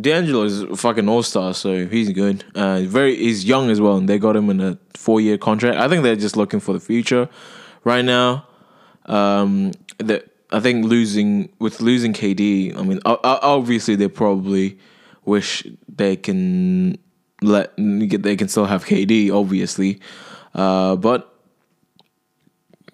D'Angelo 0.00 0.42
is 0.42 0.62
a 0.62 0.76
fucking 0.76 1.08
all 1.08 1.22
star, 1.22 1.54
so 1.54 1.86
he's 1.86 2.10
good. 2.10 2.44
Uh, 2.54 2.80
very, 2.82 3.16
he's 3.16 3.44
young 3.46 3.70
as 3.70 3.80
well, 3.80 3.96
and 3.96 4.06
they 4.06 4.18
got 4.18 4.36
him 4.36 4.50
in 4.50 4.60
a 4.60 4.76
four 4.92 5.20
year 5.20 5.38
contract. 5.38 5.78
I 5.78 5.88
think 5.88 6.02
they're 6.02 6.16
just 6.16 6.36
looking 6.36 6.60
for 6.60 6.74
the 6.74 6.80
future 6.80 7.30
right 7.86 8.04
now. 8.04 8.46
Um, 9.06 9.70
that 9.98 10.28
I 10.50 10.60
think 10.60 10.84
losing 10.84 11.48
with 11.58 11.80
losing 11.80 12.12
KD. 12.12 12.76
I 12.76 12.82
mean, 12.82 13.00
obviously 13.04 13.96
they 13.96 14.08
probably 14.08 14.78
wish 15.24 15.66
they 15.88 16.16
can 16.16 16.98
let 17.40 17.72
they 17.76 18.36
can 18.36 18.48
still 18.48 18.66
have 18.66 18.84
KD, 18.84 19.32
obviously, 19.32 20.00
uh, 20.54 20.96
but 20.96 21.32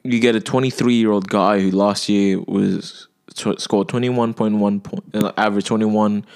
you 0.04 0.20
get 0.20 0.36
a 0.36 0.40
23 0.40 0.94
year 0.94 1.10
old 1.10 1.28
guy 1.28 1.60
who 1.60 1.70
last 1.70 2.08
year 2.08 2.40
was 2.40 3.08
scored 3.34 3.88
21.1 3.88 4.82
point, 4.82 5.04
uh, 5.14 5.32
average 5.38 5.64
21 5.66 6.26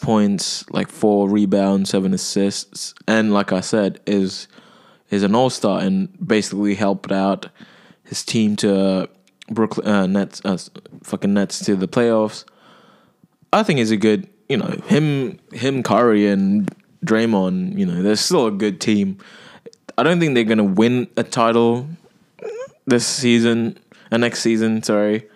points, 0.00 0.64
like 0.70 0.88
four 0.88 1.28
rebounds, 1.28 1.90
seven 1.90 2.14
assists, 2.14 2.94
and 3.06 3.34
like 3.34 3.52
I 3.52 3.60
said, 3.60 4.00
is 4.06 4.48
is 5.10 5.22
an 5.22 5.34
all 5.34 5.50
star 5.50 5.80
and 5.80 6.08
basically 6.26 6.74
helped 6.74 7.10
out 7.10 7.48
his 8.08 8.24
team 8.24 8.56
to 8.56 9.08
Brooklyn 9.50 9.86
uh, 9.86 10.06
Nets, 10.06 10.40
uh, 10.44 10.58
fucking 11.02 11.34
Nets 11.34 11.64
to 11.64 11.76
the 11.76 11.88
playoffs. 11.88 12.44
I 13.52 13.62
think 13.62 13.78
he's 13.78 13.90
a 13.90 13.96
good, 13.96 14.28
you 14.48 14.56
know, 14.56 14.80
him, 14.86 15.38
him, 15.52 15.82
Curry 15.82 16.26
and 16.26 16.68
Draymond. 17.04 17.78
You 17.78 17.86
know, 17.86 18.02
they're 18.02 18.16
still 18.16 18.46
a 18.46 18.50
good 18.50 18.80
team. 18.80 19.18
I 19.96 20.02
don't 20.02 20.20
think 20.20 20.34
they're 20.34 20.44
gonna 20.44 20.64
win 20.64 21.08
a 21.16 21.22
title 21.22 21.88
this 22.86 23.06
season, 23.06 23.78
uh, 24.12 24.16
next 24.16 24.40
season. 24.40 24.82
Sorry, 24.82 25.28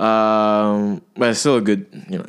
um, 0.00 1.02
but 1.16 1.30
it's 1.30 1.40
still 1.40 1.56
a 1.56 1.60
good, 1.60 1.86
you 2.10 2.18
know, 2.18 2.24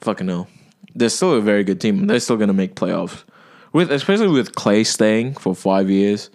fucking 0.00 0.28
hell. 0.28 0.48
They're 0.94 1.08
still 1.08 1.34
a 1.34 1.40
very 1.40 1.64
good 1.64 1.80
team. 1.80 2.06
They're 2.06 2.20
still 2.20 2.36
gonna 2.36 2.52
make 2.52 2.74
playoffs 2.74 3.24
with, 3.72 3.90
especially 3.90 4.28
with 4.28 4.54
Klay 4.54 4.86
staying 4.86 5.34
for 5.34 5.54
five 5.54 5.90
years. 5.90 6.30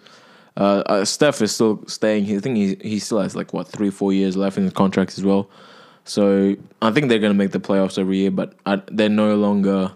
Uh, 0.56 0.82
uh, 0.86 1.04
Steph 1.04 1.40
is 1.42 1.54
still 1.54 1.82
staying. 1.86 2.24
I 2.24 2.40
think 2.40 2.56
he 2.56 2.76
he 2.82 2.98
still 2.98 3.20
has 3.20 3.36
like 3.36 3.52
what 3.52 3.68
three 3.68 3.90
four 3.90 4.12
years 4.12 4.36
left 4.36 4.56
in 4.56 4.64
his 4.64 4.72
contract 4.72 5.16
as 5.16 5.24
well. 5.24 5.48
So 6.04 6.56
I 6.82 6.90
think 6.90 7.08
they're 7.08 7.18
gonna 7.18 7.34
make 7.34 7.52
the 7.52 7.60
playoffs 7.60 7.98
every 7.98 8.18
year, 8.18 8.30
but 8.30 8.54
I, 8.66 8.82
they're 8.90 9.08
no 9.08 9.36
longer. 9.36 9.92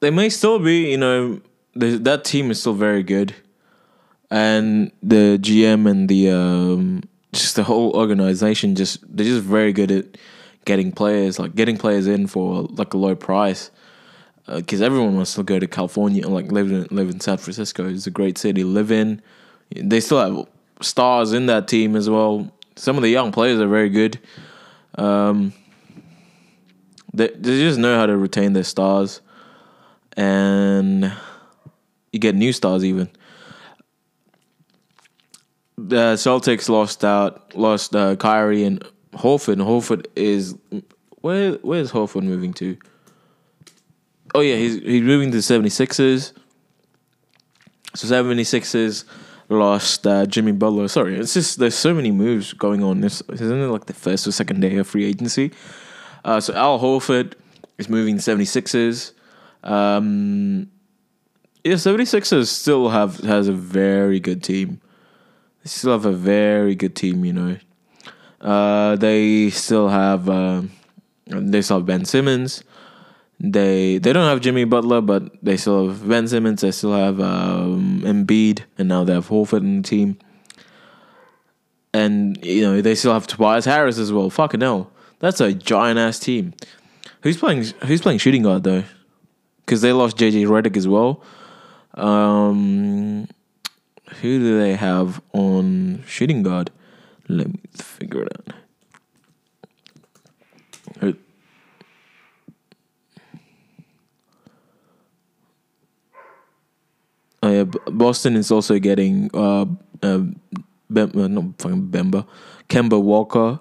They 0.00 0.10
may 0.10 0.28
still 0.28 0.58
be, 0.60 0.90
you 0.90 0.96
know, 0.96 1.40
the, 1.74 1.98
that 1.98 2.24
team 2.24 2.50
is 2.50 2.60
still 2.60 2.72
very 2.72 3.02
good, 3.02 3.34
and 4.30 4.92
the 5.02 5.38
GM 5.40 5.90
and 5.90 6.08
the 6.08 6.30
um, 6.30 7.02
just 7.32 7.56
the 7.56 7.64
whole 7.64 7.92
organization 7.94 8.74
just 8.74 9.04
they're 9.14 9.26
just 9.26 9.44
very 9.44 9.72
good 9.72 9.90
at 9.90 10.06
getting 10.64 10.92
players, 10.92 11.38
like 11.38 11.54
getting 11.54 11.76
players 11.76 12.06
in 12.06 12.26
for 12.26 12.62
like 12.70 12.94
a 12.94 12.96
low 12.96 13.14
price 13.14 13.70
because 14.56 14.80
everyone 14.80 15.14
wants 15.14 15.34
to 15.34 15.42
go 15.42 15.58
to 15.58 15.66
California 15.66 16.24
and 16.24 16.34
like 16.34 16.50
live 16.50 16.70
in 16.70 16.86
live 16.90 17.10
in 17.10 17.20
San 17.20 17.36
Francisco. 17.36 17.88
It's 17.88 18.06
a 18.06 18.10
great 18.10 18.38
city 18.38 18.62
to 18.62 18.66
live 18.66 18.90
in. 18.90 19.20
They 19.74 20.00
still 20.00 20.20
have 20.20 20.48
stars 20.80 21.32
in 21.32 21.46
that 21.46 21.68
team 21.68 21.96
as 21.96 22.08
well. 22.08 22.50
Some 22.76 22.96
of 22.96 23.02
the 23.02 23.10
young 23.10 23.32
players 23.32 23.60
are 23.60 23.68
very 23.68 23.90
good. 23.90 24.18
Um, 24.96 25.52
they 27.12 27.28
they 27.28 27.60
just 27.60 27.78
know 27.78 27.96
how 27.96 28.06
to 28.06 28.16
retain 28.16 28.54
their 28.54 28.64
stars, 28.64 29.20
and 30.16 31.12
you 32.12 32.18
get 32.18 32.34
new 32.34 32.52
stars 32.52 32.84
even. 32.84 33.10
The 35.76 36.14
Celtics 36.14 36.68
lost 36.68 37.04
out, 37.04 37.54
lost 37.54 37.94
uh, 37.94 38.16
Kyrie 38.16 38.64
and 38.64 38.84
Horford. 39.12 39.56
Horford 39.58 40.06
is 40.16 40.56
where 41.20 41.52
where's 41.62 41.92
Horford 41.92 42.22
moving 42.22 42.52
to? 42.54 42.76
Oh 44.34 44.40
yeah, 44.40 44.56
he's 44.56 44.74
he's 44.76 45.02
moving 45.02 45.30
to 45.30 45.36
the 45.38 45.42
76ers. 45.42 46.32
So 47.94 48.06
76ers 48.06 49.04
lost 49.48 50.06
uh, 50.06 50.26
Jimmy 50.26 50.52
Butler. 50.52 50.88
Sorry, 50.88 51.16
it's 51.18 51.34
just 51.34 51.58
there's 51.58 51.74
so 51.74 51.94
many 51.94 52.10
moves 52.10 52.52
going 52.52 52.82
on. 52.82 53.00
This 53.00 53.22
isn't 53.32 53.60
it 53.60 53.66
like 53.68 53.86
the 53.86 53.94
first 53.94 54.26
or 54.26 54.32
second 54.32 54.60
day 54.60 54.76
of 54.76 54.86
free 54.86 55.04
agency. 55.06 55.52
Uh, 56.24 56.40
so 56.40 56.52
Al 56.54 56.78
Horford 56.78 57.34
is 57.78 57.88
moving 57.88 58.18
to 58.18 58.22
76ers. 58.22 59.12
Um, 59.62 60.70
Yeah, 61.64 61.74
76ers 61.74 62.46
still 62.46 62.90
have 62.90 63.18
has 63.20 63.48
a 63.48 63.52
very 63.52 64.20
good 64.20 64.42
team. 64.42 64.80
They 65.62 65.68
still 65.68 65.92
have 65.92 66.06
a 66.06 66.12
very 66.12 66.74
good 66.74 66.94
team, 66.94 67.24
you 67.24 67.32
know. 67.32 67.56
Uh, 68.40 68.96
they 68.96 69.50
still 69.50 69.88
have 69.88 70.28
uh, 70.28 70.62
they 71.26 71.62
still 71.62 71.78
have 71.78 71.86
Ben 71.86 72.04
Simmons. 72.04 72.62
They 73.40 73.98
they 73.98 74.12
don't 74.12 74.26
have 74.26 74.40
Jimmy 74.40 74.64
Butler, 74.64 75.00
but 75.00 75.32
they 75.42 75.56
still 75.56 75.88
have 75.88 76.08
Ben 76.08 76.26
Simmons. 76.26 76.60
They 76.60 76.72
still 76.72 76.92
have 76.92 77.20
um, 77.20 78.00
Embiid, 78.04 78.62
and 78.76 78.88
now 78.88 79.04
they 79.04 79.12
have 79.14 79.28
Horford 79.28 79.60
in 79.60 79.82
the 79.82 79.88
team. 79.88 80.18
And 81.94 82.36
you 82.44 82.62
know 82.62 82.80
they 82.80 82.94
still 82.96 83.12
have 83.12 83.26
Tobias 83.28 83.64
Harris 83.64 83.98
as 83.98 84.12
well. 84.12 84.28
Fucking 84.28 84.60
hell, 84.60 84.90
that's 85.20 85.40
a 85.40 85.52
giant 85.52 85.98
ass 85.98 86.18
team. 86.18 86.52
Who's 87.22 87.36
playing? 87.36 87.64
Who's 87.86 88.00
playing 88.02 88.18
shooting 88.18 88.42
guard 88.42 88.64
though? 88.64 88.82
Because 89.64 89.82
they 89.82 89.92
lost 89.92 90.16
JJ 90.16 90.46
Redick 90.46 90.76
as 90.76 90.88
well. 90.88 91.22
Um, 91.94 93.28
who 94.20 94.38
do 94.40 94.58
they 94.58 94.74
have 94.74 95.20
on 95.32 96.02
shooting 96.06 96.42
guard? 96.42 96.70
Let 97.28 97.48
me 97.48 97.60
figure 97.76 98.22
it 98.22 98.32
out. 98.48 98.54
Who- 101.00 101.16
Oh 107.42 107.47
yeah, 107.58 107.64
Boston 107.86 108.36
is 108.36 108.50
also 108.50 108.78
getting 108.78 109.30
uh, 109.34 109.66
uh, 110.02 110.20
Bem- 110.90 111.12
uh 111.14 111.28
not 111.28 111.44
fucking 111.58 111.88
Bemba, 111.88 112.26
Kemba 112.68 113.00
Walker 113.00 113.60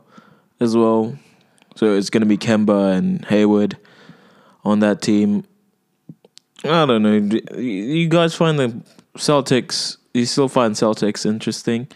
as 0.60 0.76
well. 0.76 1.18
So 1.76 1.93
it's 1.93 2.10
gonna 2.10 2.26
be 2.26 2.38
Kemba 2.38 2.95
and 2.95 3.26
Hayward 3.26 3.78
on 4.64 4.80
that 4.80 5.02
team. 5.02 5.43
I 6.64 6.86
don't 6.86 7.04
know. 7.04 7.60
You 7.60 8.08
guys 8.08 8.34
find 8.34 8.58
the 8.58 8.82
Celtics? 9.16 9.98
You 10.14 10.26
still 10.26 10.48
find 10.48 10.74
Celtics 10.74 11.26
interesting? 11.26 11.88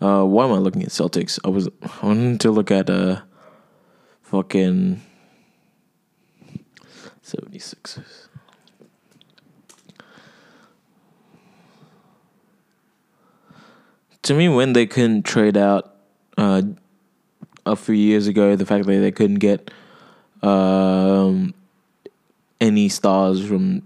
Uh, 0.00 0.22
why 0.24 0.44
am 0.44 0.52
I 0.52 0.58
looking 0.58 0.82
at 0.82 0.90
Celtics? 0.90 1.38
I 1.44 1.48
was 1.48 1.68
I 1.82 2.06
wanted 2.06 2.40
to 2.40 2.50
look 2.50 2.70
at 2.70 2.88
uh, 2.88 3.22
fucking 4.22 5.00
76ers. 7.24 8.27
To 14.28 14.34
me, 14.34 14.50
when 14.50 14.74
they 14.74 14.84
couldn't 14.84 15.22
trade 15.22 15.56
out 15.56 15.94
uh, 16.36 16.60
a 17.64 17.74
few 17.74 17.94
years 17.94 18.26
ago, 18.26 18.56
the 18.56 18.66
fact 18.66 18.84
that 18.84 18.98
they 18.98 19.10
couldn't 19.10 19.38
get 19.38 19.70
um, 20.42 21.54
any 22.60 22.90
stars 22.90 23.42
from 23.42 23.84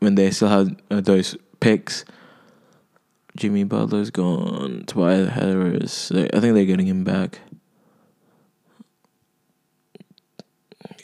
when 0.00 0.16
they 0.16 0.32
still 0.32 0.48
had 0.48 0.82
uh, 0.90 1.00
those 1.00 1.36
picks. 1.60 2.04
Jimmy 3.36 3.62
Butler's 3.62 4.10
gone. 4.10 4.82
Tobias 4.88 5.28
Harris. 5.28 6.10
I 6.10 6.40
think 6.40 6.54
they're 6.54 6.64
getting 6.64 6.88
him 6.88 7.04
back. 7.04 7.38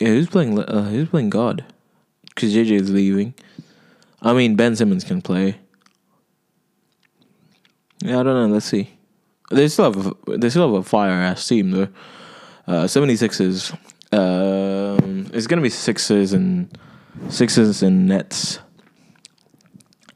Yeah, 0.01 0.09
who's 0.09 0.27
playing? 0.27 0.59
Uh, 0.59 0.89
who's 0.89 1.07
playing 1.07 1.29
God? 1.29 1.63
Because 2.35 2.53
JJ 2.53 2.81
is 2.81 2.91
leaving. 2.91 3.33
I 4.21 4.33
mean, 4.33 4.57
Ben 4.57 4.75
Simmons 4.75 5.05
can 5.05 5.21
play. 5.21 5.55
Yeah, 8.03 8.19
I 8.19 8.23
don't 8.23 8.49
know. 8.49 8.53
Let's 8.53 8.65
see. 8.65 8.89
They 9.49 9.69
still 9.69 9.85
have 9.85 10.07
a, 10.07 10.37
they 10.37 10.49
still 10.49 10.67
have 10.67 10.81
a 10.81 10.83
fire 10.83 11.11
ass 11.11 11.47
team 11.47 11.71
though. 11.71 11.87
Uh, 12.67 12.83
76ers. 12.83 13.73
Um, 14.11 15.29
it's 15.33 15.47
gonna 15.47 15.61
be 15.61 15.69
Sixers 15.69 16.33
and 16.33 16.77
Sixers 17.29 17.81
and 17.81 18.07
Nets. 18.07 18.59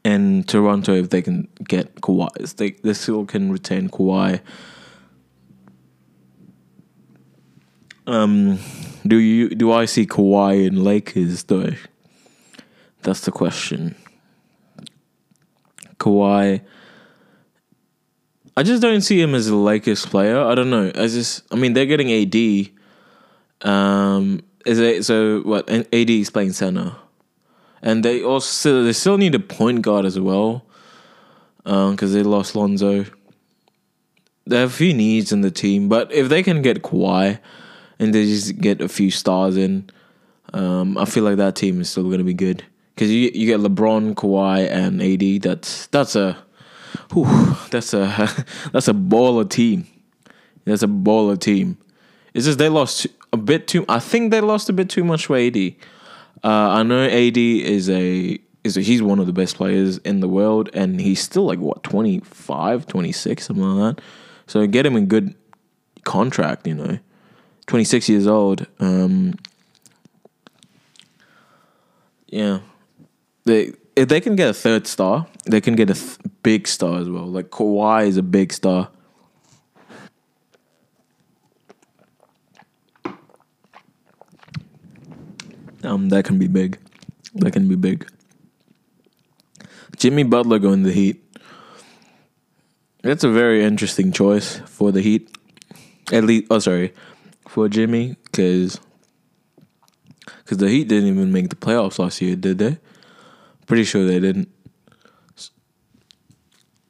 And 0.04 0.46
Toronto, 0.46 0.94
if 0.94 1.08
they 1.08 1.22
can 1.22 1.48
get 1.66 1.94
Kawhi, 1.96 2.56
they 2.56 2.72
they 2.72 2.92
still 2.92 3.24
can 3.24 3.50
retain 3.50 3.88
Kawhi. 3.88 4.40
Um, 8.06 8.58
do 9.06 9.16
you 9.16 9.48
do 9.48 9.72
I 9.72 9.86
see 9.86 10.06
Kawhi 10.06 10.66
in 10.66 10.84
Lakers 10.84 11.44
though? 11.44 11.72
That's 13.02 13.22
the 13.22 13.32
question. 13.32 13.94
Kawhi. 15.96 16.62
I 18.58 18.64
just 18.64 18.82
don't 18.82 19.02
see 19.02 19.20
him 19.22 19.36
as 19.36 19.46
a 19.46 19.54
Lakers 19.54 20.04
player. 20.04 20.40
I 20.40 20.56
don't 20.56 20.68
know. 20.68 20.88
I 20.88 21.06
just, 21.06 21.44
I 21.52 21.54
mean, 21.54 21.74
they're 21.74 21.86
getting 21.86 22.10
AD. 22.10 22.70
Um, 23.70 24.42
is 24.66 24.80
it 24.80 25.04
so? 25.04 25.42
What? 25.42 25.70
AD 25.70 26.10
is 26.10 26.28
playing 26.28 26.54
center, 26.54 26.96
and 27.82 28.04
they 28.04 28.20
also 28.20 28.82
they 28.82 28.92
still 28.92 29.16
need 29.16 29.36
a 29.36 29.38
point 29.38 29.82
guard 29.82 30.04
as 30.04 30.18
well, 30.18 30.64
because 31.62 32.12
they 32.12 32.24
lost 32.24 32.56
Lonzo. 32.56 33.04
They 34.48 34.58
have 34.58 34.70
a 34.70 34.72
few 34.72 34.92
needs 34.92 35.30
in 35.30 35.42
the 35.42 35.52
team, 35.52 35.88
but 35.88 36.10
if 36.10 36.28
they 36.28 36.42
can 36.42 36.60
get 36.60 36.82
Kawhi, 36.82 37.38
and 38.00 38.12
they 38.12 38.24
just 38.24 38.58
get 38.58 38.80
a 38.80 38.88
few 38.88 39.12
stars 39.12 39.56
in, 39.56 39.88
um, 40.52 40.98
I 40.98 41.04
feel 41.04 41.22
like 41.22 41.36
that 41.36 41.54
team 41.54 41.80
is 41.80 41.90
still 41.90 42.06
going 42.06 42.18
to 42.18 42.24
be 42.24 42.34
good. 42.34 42.64
Because 42.96 43.12
you 43.12 43.30
you 43.32 43.46
get 43.46 43.60
LeBron, 43.60 44.14
Kawhi, 44.14 44.68
and 44.68 45.00
AD. 45.00 45.42
That's 45.42 45.86
that's 45.86 46.16
a, 46.16 46.36
whew, 47.12 47.56
that's 47.70 47.94
a 47.94 48.06
that's 48.72 48.88
a 48.88 48.94
baller 48.94 49.48
team. 49.48 49.86
That's 50.64 50.82
a 50.82 50.88
baller 50.88 51.38
team. 51.38 51.78
It's 52.34 52.46
just 52.46 52.58
they 52.58 52.68
lost 52.68 53.06
a 53.32 53.36
bit 53.36 53.66
too. 53.66 53.84
I 53.88 53.98
think 53.98 54.30
they 54.30 54.40
lost 54.40 54.68
a 54.68 54.72
bit 54.72 54.88
too 54.88 55.04
much 55.04 55.26
for 55.26 55.36
AD. 55.36 55.56
Uh, 56.44 56.48
I 56.48 56.82
know 56.82 57.04
AD 57.04 57.36
is 57.36 57.88
a 57.90 58.38
is 58.64 58.76
a, 58.76 58.80
he's 58.80 59.02
one 59.02 59.18
of 59.18 59.26
the 59.26 59.32
best 59.32 59.56
players 59.56 59.98
in 59.98 60.20
the 60.20 60.28
world, 60.28 60.70
and 60.74 61.00
he's 61.00 61.20
still 61.20 61.44
like 61.44 61.58
what 61.58 61.82
25, 61.82 62.86
26, 62.86 63.46
something 63.46 63.64
like 63.64 63.96
that. 63.96 64.04
So 64.46 64.66
get 64.66 64.86
him 64.86 64.96
a 64.96 65.00
good 65.00 65.34
contract, 66.04 66.66
you 66.66 66.74
know. 66.74 66.98
Twenty 67.66 67.84
six 67.84 68.08
years 68.08 68.26
old. 68.26 68.66
Um, 68.80 69.34
yeah, 72.28 72.60
they 73.44 73.72
if 73.98 74.08
they 74.08 74.20
can 74.20 74.36
get 74.36 74.48
a 74.48 74.54
third 74.54 74.86
star, 74.86 75.26
they 75.46 75.60
can 75.60 75.74
get 75.74 75.90
a 75.90 75.94
th- 75.94 76.18
big 76.44 76.68
star 76.68 77.00
as 77.00 77.10
well. 77.10 77.26
Like 77.26 77.50
Kawhi 77.50 78.06
is 78.06 78.16
a 78.16 78.22
big 78.22 78.52
star. 78.52 78.90
Um, 85.82 86.10
that 86.10 86.24
can 86.24 86.38
be 86.38 86.46
big. 86.46 86.78
That 87.34 87.52
can 87.52 87.68
be 87.68 87.74
big. 87.74 88.08
Jimmy 89.96 90.22
Butler 90.22 90.60
going 90.60 90.84
to 90.84 90.90
the 90.90 90.94
Heat. 90.94 91.24
That's 93.02 93.24
a 93.24 93.30
very 93.30 93.64
interesting 93.64 94.12
choice 94.12 94.58
for 94.66 94.92
the 94.92 95.00
Heat. 95.00 95.28
At 96.12 96.22
least, 96.22 96.46
oh 96.50 96.60
sorry, 96.60 96.94
for 97.48 97.68
Jimmy, 97.68 98.16
because 98.24 98.80
because 100.44 100.58
the 100.58 100.68
Heat 100.68 100.86
didn't 100.86 101.08
even 101.08 101.32
make 101.32 101.48
the 101.48 101.56
playoffs 101.56 101.98
last 101.98 102.20
year, 102.20 102.36
did 102.36 102.58
they? 102.58 102.78
Pretty 103.68 103.84
sure 103.84 104.06
they 104.06 104.18
didn't. 104.18 104.48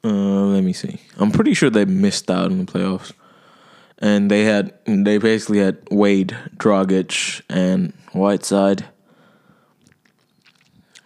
Uh, 0.01 0.07
let 0.07 0.63
me 0.63 0.71
see. 0.71 0.97
I'm 1.17 1.29
pretty 1.29 1.53
sure 1.53 1.69
they 1.69 1.83
missed 1.83 2.31
out 2.31 2.51
in 2.51 2.65
the 2.65 2.71
playoffs, 2.71 3.11
and 3.97 4.31
they 4.31 4.45
had 4.45 4.73
they 4.85 5.17
basically 5.17 5.59
had 5.59 5.77
Wade, 5.91 6.37
Dragic, 6.55 7.41
and 7.49 7.93
Whiteside. 8.13 8.85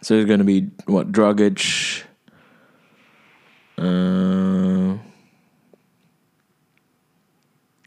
So 0.02 0.14
it's 0.14 0.30
gonna 0.30 0.44
be 0.44 0.70
what 0.86 1.12
Dragic. 1.12 2.04
Uh, 3.76 5.00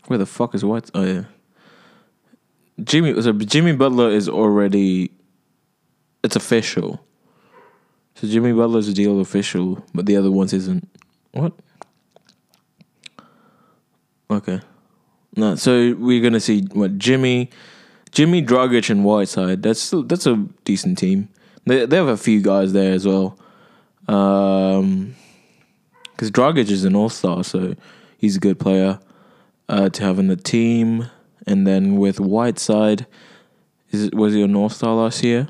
where 0.08 0.18
the 0.18 0.26
fuck 0.26 0.56
is 0.56 0.64
White? 0.64 0.90
Oh 0.92 1.04
yeah. 1.04 1.24
Jimmy 2.82 3.22
so 3.22 3.32
Jimmy 3.32 3.76
Butler 3.76 4.10
is 4.10 4.28
already 4.28 5.12
it's 6.24 6.34
official. 6.34 7.06
So 8.16 8.26
Jimmy 8.26 8.52
Butler's 8.52 8.88
a 8.88 8.94
deal 8.94 9.20
official, 9.20 9.84
but 9.94 10.06
the 10.06 10.16
other 10.16 10.30
ones 10.30 10.54
isn't. 10.54 10.88
What? 11.32 11.52
Okay. 14.30 14.60
No, 15.36 15.54
so 15.54 15.94
we're 15.98 16.22
gonna 16.22 16.40
see 16.40 16.62
what 16.72 16.96
Jimmy, 16.96 17.50
Jimmy 18.12 18.42
Dragic 18.42 18.88
and 18.88 19.04
Whiteside. 19.04 19.62
That's 19.62 19.92
that's 20.06 20.26
a 20.26 20.46
decent 20.64 20.96
team. 20.96 21.28
They 21.66 21.84
they 21.84 21.96
have 21.96 22.08
a 22.08 22.16
few 22.16 22.40
guys 22.40 22.72
there 22.72 22.94
as 22.94 23.06
well. 23.06 23.38
Um, 24.08 25.14
because 26.12 26.30
Dragic 26.30 26.70
is 26.70 26.84
an 26.84 26.96
all 26.96 27.10
star, 27.10 27.44
so 27.44 27.76
he's 28.16 28.36
a 28.36 28.40
good 28.40 28.58
player 28.58 28.98
uh, 29.68 29.90
to 29.90 30.02
have 30.02 30.18
in 30.18 30.28
the 30.28 30.36
team. 30.36 31.10
And 31.46 31.66
then 31.66 31.96
with 31.96 32.18
Whiteside, 32.18 33.06
is 33.90 34.04
it, 34.04 34.14
was 34.14 34.32
he 34.32 34.42
an 34.42 34.56
all 34.56 34.70
star 34.70 34.94
last 34.94 35.22
year? 35.22 35.48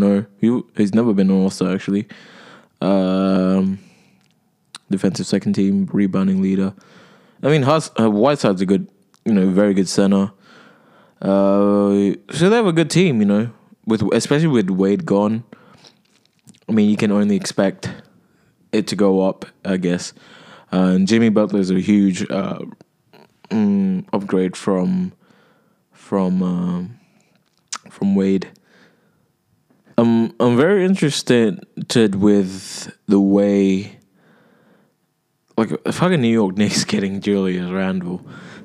No, 0.00 0.24
he 0.40 0.62
he's 0.76 0.94
never 0.94 1.12
been 1.12 1.30
an 1.30 1.36
all 1.36 1.50
star 1.50 1.74
actually. 1.74 2.08
Um, 2.80 3.78
defensive 4.90 5.26
second 5.26 5.52
team, 5.52 5.88
rebounding 5.92 6.40
leader. 6.40 6.72
I 7.42 7.48
mean, 7.48 7.62
Hus, 7.62 7.90
uh, 7.98 8.10
Whiteside's 8.10 8.62
a 8.62 8.66
good, 8.66 8.88
you 9.24 9.32
know, 9.32 9.48
very 9.50 9.74
good 9.74 9.88
center. 9.88 10.32
Uh, 11.20 12.16
so 12.32 12.48
they 12.48 12.56
have 12.56 12.66
a 12.66 12.72
good 12.72 12.90
team, 12.90 13.20
you 13.20 13.26
know, 13.26 13.50
with 13.86 14.02
especially 14.12 14.48
with 14.48 14.70
Wade 14.70 15.04
gone. 15.04 15.44
I 16.68 16.72
mean, 16.72 16.88
you 16.88 16.96
can 16.96 17.12
only 17.12 17.36
expect 17.36 17.90
it 18.72 18.86
to 18.88 18.96
go 18.96 19.28
up, 19.28 19.44
I 19.64 19.76
guess. 19.76 20.12
Uh, 20.72 20.92
and 20.94 21.08
Jimmy 21.08 21.28
Butler 21.28 21.60
is 21.60 21.70
a 21.70 21.80
huge 21.80 22.22
uh, 22.30 22.60
mm, 23.50 24.06
upgrade 24.12 24.56
from 24.56 25.12
from 25.92 26.42
um, 26.42 27.00
from 27.90 28.14
Wade. 28.14 28.48
I'm 30.00 30.34
I'm 30.40 30.56
very 30.56 30.86
interested 30.86 31.62
with 32.14 32.90
the 33.06 33.20
way 33.20 33.98
like 35.58 35.70
fucking 35.92 36.22
New 36.22 36.32
York 36.32 36.56
Knicks 36.56 36.84
getting 36.84 37.20
Julius 37.20 37.70
Randle. 37.70 38.24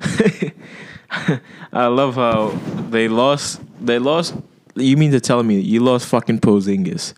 I 1.74 1.88
love 1.88 2.14
how 2.14 2.58
they 2.88 3.08
lost. 3.08 3.60
They 3.84 3.98
lost. 3.98 4.34
You 4.76 4.96
mean 4.96 5.10
to 5.10 5.20
tell 5.20 5.42
me 5.42 5.60
you 5.60 5.80
lost 5.80 6.06
fucking 6.06 6.40
Porzingis, 6.40 7.12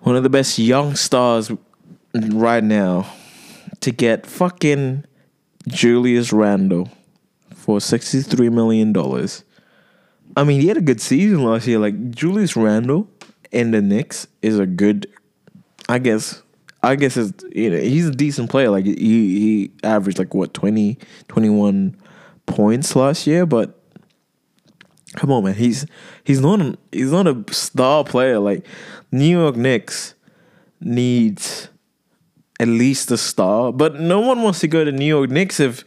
one 0.00 0.16
of 0.16 0.22
the 0.22 0.30
best 0.30 0.58
young 0.58 0.96
stars 0.96 1.52
right 2.14 2.64
now, 2.64 3.12
to 3.80 3.90
get 3.90 4.26
fucking 4.26 5.04
Julius 5.66 6.32
Randle 6.32 6.88
for 7.54 7.82
sixty 7.82 8.22
three 8.22 8.48
million 8.48 8.94
dollars. 8.94 9.44
I 10.38 10.44
mean, 10.44 10.60
he 10.60 10.68
had 10.68 10.76
a 10.76 10.80
good 10.80 11.00
season 11.00 11.42
last 11.42 11.66
year. 11.66 11.80
Like 11.80 12.12
Julius 12.12 12.54
Randle 12.54 13.10
in 13.50 13.72
the 13.72 13.82
Knicks 13.82 14.28
is 14.40 14.56
a 14.56 14.66
good, 14.66 15.08
I 15.88 15.98
guess. 15.98 16.44
I 16.80 16.94
guess 16.94 17.16
it's 17.16 17.44
you 17.50 17.70
know 17.70 17.78
he's 17.78 18.06
a 18.06 18.12
decent 18.12 18.48
player. 18.48 18.70
Like 18.70 18.84
he 18.84 18.94
he 18.94 19.72
averaged 19.82 20.20
like 20.20 20.34
what 20.34 20.54
20, 20.54 20.96
21 21.26 21.96
points 22.46 22.94
last 22.94 23.26
year, 23.26 23.46
but 23.46 23.82
come 25.16 25.32
on, 25.32 25.42
man, 25.42 25.54
he's 25.54 25.86
he's 26.22 26.40
not 26.40 26.60
a, 26.60 26.78
he's 26.92 27.10
not 27.10 27.26
a 27.26 27.42
star 27.52 28.04
player. 28.04 28.38
Like 28.38 28.64
New 29.10 29.26
York 29.26 29.56
Knicks 29.56 30.14
needs 30.80 31.68
at 32.60 32.68
least 32.68 33.10
a 33.10 33.16
star, 33.16 33.72
but 33.72 33.98
no 33.98 34.20
one 34.20 34.42
wants 34.42 34.60
to 34.60 34.68
go 34.68 34.84
to 34.84 34.92
New 34.92 35.04
York 35.04 35.30
Knicks 35.30 35.58
if 35.58 35.84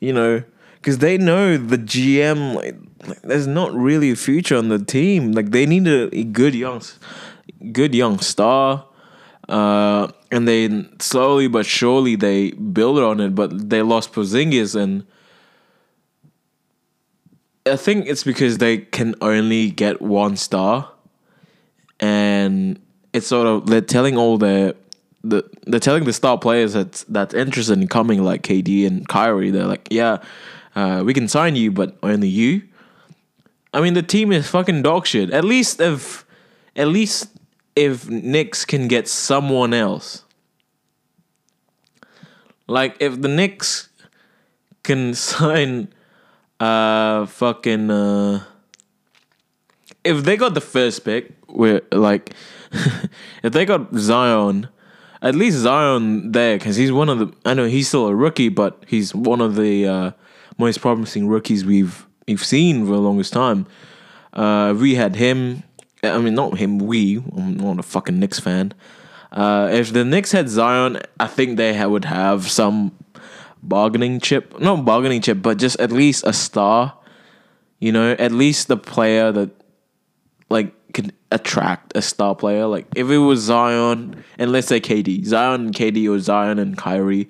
you 0.00 0.14
know 0.14 0.42
because 0.76 0.98
they 0.98 1.18
know 1.18 1.58
the 1.58 1.76
GM 1.76 2.54
like, 2.54 2.76
like, 3.06 3.22
there's 3.22 3.46
not 3.46 3.72
really 3.74 4.10
a 4.10 4.16
future 4.16 4.56
on 4.56 4.68
the 4.68 4.78
team. 4.78 5.32
Like 5.32 5.50
they 5.50 5.66
need 5.66 5.86
a, 5.86 6.14
a 6.16 6.24
good 6.24 6.54
young 6.54 6.82
good 7.72 7.94
young 7.94 8.18
star. 8.18 8.86
Uh, 9.48 10.08
and 10.30 10.48
they 10.48 10.86
slowly 11.00 11.48
but 11.48 11.66
surely 11.66 12.16
they 12.16 12.50
build 12.52 12.98
on 12.98 13.20
it, 13.20 13.34
but 13.34 13.68
they 13.70 13.82
lost 13.82 14.12
Porzingis, 14.12 14.74
and 14.74 15.06
I 17.66 17.76
think 17.76 18.06
it's 18.06 18.24
because 18.24 18.58
they 18.58 18.78
can 18.78 19.14
only 19.20 19.70
get 19.70 20.00
one 20.00 20.36
star, 20.36 20.90
and 22.00 22.80
it's 23.12 23.26
sort 23.26 23.46
of 23.46 23.66
they're 23.66 23.82
telling 23.82 24.16
all 24.16 24.38
the 24.38 24.74
the 25.22 25.48
they're 25.66 25.78
telling 25.78 26.04
the 26.04 26.12
star 26.12 26.38
players 26.38 26.72
that 26.72 27.04
that's 27.08 27.34
interested 27.34 27.78
in 27.78 27.86
coming, 27.86 28.24
like 28.24 28.42
KD 28.42 28.86
and 28.86 29.06
Kyrie. 29.06 29.50
They're 29.50 29.66
like, 29.66 29.88
yeah, 29.90 30.18
uh, 30.74 31.02
we 31.04 31.12
can 31.12 31.28
sign 31.28 31.54
you, 31.54 31.70
but 31.70 31.96
only 32.02 32.28
you. 32.28 32.62
I 33.74 33.80
mean, 33.80 33.94
the 33.94 34.02
team 34.02 34.30
is 34.30 34.48
fucking 34.48 34.82
dog 34.82 35.06
shit. 35.06 35.30
At 35.30 35.44
least 35.44 35.80
if, 35.80 36.24
at 36.76 36.88
least 36.88 37.28
if 37.74 38.08
Knicks 38.08 38.64
can 38.64 38.86
get 38.86 39.08
someone 39.08 39.74
else. 39.74 40.24
Like 42.68 42.96
if 43.00 43.20
the 43.20 43.28
Knicks 43.28 43.88
can 44.84 45.14
sign 45.14 45.88
uh 46.60 47.26
fucking 47.26 47.90
uh 47.90 48.44
if 50.04 50.22
they 50.22 50.36
got 50.36 50.54
the 50.54 50.60
first 50.60 51.04
pick 51.04 51.32
where 51.48 51.82
like 51.90 52.32
if 53.42 53.52
they 53.52 53.64
got 53.64 53.92
Zion 53.96 54.68
at 55.20 55.34
least 55.34 55.58
Zion 55.58 56.30
there 56.30 56.58
cuz 56.60 56.76
he's 56.76 56.92
one 56.92 57.08
of 57.08 57.18
the 57.18 57.32
I 57.44 57.54
know 57.54 57.66
he's 57.66 57.88
still 57.88 58.06
a 58.06 58.14
rookie 58.14 58.50
but 58.50 58.84
he's 58.86 59.14
one 59.14 59.40
of 59.40 59.56
the 59.56 59.86
uh 59.86 60.10
most 60.58 60.80
promising 60.80 61.26
rookies 61.26 61.64
we've 61.64 62.06
we've 62.26 62.44
seen 62.44 62.86
for 62.86 62.92
the 62.92 62.98
longest 62.98 63.32
time. 63.32 63.66
Uh 64.32 64.74
we 64.78 64.94
had 64.94 65.16
him 65.16 65.62
I 66.04 66.18
mean, 66.18 66.34
not 66.34 66.58
him. 66.58 66.78
We. 66.78 67.18
I'm 67.36 67.56
not 67.56 67.78
a 67.78 67.82
fucking 67.82 68.18
Knicks 68.18 68.40
fan. 68.40 68.72
Uh, 69.32 69.68
if 69.72 69.92
the 69.92 70.04
Knicks 70.04 70.32
had 70.32 70.48
Zion, 70.48 71.00
I 71.18 71.26
think 71.26 71.56
they 71.56 71.84
would 71.84 72.04
have 72.04 72.50
some 72.50 72.92
bargaining 73.62 74.20
chip. 74.20 74.58
Not 74.60 74.84
bargaining 74.84 75.20
chip, 75.22 75.42
but 75.42 75.58
just 75.58 75.78
at 75.80 75.90
least 75.90 76.24
a 76.26 76.32
star. 76.32 76.96
You 77.80 77.92
know, 77.92 78.12
at 78.12 78.32
least 78.32 78.68
the 78.68 78.76
player 78.76 79.32
that 79.32 79.50
like 80.48 80.72
could 80.92 81.12
attract 81.32 81.96
a 81.96 82.02
star 82.02 82.34
player. 82.34 82.66
Like 82.66 82.86
if 82.94 83.08
it 83.10 83.18
was 83.18 83.40
Zion 83.40 84.24
and 84.38 84.52
let's 84.52 84.68
say 84.68 84.80
KD, 84.80 85.24
Zion 85.24 85.66
and 85.66 85.74
KD 85.74 86.08
or 86.08 86.18
Zion 86.20 86.58
and 86.58 86.76
Kyrie. 86.76 87.28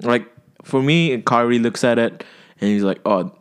Like 0.00 0.26
for 0.64 0.82
me, 0.82 1.20
Kyrie 1.22 1.58
looks 1.58 1.84
at 1.84 1.98
it 1.98 2.24
and 2.60 2.70
he's 2.70 2.82
like, 2.82 3.00
"Oh, 3.04 3.32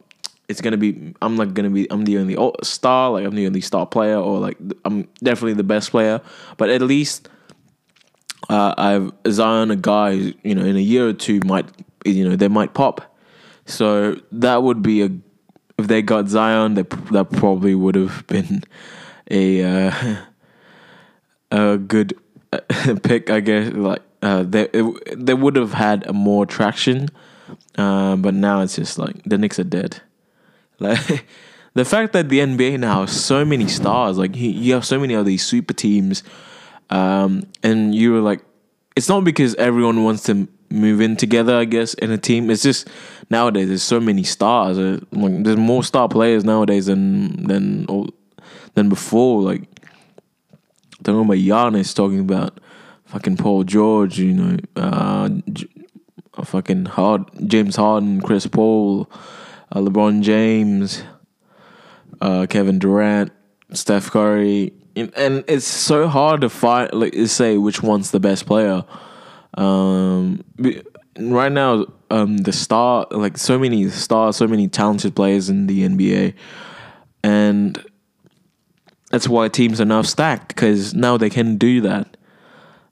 it's 0.48 0.62
gonna 0.62 0.78
be 0.78 1.14
I'm 1.22 1.36
not 1.36 1.54
gonna 1.54 1.70
be 1.70 1.92
I'm 1.92 2.06
the 2.06 2.18
only 2.18 2.38
star 2.64 3.12
like 3.12 3.26
I'm 3.26 3.36
the 3.36 3.48
only 3.48 3.62
star 3.62 3.86
player 3.86 4.18
or 4.18 4.40
like 4.40 4.58
I'm 4.86 5.08
definitely 5.22 5.54
the 5.54 5.64
best 5.64 5.92
player. 5.92 6.22
But 6.58 6.70
at 6.70 6.82
least 6.82 7.30
uh, 8.50 8.74
I've 8.78 9.12
Zion 9.30 9.72
a 9.72 9.76
guy 9.76 10.12
you 10.12 10.56
know 10.56 10.64
in 10.64 10.78
a 10.78 10.82
year 10.82 11.10
or 11.10 11.14
two 11.14 11.42
might 11.46 11.66
you 12.06 12.28
know 12.28 12.36
they 12.36 12.48
might 12.48 12.74
pop. 12.74 13.16
So 13.66 14.16
that 14.32 14.64
would 14.64 14.82
be 14.82 15.02
a 15.02 15.10
if 15.78 15.88
they 15.88 16.02
got 16.02 16.30
Zion 16.30 16.76
they, 16.76 16.84
that 17.12 17.30
probably 17.32 17.76
would 17.76 17.96
have 17.96 18.26
been 18.28 18.64
a 19.30 19.64
uh, 19.64 20.18
a 21.52 21.78
good 21.78 22.18
pick 23.04 23.30
I 23.30 23.42
guess 23.42 23.74
like 23.74 24.02
uh, 24.22 24.44
they 24.44 24.70
it, 24.74 25.26
they 25.26 25.34
would 25.34 25.58
have 25.58 25.74
had 25.74 26.10
more 26.14 26.46
traction 26.46 27.10
uh, 27.78 28.16
but 28.16 28.34
now 28.34 28.62
it's 28.62 28.78
just 28.78 28.98
like 28.98 29.22
the 29.24 29.38
Knicks 29.38 29.60
are 29.60 29.66
dead 29.66 30.02
like 30.80 31.26
the 31.74 31.86
fact 31.86 32.14
that 32.14 32.30
the 32.30 32.40
NBA 32.40 32.80
now 32.80 33.02
has 33.02 33.12
so 33.12 33.46
many 33.46 33.68
stars, 33.68 34.18
like 34.18 34.36
you 34.36 34.74
have 34.74 34.86
so 34.86 35.00
many 35.00 35.14
of 35.14 35.26
these 35.26 35.46
super 35.46 35.74
teams, 35.74 36.24
um, 36.90 37.44
and 37.64 37.94
you 37.94 38.14
were 38.14 38.22
like, 38.22 38.42
it's 38.96 39.10
not 39.10 39.24
because 39.24 39.54
everyone 39.56 40.04
wants 40.04 40.24
to 40.24 40.48
move 40.70 41.02
in 41.02 41.16
together. 41.16 41.56
I 41.56 41.66
guess 41.66 41.94
in 41.96 42.12
a 42.12 42.18
team, 42.18 42.50
it's 42.50 42.64
just 42.64 42.88
nowadays 43.30 43.68
there's 43.68 43.84
so 43.84 44.00
many 44.00 44.24
stars. 44.24 44.78
Uh, 44.78 45.00
like, 45.12 45.44
there's 45.44 45.58
more 45.58 45.84
star 45.84 46.08
players 46.10 46.44
nowadays 46.44 46.88
than 46.88 47.48
than 47.48 47.86
than 48.74 48.90
before. 48.90 49.42
Like 49.42 49.64
talking 51.04 51.22
about 51.22 51.38
Giannis, 51.38 51.96
talking 51.96 52.20
about 52.20 52.60
fucking 53.06 53.38
Paul 53.38 53.64
George, 53.64 54.20
you 54.20 54.34
know, 54.34 54.58
uh, 54.76 55.30
fucking 56.44 56.86
Hard 56.86 57.26
James 57.48 57.76
Harden, 57.76 58.22
Chris 58.22 58.48
Paul 58.48 59.10
uh, 59.72 59.80
LeBron 59.80 60.22
James, 60.22 61.04
uh, 62.22 62.46
Kevin 62.50 62.80
Durant, 62.80 63.32
Steph 63.74 64.12
Curry, 64.12 64.74
and 64.96 65.44
it's 65.48 65.68
so 65.68 66.08
hard 66.08 66.42
to 66.42 66.50
find 66.50 66.92
like 66.94 67.14
say 67.28 67.58
which 67.58 67.84
one's 67.84 68.12
the 68.12 68.20
best 68.20 68.46
player. 68.46 68.84
Um, 69.56 70.44
right 71.20 71.52
now, 71.52 71.86
um, 72.10 72.38
the 72.38 72.54
star 72.54 73.08
like 73.12 73.38
so 73.38 73.60
many 73.60 73.90
stars, 73.90 74.38
so 74.38 74.48
many 74.48 74.68
talented 74.68 75.16
players 75.16 75.50
in 75.50 75.68
the 75.68 75.88
NBA, 75.88 76.34
and 77.24 77.84
that's 79.12 79.28
why 79.28 79.48
teams 79.50 79.80
are 79.80 79.86
now 79.86 80.02
stacked 80.02 80.50
because 80.50 80.94
now 80.94 81.18
they 81.18 81.30
can 81.30 81.58
do 81.58 81.82
that. 81.82 82.18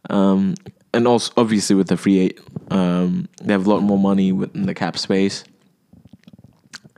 Um, 0.09 0.55
and 0.93 1.07
also 1.07 1.34
obviously 1.36 1.76
with 1.76 1.88
the 1.88 1.97
free 1.97 2.19
eight, 2.19 2.39
um, 2.69 3.28
they 3.41 3.53
have 3.53 3.65
a 3.65 3.69
lot 3.69 3.82
more 3.82 3.97
money 3.97 4.32
within 4.32 4.65
the 4.65 4.73
cap 4.73 4.97
space 4.97 5.43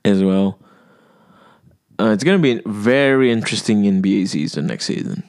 as 0.08 0.24
well. 0.24 0.60
Uh, 2.00 2.12
it's 2.12 2.24
going 2.24 2.38
to 2.38 2.42
be 2.42 2.62
a 2.64 2.70
very 2.70 3.32
interesting 3.32 3.84
NBA 3.84 4.28
season 4.28 4.68
next 4.68 4.86
season. 4.86 5.24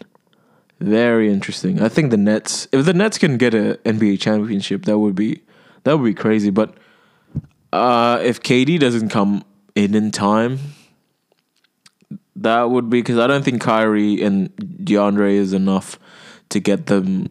Very 0.80 1.32
interesting. 1.32 1.80
I 1.80 1.88
think 1.88 2.10
the 2.10 2.16
Nets, 2.16 2.68
if 2.72 2.84
the 2.84 2.92
Nets 2.92 3.18
can 3.18 3.36
get 3.36 3.54
an 3.54 3.74
NBA 3.84 4.20
championship, 4.20 4.84
that 4.84 4.98
would 4.98 5.14
be 5.14 5.42
that 5.84 5.98
would 5.98 6.04
be 6.04 6.14
crazy. 6.14 6.50
But 6.50 6.74
uh, 7.72 8.20
if 8.22 8.40
KD 8.40 8.78
doesn't 8.78 9.08
come 9.08 9.44
in 9.74 9.94
in 9.94 10.10
time, 10.10 10.58
that 12.36 12.70
would 12.70 12.90
be 12.90 13.00
because 13.00 13.18
I 13.18 13.26
don't 13.26 13.44
think 13.44 13.60
Kyrie 13.60 14.22
and 14.22 14.54
DeAndre 14.56 15.32
is 15.32 15.52
enough 15.52 15.98
to 16.50 16.60
get 16.60 16.86
them 16.86 17.28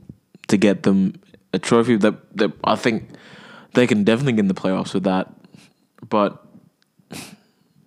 to 0.48 0.58
get 0.58 0.84
them 0.84 1.14
a 1.54 1.60
trophy. 1.60 1.95
That 1.95 2.36
that 2.38 2.52
I 2.64 2.76
think 2.76 3.10
they 3.74 3.88
can 3.88 4.04
definitely 4.04 4.34
get 4.34 4.39
in 4.39 4.48
the 4.48 4.54
playoffs 4.54 4.93
with 4.93 5.04
that. 5.04 5.32
But 6.10 6.43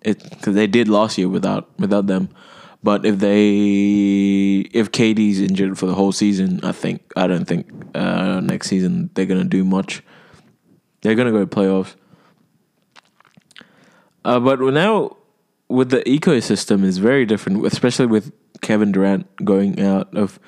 it 0.03 0.23
because 0.31 0.55
they 0.55 0.67
did 0.67 0.89
last 0.89 1.19
year 1.19 1.29
without 1.29 1.69
without 1.79 2.07
them. 2.07 2.31
But 2.83 3.05
if 3.05 3.19
they 3.19 4.61
if 4.73 4.91
KD's 4.91 5.41
injured 5.41 5.79
for 5.79 5.87
the 5.87 5.95
whole 5.95 6.13
season, 6.13 6.61
I 6.63 6.73
think 6.73 7.03
I 7.17 7.27
don't 7.27 7.45
think 7.45 7.71
uh, 7.95 8.41
next 8.41 8.69
season 8.69 9.11
they're 9.15 9.27
gonna 9.27 9.45
do 9.45 9.65
much. 9.65 10.03
They're 11.03 11.15
gonna 11.15 11.33
go 11.33 11.41
to 11.41 11.47
playoffs. 11.47 11.95
Uh, 14.25 14.41
but 14.41 14.61
now 14.61 15.17
with 15.69 15.91
the 15.91 16.01
ecosystem 16.01 16.85
is 16.85 16.99
very 16.99 17.25
different, 17.25 17.65
especially 17.67 18.07
with 18.07 18.33
Kevin 18.61 18.93
Durant 18.93 19.27
going 19.45 19.81
out 19.81 20.15
of 20.15 20.39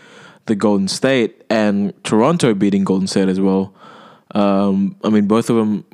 the 0.46 0.54
Golden 0.54 0.88
State 0.88 1.44
and 1.48 1.92
Toronto 2.04 2.54
beating 2.54 2.84
Golden 2.84 3.06
State 3.06 3.28
as 3.28 3.40
well. 3.40 3.74
Um, 4.34 4.96
I 5.04 5.10
mean, 5.10 5.26
both 5.26 5.50
of 5.50 5.56
them 5.56 5.84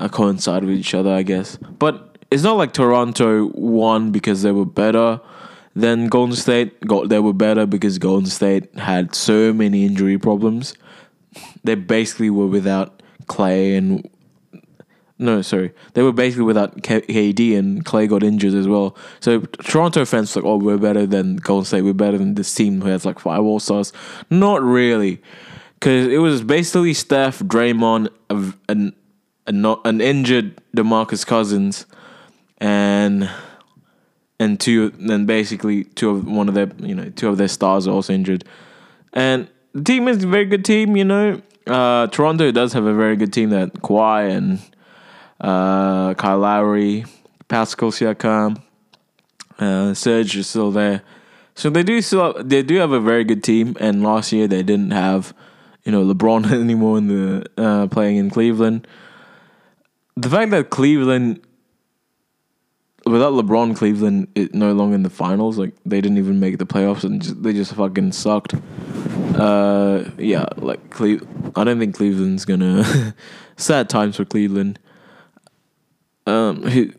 are 0.00 0.08
coincide 0.08 0.64
with 0.64 0.76
each 0.76 0.94
other, 0.94 1.12
I 1.12 1.22
guess. 1.22 1.56
But 1.78 2.16
it's 2.30 2.42
not 2.42 2.56
like 2.56 2.72
Toronto 2.72 3.50
won 3.54 4.10
because 4.10 4.42
they 4.42 4.52
were 4.52 4.66
better 4.66 5.20
than 5.74 6.08
Golden 6.08 6.36
State. 6.36 6.80
Go- 6.86 7.06
They 7.06 7.18
were 7.20 7.32
better 7.32 7.66
because 7.66 7.98
Golden 7.98 8.28
State 8.28 8.74
had 8.76 9.14
so 9.14 9.52
many 9.52 9.84
injury 9.86 10.18
problems. 10.18 10.74
They 11.64 11.74
basically 11.74 12.30
were 12.30 12.46
without 12.46 13.02
Klay 13.26 13.76
and 13.76 14.08
no, 15.20 15.42
sorry, 15.42 15.72
they 15.94 16.02
were 16.02 16.12
basically 16.12 16.44
without 16.44 16.76
KD 16.82 17.58
and 17.58 17.84
Klay 17.84 18.08
got 18.08 18.22
injured 18.22 18.54
as 18.54 18.68
well. 18.68 18.96
So 19.18 19.40
Toronto 19.40 20.04
fans 20.04 20.36
like, 20.36 20.44
oh, 20.44 20.58
we're 20.58 20.78
better 20.78 21.06
than 21.06 21.36
Golden 21.36 21.64
State. 21.64 21.82
We're 21.82 21.92
better 21.92 22.18
than 22.18 22.34
this 22.34 22.54
team 22.54 22.80
who 22.80 22.88
has 22.88 23.04
like 23.04 23.18
five 23.18 23.40
All 23.42 23.58
Stars. 23.58 23.92
Not 24.30 24.62
really, 24.62 25.20
because 25.74 26.06
it 26.06 26.18
was 26.18 26.42
basically 26.44 26.94
Steph, 26.94 27.40
Draymond, 27.40 28.08
a- 28.30 28.92
an 29.48 29.64
an, 29.84 30.00
injured 30.00 30.60
DeMarcus 30.76 31.26
Cousins, 31.26 31.86
and 32.58 33.28
and 34.38 34.60
two, 34.60 34.90
then 34.90 35.26
basically 35.26 35.84
two 35.84 36.10
of 36.10 36.26
one 36.26 36.48
of 36.48 36.54
their 36.54 36.70
you 36.78 36.94
know 36.94 37.10
two 37.10 37.28
of 37.28 37.38
their 37.38 37.48
stars 37.48 37.88
are 37.88 37.92
also 37.92 38.12
injured, 38.12 38.44
and 39.12 39.48
the 39.72 39.82
team 39.82 40.06
is 40.08 40.22
a 40.22 40.26
very 40.26 40.44
good 40.44 40.64
team. 40.64 40.96
You 40.96 41.04
know, 41.04 41.42
uh, 41.66 42.06
Toronto 42.08 42.50
does 42.52 42.72
have 42.74 42.84
a 42.84 42.94
very 42.94 43.16
good 43.16 43.32
team 43.32 43.50
that 43.50 43.72
Kawhi 43.74 44.30
and 44.30 44.60
uh, 45.40 46.14
Kyle 46.14 46.38
Lowry, 46.38 47.04
Pascal 47.48 47.90
Siakam, 47.90 48.62
uh, 49.58 49.94
Serge 49.94 50.36
is 50.36 50.46
still 50.46 50.70
there. 50.70 51.02
So 51.54 51.70
they 51.70 51.82
do 51.82 52.00
still 52.00 52.34
they 52.42 52.62
do 52.62 52.76
have 52.76 52.92
a 52.92 53.00
very 53.00 53.24
good 53.24 53.42
team. 53.42 53.76
And 53.80 54.02
last 54.02 54.32
year 54.32 54.46
they 54.46 54.62
didn't 54.62 54.92
have 54.92 55.34
you 55.84 55.92
know 55.92 56.04
LeBron 56.04 56.50
anymore 56.60 56.98
in 56.98 57.08
the 57.08 57.46
uh, 57.56 57.86
playing 57.88 58.16
in 58.16 58.30
Cleveland. 58.30 58.86
The 60.20 60.28
fact 60.28 60.50
that 60.50 60.70
Cleveland 60.70 61.40
without 63.06 63.32
LeBron, 63.32 63.76
Cleveland 63.76 64.28
is 64.34 64.52
no 64.52 64.72
longer 64.72 64.94
in 64.94 65.02
the 65.02 65.10
finals. 65.10 65.58
Like 65.58 65.74
they 65.86 66.00
didn't 66.00 66.18
even 66.18 66.40
make 66.40 66.58
the 66.58 66.66
playoffs, 66.66 67.04
and 67.04 67.22
just, 67.22 67.42
they 67.42 67.52
just 67.52 67.74
fucking 67.74 68.12
sucked. 68.12 68.54
Uh, 69.34 70.04
yeah, 70.18 70.46
like 70.56 70.90
Cle- 70.90 71.20
I 71.54 71.64
don't 71.64 71.78
think 71.78 71.94
Cleveland's 71.94 72.44
gonna. 72.44 73.14
sad 73.58 73.88
times 73.88 74.16
for 74.16 74.24
Cleveland. 74.24 74.78
Um, 76.26 76.62
who, 76.62 76.92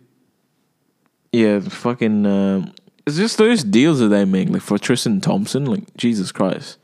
yeah, 1.31 1.59
fucking. 1.59 2.25
Um, 2.25 2.73
it's 3.05 3.17
just 3.17 3.37
those 3.37 3.63
deals 3.63 3.99
that 3.99 4.09
they 4.09 4.25
make, 4.25 4.49
like 4.49 4.61
for 4.61 4.77
Tristan 4.77 5.21
Thompson. 5.21 5.65
Like 5.65 5.95
Jesus 5.97 6.31
Christ, 6.31 6.77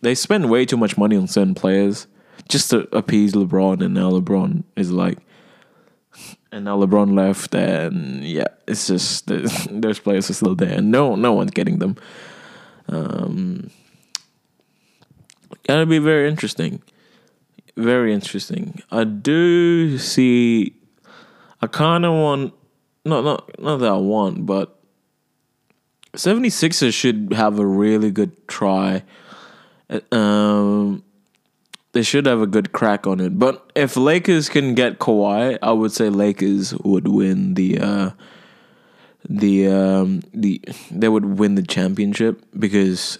they 0.00 0.14
spend 0.14 0.50
way 0.50 0.64
too 0.64 0.76
much 0.76 0.96
money 0.96 1.16
on 1.16 1.26
certain 1.26 1.54
players 1.54 2.06
just 2.48 2.70
to 2.70 2.88
appease 2.96 3.34
LeBron, 3.34 3.82
and 3.82 3.94
now 3.94 4.10
LeBron 4.10 4.64
is 4.76 4.90
like, 4.90 5.18
and 6.50 6.64
now 6.64 6.78
LeBron 6.78 7.14
left, 7.14 7.54
and 7.54 8.24
yeah, 8.24 8.46
it's 8.66 8.86
just 8.86 9.26
those 9.70 9.98
players 9.98 10.30
are 10.30 10.34
still 10.34 10.54
there, 10.54 10.78
and 10.78 10.90
no, 10.90 11.14
no 11.14 11.32
one's 11.32 11.50
getting 11.50 11.78
them. 11.78 11.96
Um, 12.88 13.70
gonna 15.66 15.86
be 15.86 15.98
very 15.98 16.28
interesting, 16.28 16.82
very 17.76 18.12
interesting. 18.12 18.82
I 18.90 19.04
do 19.04 19.98
see. 19.98 20.74
I 21.60 21.66
kind 21.66 22.04
of 22.04 22.12
want, 22.12 22.54
not 23.04 23.24
not 23.24 23.60
not 23.60 23.76
that 23.78 23.90
I 23.90 23.96
want, 23.96 24.46
but 24.46 24.78
76ers 26.16 26.92
should 26.92 27.32
have 27.34 27.58
a 27.58 27.66
really 27.66 28.10
good 28.10 28.48
try. 28.48 29.02
Um, 30.12 31.02
they 31.92 32.02
should 32.02 32.26
have 32.26 32.40
a 32.40 32.46
good 32.46 32.72
crack 32.72 33.06
on 33.06 33.20
it. 33.20 33.38
But 33.38 33.70
if 33.74 33.96
Lakers 33.96 34.48
can 34.48 34.74
get 34.74 34.98
Kawhi, 34.98 35.58
I 35.62 35.72
would 35.72 35.92
say 35.92 36.08
Lakers 36.08 36.74
would 36.74 37.08
win 37.08 37.54
the 37.54 37.80
uh, 37.80 38.10
the 39.28 39.68
um, 39.68 40.22
the 40.32 40.60
they 40.90 41.08
would 41.08 41.38
win 41.38 41.54
the 41.54 41.62
championship 41.62 42.44
because 42.58 43.18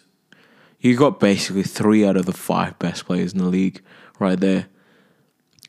you 0.81 0.97
got 0.97 1.21
basically 1.21 1.63
three 1.63 2.07
out 2.07 2.17
of 2.17 2.27
the 2.27 2.33
five 2.33 2.79
best 2.79 3.07
players 3.07 3.33
in 3.33 3.39
the 3.39 3.47
league 3.47 3.83
right 4.19 4.39
there. 4.39 4.67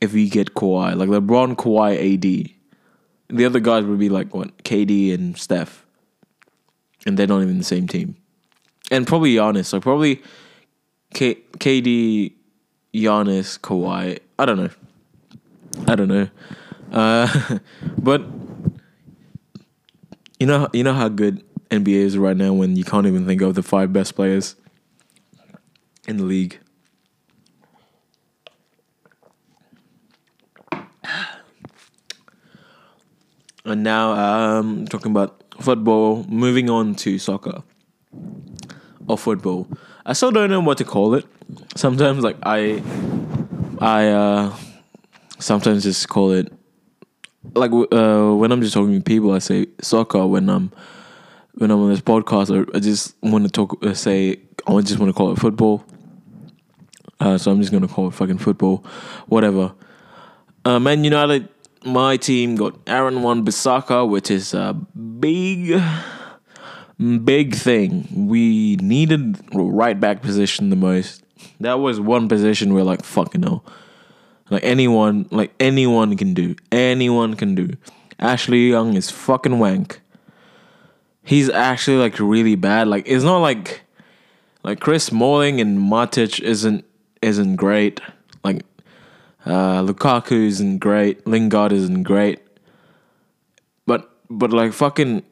If 0.02 0.14
you 0.14 0.30
get 0.30 0.54
Kawhi, 0.54 0.95
like 0.95 1.10
LeBron, 1.10 1.56
Kawhi, 1.56 2.14
AD, 2.14 2.52
the 3.36 3.45
other 3.45 3.60
guys 3.60 3.84
would 3.84 4.00
be 4.00 4.10
like 4.10 4.34
what 4.34 4.64
KD 4.64 5.14
and 5.14 5.38
Steph, 5.38 5.86
and 7.06 7.18
they're 7.18 7.28
not 7.28 7.41
even 7.41 7.58
the 7.58 7.64
same 7.64 7.88
team, 7.88 8.16
and 8.91 9.06
probably 9.06 9.36
Giannis. 9.36 9.74
Like 9.74 9.82
probably 9.82 10.22
K- 11.14 11.41
KD, 11.58 12.34
Giannis, 12.94 13.60
Kawhi. 13.60 14.20
I 14.38 14.46
don't 14.46 14.58
know. 14.58 14.70
I 15.88 15.96
don't 15.96 16.08
know. 16.08 16.30
Uh, 16.92 17.60
but 17.98 18.24
you 20.40 20.48
know, 20.48 20.68
you 20.74 20.84
know 20.84 20.94
how 20.94 21.10
good 21.10 21.44
NBA 21.70 21.88
is 21.88 22.18
right 22.18 22.36
now 22.36 22.54
when 22.54 22.76
you 22.76 22.84
can't 22.84 23.06
even 23.06 23.26
think 23.26 23.42
of 23.42 23.56
the 23.56 23.64
five 23.64 23.94
best 23.94 24.16
players 24.16 24.56
in 26.08 26.18
the 26.18 26.24
league. 26.24 26.60
And 33.66 33.84
now, 33.84 34.14
um, 34.14 34.88
talking 34.88 35.12
about 35.12 35.44
football. 35.60 36.26
Moving 36.28 36.70
on 36.70 36.96
to 36.96 37.20
soccer 37.20 37.62
or 39.08 39.18
football. 39.18 39.68
I 40.06 40.14
still 40.14 40.32
don't 40.32 40.50
know 40.50 40.62
what 40.62 40.78
to 40.80 40.86
call 40.86 41.14
it. 41.14 41.26
Sometimes, 41.76 42.24
like 42.24 42.38
I, 42.43 42.84
I 43.80 44.08
uh, 44.08 44.56
sometimes 45.39 45.84
just 45.84 46.08
call 46.10 46.32
it 46.32 46.52
like 47.56 47.72
uh, 47.72 48.34
when 48.36 48.52
I'm 48.52 48.62
just 48.62 48.74
talking 48.74 48.95
to 48.95 49.02
people. 49.02 49.32
I 49.32 49.39
say 49.39 49.68
soccer. 49.82 50.26
When 50.26 50.50
I'm 50.50 50.72
when 51.54 51.72
I'm 51.72 51.80
on 51.80 51.89
this 51.89 52.02
podcast, 52.02 52.56
I, 52.56 52.78
I 52.78 52.80
just 52.80 53.16
want 53.22 53.45
to 53.45 53.52
talk. 53.52 53.84
Uh, 53.84 53.93
say 53.93 54.39
I 54.68 54.82
just 54.82 55.00
want 55.00 55.10
to 55.10 55.14
call 55.14 55.32
it 55.32 55.39
football. 55.39 55.84
Uh, 57.20 57.38
so 57.38 57.52
I'm 57.52 57.60
just 57.60 57.72
gonna 57.72 57.88
call 57.88 58.08
it 58.08 58.14
fucking 58.14 58.38
football, 58.38 58.84
whatever. 59.28 59.74
Uh, 60.64 60.80
Man 60.80 61.04
United, 61.04 61.50
my 61.84 62.16
team 62.18 62.56
got 62.56 62.80
Aaron 62.88 63.22
Wan 63.24 63.43
Bissaka, 63.45 64.08
which 64.08 64.32
is 64.32 64.54
a 64.54 64.74
big, 64.74 65.82
big 67.26 67.56
thing. 67.56 68.08
We 68.28 68.78
needed 68.78 69.38
right 69.54 70.00
back 70.00 70.22
position 70.22 70.70
the 70.70 70.78
most. 70.78 71.24
That 71.60 71.80
was 71.80 72.00
one 72.00 72.28
position 72.28 72.74
where 72.74 72.84
like 72.84 73.04
fucking 73.04 73.42
no, 73.42 73.64
like 74.50 74.64
anyone, 74.64 75.28
like 75.32 75.54
anyone 75.60 76.16
can 76.18 76.34
do, 76.34 76.56
anyone 76.72 77.36
can 77.36 77.56
do. 77.56 77.74
Ashley 78.20 78.70
Young 78.70 78.96
is 78.96 79.10
fucking 79.10 79.60
wank. 79.60 80.02
He's 81.24 81.50
actually 81.50 81.98
like 81.98 82.20
really 82.20 82.56
bad. 82.56 82.88
Like 82.88 83.04
it's 83.08 83.24
not 83.24 83.40
like 83.40 83.82
like 84.64 84.80
Chris 84.80 85.06
Smalling 85.06 85.62
and 85.62 85.78
Matic 85.80 86.40
isn't 86.42 86.86
isn't 87.22 87.56
great. 87.56 88.02
Like 88.44 88.64
uh, 89.46 89.84
Lukaku 89.84 90.48
isn't 90.48 90.80
great. 90.80 91.26
Lingard 91.26 91.72
isn't 91.72 92.04
great. 92.04 92.40
But 93.86 94.10
but 94.30 94.52
like 94.52 94.74
fucking 94.74 95.24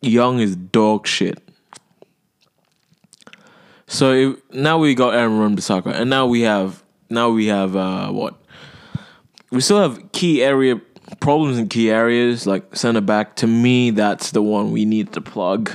Young 0.00 0.40
is 0.40 0.56
dog 0.56 1.06
shit. 1.06 1.43
So 3.86 4.36
now 4.52 4.78
we 4.78 4.94
got 4.94 5.14
Aaron 5.14 5.38
Wan-Bissaka, 5.38 5.92
and 5.94 6.08
now 6.08 6.26
we 6.26 6.42
have 6.42 6.82
now 7.10 7.30
we 7.30 7.46
have 7.46 7.76
uh, 7.76 8.10
what? 8.10 8.34
We 9.50 9.60
still 9.60 9.80
have 9.80 10.12
key 10.12 10.42
area 10.42 10.80
problems 11.20 11.58
in 11.58 11.68
key 11.68 11.90
areas 11.90 12.46
like 12.46 12.74
center 12.74 13.00
back. 13.00 13.36
To 13.36 13.46
me, 13.46 13.90
that's 13.90 14.30
the 14.30 14.42
one 14.42 14.72
we 14.72 14.84
need 14.84 15.12
to 15.12 15.20
plug, 15.20 15.70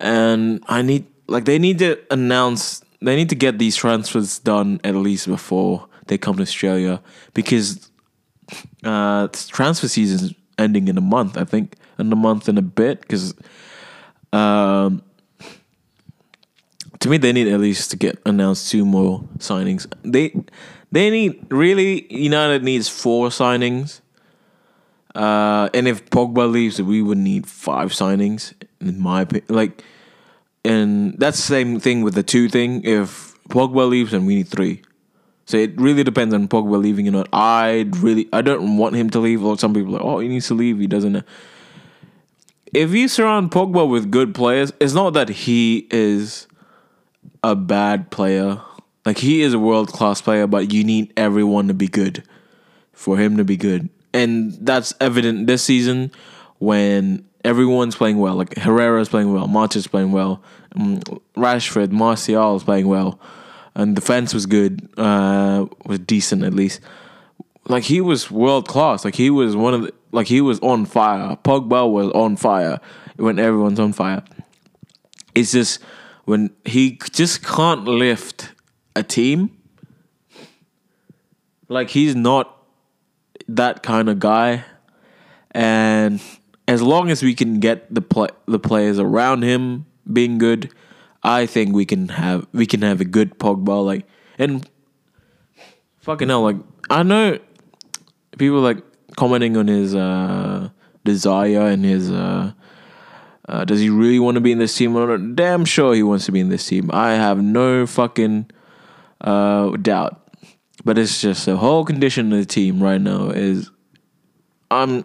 and 0.00 0.62
I 0.68 0.82
need 0.82 1.06
like 1.26 1.44
they 1.44 1.58
need 1.58 1.78
to 1.80 1.98
announce 2.10 2.82
they 3.00 3.16
need 3.16 3.28
to 3.28 3.36
get 3.36 3.58
these 3.58 3.76
transfers 3.76 4.38
done 4.38 4.80
at 4.84 4.94
least 4.94 5.26
before 5.26 5.86
they 6.06 6.18
come 6.18 6.36
to 6.36 6.42
Australia 6.42 7.00
because 7.34 7.90
uh, 8.84 9.28
transfer 9.28 9.88
season's 9.88 10.34
ending 10.58 10.88
in 10.88 10.98
a 10.98 11.02
month. 11.02 11.36
I 11.36 11.44
think 11.44 11.76
in 11.98 12.12
a 12.12 12.16
month 12.16 12.48
and 12.48 12.58
a 12.58 12.62
bit 12.62 13.00
because 13.00 13.34
um, 14.32 15.02
to 17.00 17.08
me 17.08 17.18
they 17.18 17.32
need 17.32 17.48
at 17.48 17.60
least 17.60 17.90
to 17.90 17.96
get 17.96 18.18
announced 18.26 18.70
two 18.70 18.84
more 18.84 19.20
signings. 19.38 19.86
They 20.02 20.34
they 20.90 21.10
need 21.10 21.46
really 21.50 22.12
United 22.12 22.62
needs 22.62 22.88
four 22.88 23.28
signings. 23.28 24.00
Uh, 25.14 25.68
and 25.74 25.88
if 25.88 26.08
Pogba 26.10 26.50
leaves, 26.50 26.80
we 26.80 27.02
would 27.02 27.18
need 27.18 27.46
five 27.46 27.90
signings, 27.90 28.52
in 28.80 29.00
my 29.00 29.22
opinion. 29.22 29.46
Like, 29.48 29.82
and 30.64 31.18
that's 31.18 31.38
the 31.38 31.42
same 31.42 31.80
thing 31.80 32.02
with 32.02 32.14
the 32.14 32.22
two 32.22 32.48
thing. 32.48 32.84
If 32.84 33.34
Pogba 33.48 33.88
leaves, 33.88 34.12
then 34.12 34.26
we 34.26 34.36
need 34.36 34.48
three. 34.48 34.82
So 35.46 35.56
it 35.56 35.80
really 35.80 36.04
depends 36.04 36.34
on 36.34 36.46
Pogba 36.46 36.80
leaving 36.80 37.08
or 37.08 37.12
not. 37.12 37.28
I 37.32 37.90
really, 37.96 38.28
I 38.32 38.42
don't 38.42 38.76
want 38.76 38.96
him 38.96 39.10
to 39.10 39.18
leave. 39.18 39.42
Or 39.42 39.58
some 39.58 39.72
people 39.74 39.96
are 39.96 39.98
like, 39.98 40.04
oh, 40.04 40.18
he 40.20 40.28
needs 40.28 40.46
to 40.48 40.54
leave. 40.54 40.78
He 40.78 40.86
doesn't. 40.86 41.24
if 42.72 42.90
you 42.92 43.08
surround 43.08 43.50
Pogba 43.50 43.88
with 43.88 44.10
good 44.10 44.34
players, 44.34 44.72
it's 44.78 44.92
not 44.92 45.14
that 45.14 45.30
he 45.30 45.88
is 45.90 46.46
a 47.42 47.54
bad 47.54 48.10
player. 48.10 48.60
Like 49.04 49.18
he 49.18 49.42
is 49.42 49.54
a 49.54 49.58
world 49.58 49.88
class 49.88 50.20
player, 50.20 50.46
but 50.46 50.72
you 50.72 50.84
need 50.84 51.12
everyone 51.16 51.68
to 51.68 51.74
be 51.74 51.88
good 51.88 52.22
for 52.92 53.16
him 53.16 53.36
to 53.36 53.44
be 53.44 53.56
good. 53.56 53.88
And 54.12 54.52
that's 54.54 54.92
evident 55.00 55.46
this 55.46 55.62
season 55.62 56.10
when 56.58 57.24
everyone's 57.44 57.96
playing 57.96 58.18
well. 58.18 58.34
Like 58.34 58.56
Herrera's 58.56 59.08
playing 59.08 59.32
well, 59.32 59.46
Martin's 59.46 59.86
playing 59.86 60.12
well, 60.12 60.42
um, 60.76 61.00
Rashford, 61.36 61.90
Martial 61.90 62.56
is 62.56 62.64
playing 62.64 62.88
well, 62.88 63.18
and 63.74 63.94
defense 63.94 64.34
was 64.34 64.46
good, 64.46 64.88
uh, 64.96 65.66
was 65.86 66.00
decent 66.00 66.44
at 66.44 66.54
least. 66.54 66.80
Like 67.68 67.84
he 67.84 68.00
was 68.00 68.30
world 68.30 68.66
class. 68.66 69.04
Like 69.04 69.14
he 69.14 69.30
was 69.30 69.54
one 69.54 69.74
of 69.74 69.82
the, 69.82 69.94
like 70.12 70.26
he 70.26 70.40
was 70.40 70.58
on 70.60 70.86
fire. 70.86 71.36
Pogba 71.44 71.90
was 71.90 72.10
on 72.12 72.36
fire 72.36 72.80
when 73.16 73.38
everyone's 73.38 73.78
on 73.78 73.92
fire. 73.92 74.22
It's 75.34 75.52
just 75.52 75.80
when 76.28 76.50
he 76.66 76.98
just 77.12 77.42
can't 77.42 77.84
lift 77.86 78.52
a 78.94 79.02
team. 79.02 79.48
Like 81.68 81.88
he's 81.88 82.14
not 82.14 82.54
that 83.48 83.82
kind 83.82 84.10
of 84.10 84.18
guy, 84.18 84.64
and 85.52 86.20
as 86.66 86.82
long 86.82 87.10
as 87.10 87.22
we 87.22 87.34
can 87.34 87.60
get 87.60 87.92
the 87.92 88.02
play, 88.02 88.28
the 88.44 88.58
players 88.58 88.98
around 88.98 89.40
him 89.40 89.86
being 90.12 90.36
good, 90.36 90.70
I 91.22 91.46
think 91.46 91.74
we 91.74 91.86
can 91.86 92.08
have 92.08 92.46
we 92.52 92.66
can 92.66 92.82
have 92.82 93.00
a 93.00 93.06
good 93.06 93.38
Pogba. 93.38 93.82
Like 93.82 94.06
and 94.38 94.68
fucking 96.00 96.28
hell, 96.28 96.42
like 96.42 96.56
I 96.90 97.04
know 97.04 97.38
people 98.36 98.60
like 98.60 98.84
commenting 99.16 99.56
on 99.56 99.66
his 99.66 99.94
uh, 99.94 100.68
desire 101.04 101.68
and 101.68 101.86
his 101.86 102.10
uh, 102.10 102.52
uh, 103.48 103.64
does 103.64 103.80
he 103.80 103.88
really 103.88 104.18
want 104.18 104.34
to 104.34 104.42
be 104.42 104.52
in 104.52 104.58
this 104.58 104.76
team? 104.76 104.94
I'm 104.94 105.34
damn 105.34 105.64
sure 105.64 105.94
he 105.94 106.02
wants 106.02 106.26
to 106.26 106.32
be 106.32 106.40
in 106.40 106.50
this 106.50 106.66
team. 106.66 106.90
I 106.92 107.12
have 107.12 107.42
no 107.42 107.86
fucking 107.86 108.50
uh, 109.22 109.70
doubt. 109.78 110.20
But 110.84 110.98
it's 110.98 111.20
just 111.20 111.46
the 111.46 111.56
whole 111.56 111.84
condition 111.84 112.32
of 112.32 112.38
the 112.38 112.46
team 112.46 112.82
right 112.82 113.00
now 113.00 113.30
is 113.30 113.70
I'm 114.70 115.04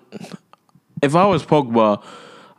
if 1.01 1.15
I 1.15 1.25
was 1.25 1.45
Pogba, 1.45 2.03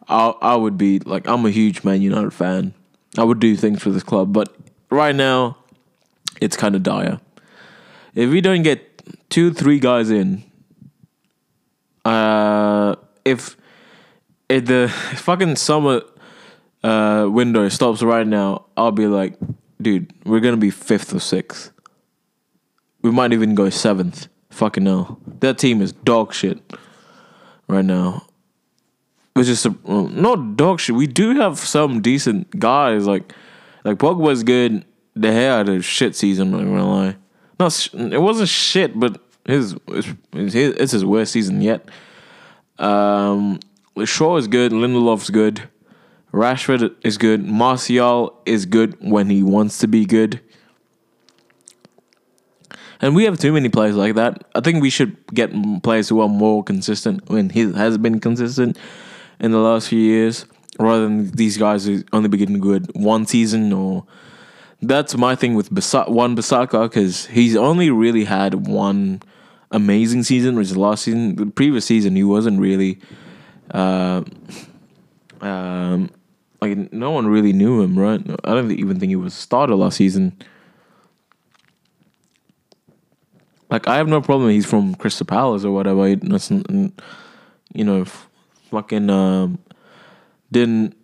I 0.08 0.34
I 0.40 0.56
would 0.56 0.76
be 0.76 0.98
like 1.00 1.28
I'm 1.28 1.44
a 1.46 1.50
huge 1.50 1.84
Man 1.84 2.02
United 2.02 2.32
fan. 2.32 2.74
I 3.16 3.22
would 3.22 3.38
do 3.38 3.54
things 3.54 3.82
for 3.82 3.90
this 3.90 4.02
club, 4.02 4.32
but 4.32 4.54
right 4.90 5.14
now 5.14 5.58
it's 6.40 6.56
kind 6.56 6.74
of 6.74 6.82
dire. 6.82 7.20
If 8.14 8.30
we 8.30 8.40
don't 8.40 8.62
get 8.62 9.02
two, 9.30 9.52
three 9.52 9.78
guys 9.78 10.10
in, 10.10 10.42
uh, 12.04 12.96
if 13.24 13.56
if 14.48 14.66
the 14.66 14.88
fucking 15.16 15.56
summer 15.56 16.02
uh, 16.82 17.26
window 17.30 17.68
stops 17.68 18.02
right 18.02 18.26
now, 18.26 18.66
I'll 18.76 18.92
be 18.92 19.06
like, 19.06 19.36
dude, 19.80 20.12
we're 20.24 20.40
gonna 20.40 20.56
be 20.56 20.70
fifth 20.70 21.14
or 21.14 21.20
sixth. 21.20 21.72
We 23.02 23.10
might 23.10 23.32
even 23.32 23.54
go 23.54 23.70
seventh. 23.70 24.28
Fucking 24.50 24.86
hell, 24.86 25.18
that 25.40 25.58
team 25.58 25.82
is 25.82 25.92
dog 25.92 26.32
shit 26.32 26.60
right 27.68 27.84
now. 27.84 28.26
Which 29.34 29.48
is 29.48 29.66
not 29.84 30.56
dog 30.56 30.78
shit. 30.78 30.94
We 30.94 31.08
do 31.08 31.34
have 31.40 31.58
some 31.58 32.00
decent 32.00 32.58
guys 32.58 33.06
like 33.06 33.34
like 33.84 33.98
Pogba's 33.98 34.44
good. 34.44 34.84
De 35.18 35.28
Gea 35.28 35.58
had 35.58 35.68
a 35.68 35.82
shit 35.82 36.14
season. 36.14 36.54
I'm 36.54 36.64
not 36.64 36.70
gonna 36.70 36.90
lie. 36.90 37.16
No, 37.58 37.66
it 38.14 38.20
wasn't 38.20 38.48
shit, 38.48 38.98
but 38.98 39.20
his 39.44 39.76
it's 39.88 40.08
his, 40.32 40.54
it's 40.54 40.92
his 40.92 41.04
worst 41.04 41.32
season 41.32 41.60
yet. 41.60 41.88
Um, 42.78 43.60
Shaw 44.04 44.36
is 44.36 44.48
good. 44.48 44.72
Lindelof's 44.72 45.30
good. 45.30 45.68
Rashford 46.32 46.94
is 47.04 47.16
good. 47.16 47.44
Martial 47.44 48.40
is 48.44 48.66
good 48.66 48.96
when 49.00 49.30
he 49.30 49.42
wants 49.42 49.78
to 49.78 49.86
be 49.86 50.04
good. 50.04 50.40
And 53.00 53.14
we 53.14 53.24
have 53.24 53.38
too 53.38 53.52
many 53.52 53.68
players 53.68 53.96
like 53.96 54.14
that. 54.14 54.44
I 54.54 54.60
think 54.60 54.82
we 54.82 54.90
should 54.90 55.16
get 55.28 55.52
players 55.82 56.08
who 56.08 56.20
are 56.20 56.28
more 56.28 56.64
consistent 56.64 57.28
when 57.28 57.50
he 57.50 57.72
has 57.72 57.98
been 57.98 58.18
consistent 58.18 58.78
in 59.38 59.50
the 59.50 59.58
last 59.58 59.88
few 59.88 59.98
years, 59.98 60.46
rather 60.78 61.04
than 61.04 61.30
these 61.32 61.56
guys 61.56 61.84
who 61.86 62.02
only 62.12 62.28
begin 62.28 62.58
good 62.60 62.90
one 62.94 63.26
season 63.26 63.72
or. 63.72 64.04
That's 64.82 65.16
my 65.16 65.34
thing 65.34 65.54
with 65.54 65.70
Basa- 65.70 66.10
Wan 66.10 66.36
Bissaka 66.36 66.82
because 66.82 67.26
he's 67.26 67.56
only 67.56 67.90
really 67.90 68.24
had 68.24 68.66
one 68.66 69.22
amazing 69.70 70.24
season, 70.24 70.56
which 70.56 70.66
is 70.66 70.76
last 70.76 71.04
season. 71.04 71.36
The 71.36 71.46
previous 71.46 71.86
season, 71.86 72.16
he 72.16 72.24
wasn't 72.24 72.60
really. 72.60 72.98
Uh, 73.70 74.22
um, 75.40 76.10
like 76.60 76.92
no 76.92 77.10
one 77.10 77.26
really 77.26 77.52
knew 77.52 77.82
him, 77.82 77.98
right? 77.98 78.20
I 78.44 78.54
don't 78.54 78.70
even 78.72 78.98
think 78.98 79.10
he 79.10 79.16
was 79.16 79.34
a 79.34 79.36
starter 79.36 79.74
last 79.74 79.96
season. 79.96 80.36
Like 83.70 83.88
I 83.88 83.96
have 83.96 84.08
no 84.08 84.20
problem. 84.20 84.50
He's 84.50 84.66
from 84.66 84.94
Crystal 84.94 85.26
Palace 85.26 85.64
or 85.64 85.72
whatever. 85.72 86.08
You 86.08 86.16
know, 87.84 88.04
fucking 88.70 89.10
um, 89.10 89.58
didn't 90.50 90.96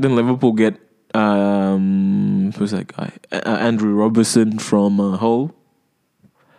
didn't 0.00 0.16
Liverpool 0.16 0.52
get 0.52 0.78
um, 1.14 2.52
who's 2.56 2.70
that 2.70 2.88
guy? 2.88 3.12
Uh, 3.32 3.56
Andrew 3.60 3.94
Robertson 3.94 4.58
from 4.58 5.00
uh, 5.00 5.16
Hull 5.16 5.54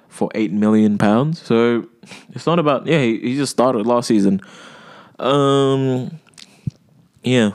for 0.08 0.30
eight 0.36 0.52
million 0.52 0.98
pounds. 0.98 1.42
So 1.42 1.88
it's 2.30 2.46
not 2.46 2.60
about 2.60 2.86
yeah. 2.88 3.02
He, 3.02 3.20
he 3.20 3.36
just 3.36 3.52
started 3.52 3.86
last 3.86 4.08
season. 4.08 4.42
Um, 5.20 6.20
yeah, 7.24 7.52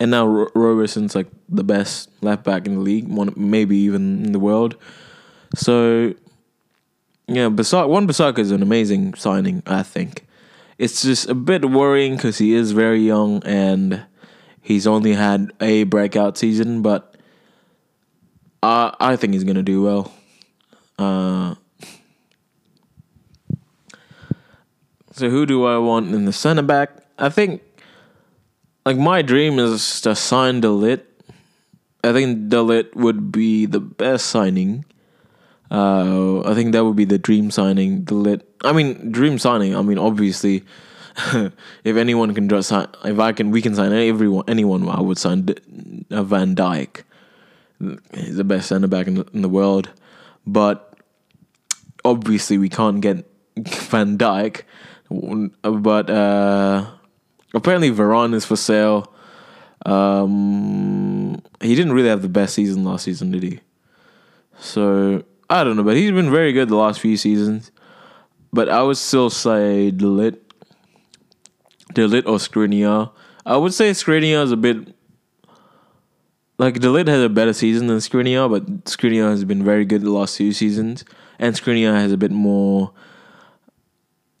and 0.00 0.10
now 0.10 0.26
Ro- 0.26 0.50
Robertson's 0.54 1.14
like 1.14 1.28
the 1.48 1.64
best 1.64 2.08
left 2.22 2.44
back 2.44 2.66
in 2.66 2.74
the 2.76 2.80
league, 2.80 3.08
one 3.08 3.32
maybe 3.36 3.76
even 3.76 4.24
in 4.24 4.32
the 4.32 4.38
world. 4.38 4.76
So 5.54 6.14
yeah, 7.28 7.48
Bissaka, 7.48 7.88
Wan 7.88 8.06
Bissaka 8.06 8.38
is 8.38 8.50
an 8.50 8.62
amazing 8.62 9.14
signing. 9.14 9.62
I 9.66 9.82
think 9.82 10.26
it's 10.78 11.02
just 11.02 11.28
a 11.28 11.34
bit 11.34 11.70
worrying 11.70 12.16
because 12.16 12.38
he 12.38 12.54
is 12.54 12.72
very 12.72 13.00
young 13.00 13.42
and 13.44 14.04
he's 14.60 14.86
only 14.86 15.12
had 15.12 15.52
a 15.60 15.84
breakout 15.84 16.38
season, 16.38 16.82
but 16.82 17.16
I 18.62 18.94
I 18.98 19.16
think 19.16 19.34
he's 19.34 19.44
gonna 19.44 19.62
do 19.62 19.82
well. 19.82 20.12
Uh, 20.98 21.54
so 25.12 25.28
who 25.28 25.46
do 25.46 25.64
I 25.66 25.78
want 25.78 26.14
in 26.14 26.24
the 26.24 26.32
center 26.32 26.62
back? 26.62 27.01
I 27.18 27.28
think 27.28 27.62
like 28.84 28.96
my 28.96 29.22
dream 29.22 29.58
is 29.58 30.00
to 30.02 30.14
sign 30.14 30.60
De 30.60 30.68
Ligt. 30.68 31.04
I 32.04 32.12
think 32.12 32.48
De 32.48 32.56
Ligt 32.56 32.94
would 32.96 33.30
be 33.30 33.66
the 33.66 33.80
best 33.80 34.26
signing. 34.26 34.84
Uh, 35.70 36.42
I 36.42 36.54
think 36.54 36.72
that 36.72 36.84
would 36.84 36.96
be 36.96 37.04
the 37.04 37.18
dream 37.18 37.50
signing. 37.50 38.02
De 38.04 38.14
Ligt. 38.14 38.42
I 38.62 38.72
mean, 38.72 39.12
dream 39.12 39.38
signing. 39.38 39.76
I 39.76 39.82
mean, 39.82 39.98
obviously, 39.98 40.64
if 41.84 41.96
anyone 41.96 42.34
can 42.34 42.48
just 42.48 42.68
sign, 42.68 42.88
if 43.04 43.18
I 43.18 43.32
can, 43.32 43.50
we 43.50 43.62
can 43.62 43.74
sign 43.74 43.92
everyone. 43.92 44.44
Anyone, 44.48 44.88
I 44.88 45.00
would 45.00 45.18
sign 45.18 45.48
uh, 46.10 46.22
Van 46.22 46.54
Dijk. 46.54 47.02
He's 48.14 48.36
the 48.36 48.44
best 48.44 48.68
center 48.68 48.86
back 48.86 49.06
in 49.06 49.14
the, 49.14 49.26
in 49.32 49.42
the 49.42 49.48
world, 49.48 49.90
but 50.46 50.96
obviously 52.04 52.56
we 52.58 52.68
can't 52.68 53.00
get 53.00 53.26
Van 53.56 54.18
Dijk. 54.18 54.62
But 55.10 56.10
uh, 56.10 56.86
apparently 57.54 57.90
Varane 57.90 58.34
is 58.34 58.44
for 58.44 58.56
sale. 58.56 59.12
Um, 59.84 61.42
he 61.60 61.74
didn't 61.74 61.92
really 61.92 62.08
have 62.08 62.22
the 62.22 62.28
best 62.28 62.54
season 62.54 62.84
last 62.84 63.04
season, 63.04 63.30
did 63.30 63.42
he? 63.42 63.60
So 64.58 65.24
I 65.50 65.64
don't 65.64 65.76
know, 65.76 65.82
but 65.82 65.96
he's 65.96 66.12
been 66.12 66.30
very 66.30 66.52
good 66.52 66.68
the 66.68 66.76
last 66.76 67.00
few 67.00 67.16
seasons. 67.16 67.70
But 68.52 68.68
I 68.68 68.82
would 68.82 68.96
still 68.96 69.30
say 69.30 69.90
De 69.90 70.04
Ligt, 70.04 70.38
De 71.94 72.04
or 72.04 72.38
Skriniar. 72.38 73.10
I 73.44 73.56
would 73.56 73.74
say 73.74 73.90
Skriniar 73.90 74.44
is 74.44 74.52
a 74.52 74.56
bit 74.56 74.94
like 76.58 76.74
De 76.80 76.88
Ligt 76.88 77.08
has 77.08 77.22
a 77.22 77.28
better 77.28 77.52
season 77.52 77.86
than 77.88 77.98
Skriniar, 77.98 78.48
but 78.50 78.84
Skriniar 78.84 79.30
has 79.30 79.44
been 79.44 79.64
very 79.64 79.84
good 79.84 80.02
the 80.02 80.10
last 80.10 80.36
two 80.36 80.52
seasons, 80.52 81.04
and 81.38 81.54
Skriniar 81.56 81.94
has 81.94 82.12
a 82.12 82.16
bit 82.16 82.30
more 82.30 82.92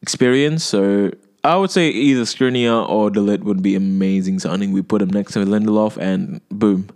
experience. 0.02 0.62
So 0.62 1.10
I 1.44 1.56
would 1.56 1.70
say 1.70 1.88
either 1.88 2.22
Skriniar 2.22 2.88
or 2.88 3.10
De 3.10 3.20
Ligt 3.20 3.42
would 3.42 3.62
be 3.62 3.74
amazing 3.74 4.38
signing. 4.38 4.72
We 4.72 4.82
put 4.82 5.02
him 5.02 5.10
next 5.10 5.32
to 5.32 5.40
Lindelof, 5.40 5.96
and 5.96 6.40
boom, 6.50 6.88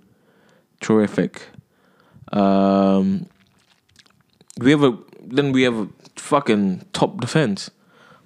terrific. 0.80 1.42
Um, 2.32 3.26
we 4.59 4.70
have 4.70 4.84
a 4.84 4.97
then 5.20 5.51
we 5.51 5.62
have 5.62 5.76
a 5.76 5.88
fucking 6.16 6.86
top 6.92 7.20
defense. 7.20 7.70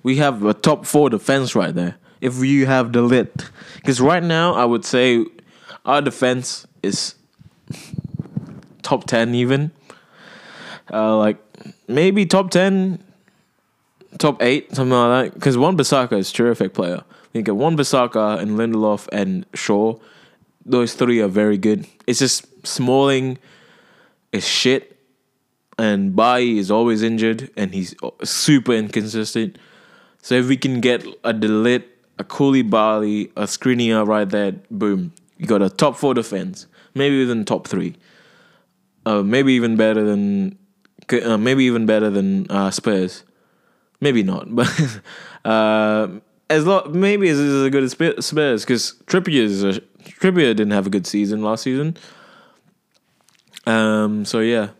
We 0.02 0.16
have 0.16 0.44
a 0.44 0.52
top 0.54 0.84
four 0.84 1.08
defense 1.08 1.54
right 1.54 1.74
there. 1.74 1.96
If 2.20 2.36
you 2.44 2.66
have 2.66 2.92
De 2.92 2.98
Ligt, 3.00 3.50
because 3.76 4.00
right 4.00 4.22
now 4.22 4.52
I 4.52 4.66
would 4.66 4.84
say 4.84 5.24
our 5.86 6.02
defense 6.02 6.66
is 6.82 7.14
top 8.82 9.04
ten 9.06 9.34
even. 9.34 9.70
Uh, 10.92 11.16
like 11.16 11.38
maybe 11.88 12.26
top 12.26 12.50
ten, 12.50 13.02
top 14.18 14.42
eight, 14.42 14.74
something 14.74 14.96
like 14.96 15.32
that. 15.32 15.34
Because 15.34 15.56
Wan 15.56 15.76
Bissaka 15.76 16.18
is 16.18 16.30
a 16.30 16.32
terrific 16.32 16.74
player. 16.74 17.02
You 17.32 17.42
get 17.42 17.56
Wan 17.56 17.76
Bissaka 17.76 18.38
and 18.40 18.58
Lindelof 18.58 19.08
and 19.12 19.46
Shaw. 19.54 19.96
Those 20.66 20.94
three 20.94 21.20
are 21.20 21.28
very 21.28 21.58
good. 21.58 21.86
It's 22.06 22.18
just 22.18 22.46
Smalling 22.66 23.38
is 24.32 24.46
shit, 24.46 24.96
and 25.78 26.14
Bailly 26.14 26.58
is 26.58 26.70
always 26.70 27.02
injured, 27.02 27.50
and 27.56 27.72
he's 27.72 27.94
super 28.22 28.72
inconsistent. 28.72 29.58
So 30.22 30.34
if 30.34 30.48
we 30.48 30.56
can 30.56 30.80
get 30.80 31.06
a 31.24 31.32
De 31.32 31.48
Ligt, 31.48 31.84
a 32.18 32.24
Koulibaly, 32.24 33.30
a 33.36 33.44
Skriniar 33.44 34.06
right 34.06 34.28
there, 34.28 34.52
boom, 34.70 35.12
you 35.38 35.46
got 35.46 35.62
a 35.62 35.70
top 35.70 35.96
four 35.96 36.12
defense, 36.12 36.66
maybe 36.94 37.16
even 37.16 37.44
top 37.46 37.66
three, 37.66 37.96
uh, 39.06 39.22
maybe 39.22 39.54
even 39.54 39.76
better 39.76 40.04
than, 40.04 40.58
uh, 41.24 41.38
maybe 41.38 41.64
even 41.64 41.86
better 41.86 42.10
than 42.10 42.50
uh, 42.50 42.70
Spurs, 42.70 43.24
maybe 44.00 44.22
not, 44.22 44.54
but 44.54 44.68
uh, 45.44 46.08
as 46.48 46.66
lo- 46.66 46.90
maybe 46.90 47.28
as, 47.28 47.38
as 47.38 47.70
good 47.70 47.84
as 47.84 47.92
Spurs 48.26 48.64
because 48.64 48.94
Trippier 49.06 49.42
is 49.42 49.62
a, 49.62 49.72
Trippier 50.02 50.54
didn't 50.56 50.72
have 50.72 50.86
a 50.86 50.90
good 50.90 51.06
season 51.06 51.42
last 51.42 51.62
season. 51.62 51.96
Um, 53.66 54.24
so 54.24 54.40
yeah, 54.40 54.70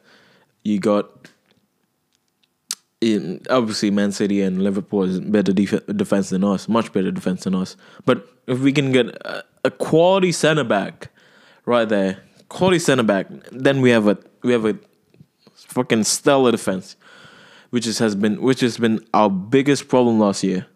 you 0.64 0.78
got 0.78 1.28
in, 3.00 3.40
obviously 3.48 3.90
Man 3.90 4.12
City 4.12 4.42
and 4.42 4.62
Liverpool 4.62 5.04
is 5.04 5.20
better 5.20 5.52
def- 5.52 5.86
defense 5.86 6.30
than 6.30 6.44
us, 6.44 6.68
much 6.68 6.92
better 6.92 7.10
defense 7.10 7.44
than 7.44 7.54
us. 7.54 7.76
But 8.04 8.26
if 8.46 8.60
we 8.60 8.72
can 8.72 8.92
get 8.92 9.06
a, 9.24 9.44
a 9.64 9.70
quality 9.70 10.32
center 10.32 10.64
back 10.64 11.10
right 11.64 11.88
there, 11.88 12.22
quality 12.48 12.78
center 12.78 13.02
back, 13.02 13.26
then 13.52 13.80
we 13.80 13.90
have 13.90 14.06
a 14.08 14.18
we 14.42 14.52
have 14.52 14.64
a 14.64 14.76
fucking 15.54 16.04
stellar 16.04 16.50
defense, 16.50 16.96
which 17.70 17.86
is, 17.86 17.98
has 17.98 18.14
been 18.14 18.40
which 18.42 18.60
has 18.60 18.78
been 18.78 19.04
our 19.14 19.30
biggest 19.30 19.88
problem 19.88 20.18
last 20.18 20.44
year. 20.44 20.66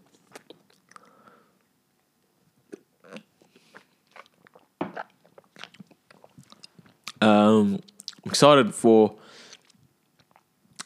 Um, 7.20 7.80
excited 8.26 8.74
for 8.74 9.16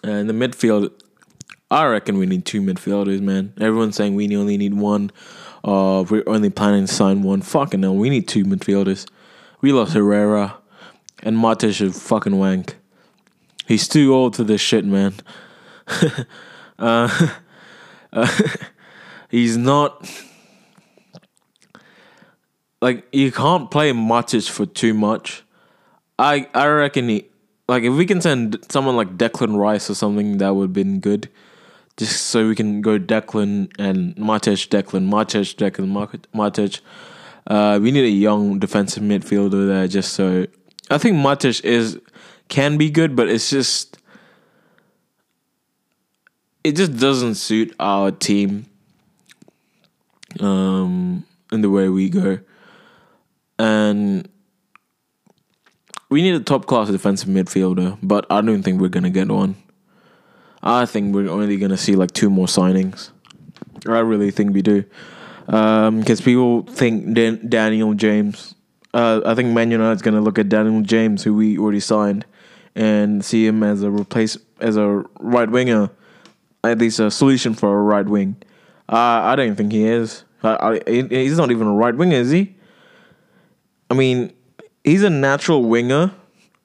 uh, 0.04 0.10
in 0.10 0.26
the 0.26 0.32
midfield. 0.32 0.92
I 1.70 1.84
reckon 1.86 2.16
we 2.16 2.26
need 2.26 2.46
two 2.46 2.62
midfielders, 2.62 3.20
man. 3.20 3.52
Everyone's 3.60 3.96
saying 3.96 4.14
we 4.14 4.34
only 4.36 4.56
need 4.56 4.74
one. 4.74 5.10
Uh, 5.64 6.04
we're 6.08 6.22
only 6.26 6.48
planning 6.48 6.86
to 6.86 6.92
sign 6.92 7.22
one. 7.22 7.42
Fucking 7.42 7.80
no, 7.80 7.92
we 7.92 8.08
need 8.08 8.28
two 8.28 8.44
midfielders. 8.44 9.06
We 9.60 9.72
lost 9.72 9.92
Herrera, 9.92 10.56
and 11.22 11.36
Matic 11.36 11.80
is 11.80 12.00
fucking 12.00 12.38
wank. 12.38 12.76
He's 13.66 13.88
too 13.88 14.14
old 14.14 14.36
for 14.36 14.44
this 14.44 14.60
shit, 14.60 14.84
man. 14.84 15.14
Uh, 16.78 17.28
uh, 18.12 18.42
he's 19.30 19.56
not 19.56 20.08
like 22.80 23.06
you 23.12 23.32
can't 23.32 23.70
play 23.70 23.92
Matic 23.92 24.48
for 24.48 24.66
too 24.66 24.94
much. 24.94 25.42
I 26.18 26.48
I 26.54 26.66
reckon 26.66 27.08
he 27.08 27.26
like 27.68 27.82
if 27.82 27.94
we 27.94 28.06
can 28.06 28.20
send 28.20 28.58
someone 28.70 28.96
like 28.96 29.16
Declan 29.16 29.58
Rice 29.58 29.90
or 29.90 29.94
something 29.94 30.38
that 30.38 30.54
would 30.54 30.64
have 30.64 30.72
been 30.72 31.00
good. 31.00 31.28
Just 31.96 32.26
so 32.26 32.46
we 32.46 32.54
can 32.54 32.80
go 32.80 32.96
Declan 32.96 33.72
and 33.76 34.14
Matic, 34.14 34.68
Declan, 34.68 35.10
Matic, 35.10 35.56
Declan, 35.56 36.20
Matic. 36.32 36.80
Uh, 37.44 37.80
we 37.82 37.90
need 37.90 38.04
a 38.04 38.08
young 38.08 38.60
defensive 38.60 39.02
midfielder 39.02 39.66
there 39.66 39.88
just 39.88 40.12
so 40.12 40.46
I 40.90 40.98
think 40.98 41.16
Matic 41.16 41.64
is 41.64 41.98
can 42.48 42.78
be 42.78 42.90
good, 42.90 43.16
but 43.16 43.28
it's 43.28 43.50
just 43.50 43.98
it 46.64 46.76
just 46.76 46.98
doesn't 46.98 47.36
suit 47.36 47.74
our 47.78 48.10
team 48.10 48.66
um 50.40 51.24
in 51.50 51.62
the 51.62 51.70
way 51.70 51.88
we 51.88 52.08
go. 52.10 52.38
And 53.58 54.28
we 56.10 56.22
need 56.22 56.34
a 56.34 56.40
top 56.40 56.66
class 56.66 56.88
defensive 56.88 57.28
midfielder, 57.28 57.98
but 58.02 58.26
I 58.30 58.40
don't 58.40 58.62
think 58.62 58.80
we're 58.80 58.88
gonna 58.88 59.10
get 59.10 59.28
one. 59.28 59.56
I 60.62 60.86
think 60.86 61.14
we're 61.14 61.30
only 61.30 61.56
gonna 61.56 61.76
see 61.76 61.96
like 61.96 62.12
two 62.12 62.30
more 62.30 62.46
signings. 62.46 63.10
I 63.86 64.00
really 64.00 64.30
think 64.30 64.54
we 64.54 64.62
do, 64.62 64.84
because 65.46 66.20
um, 66.20 66.24
people 66.24 66.62
think 66.62 67.14
Dan- 67.14 67.48
Daniel 67.48 67.94
James. 67.94 68.54
Uh, 68.94 69.20
I 69.24 69.34
think 69.34 69.52
Man 69.52 69.70
United's 69.70 70.02
gonna 70.02 70.20
look 70.20 70.38
at 70.38 70.48
Daniel 70.48 70.82
James, 70.82 71.22
who 71.22 71.34
we 71.34 71.58
already 71.58 71.80
signed, 71.80 72.24
and 72.74 73.24
see 73.24 73.46
him 73.46 73.62
as 73.62 73.82
a 73.82 73.90
replace 73.90 74.36
as 74.60 74.76
a 74.76 75.04
right 75.20 75.50
winger, 75.50 75.90
at 76.70 76.78
least 76.78 77.00
a 77.00 77.10
solution 77.10 77.54
for 77.54 77.78
a 77.78 77.82
right 77.82 78.06
wing. 78.06 78.36
Uh, 78.88 78.96
I 78.96 79.36
don't 79.36 79.54
think 79.54 79.72
he 79.72 79.84
is. 79.84 80.24
I, 80.42 80.80
I, 80.86 80.92
he's 81.08 81.36
not 81.36 81.50
even 81.50 81.66
a 81.66 81.72
right 81.72 81.94
winger, 81.94 82.16
is 82.16 82.30
he? 82.30 82.54
I 83.90 83.94
mean, 83.94 84.32
he's 84.84 85.02
a 85.02 85.10
natural 85.10 85.64
winger, 85.64 86.12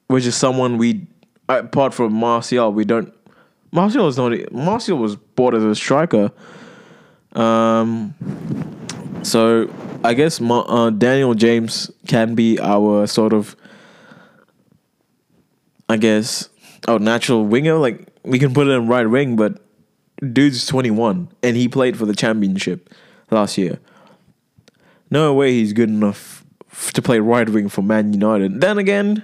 which 0.08 0.26
is 0.26 0.36
someone 0.36 0.78
we, 0.78 1.08
apart 1.50 1.94
from 1.94 2.14
Martial, 2.14 2.72
we 2.72 2.86
don't. 2.86 3.14
Martial 3.72 4.08
is 4.08 4.18
not. 4.18 4.52
Martial 4.52 4.98
was 4.98 5.16
bought 5.16 5.56
as 5.56 5.64
a 5.64 5.76
striker. 5.76 6.32
Um, 7.34 8.14
so 9.24 9.70
I 10.04 10.14
guess 10.14 10.40
uh, 10.42 10.90
Daniel 10.92 11.34
James 11.34 11.90
can 12.08 12.36
be 12.36 12.60
our 12.60 13.08
sort 13.08 13.34
of, 13.34 13.56
I 15.90 15.98
guess, 15.98 16.50
our 16.88 17.00
natural 17.00 17.46
winger. 17.46 17.76
Like 17.76 18.08
we 18.24 18.38
can 18.38 18.54
put 18.54 18.68
it 18.68 18.72
in 18.72 18.88
right 18.88 19.10
wing, 19.10 19.36
but 19.36 19.62
dude's 20.32 20.66
twenty 20.66 20.92
one 20.92 21.30
and 21.42 21.58
he 21.58 21.68
played 21.68 21.98
for 21.98 22.06
the 22.06 22.16
championship 22.16 22.90
last 23.30 23.58
year. 23.58 23.80
No 25.10 25.34
way 25.34 25.52
he's 25.52 25.74
good 25.74 25.90
enough 25.90 26.44
to 26.94 27.02
play 27.02 27.20
right 27.20 27.48
wing 27.50 27.70
for 27.70 27.82
Man 27.82 28.14
United. 28.14 28.62
Then 28.62 28.78
again, 28.78 29.24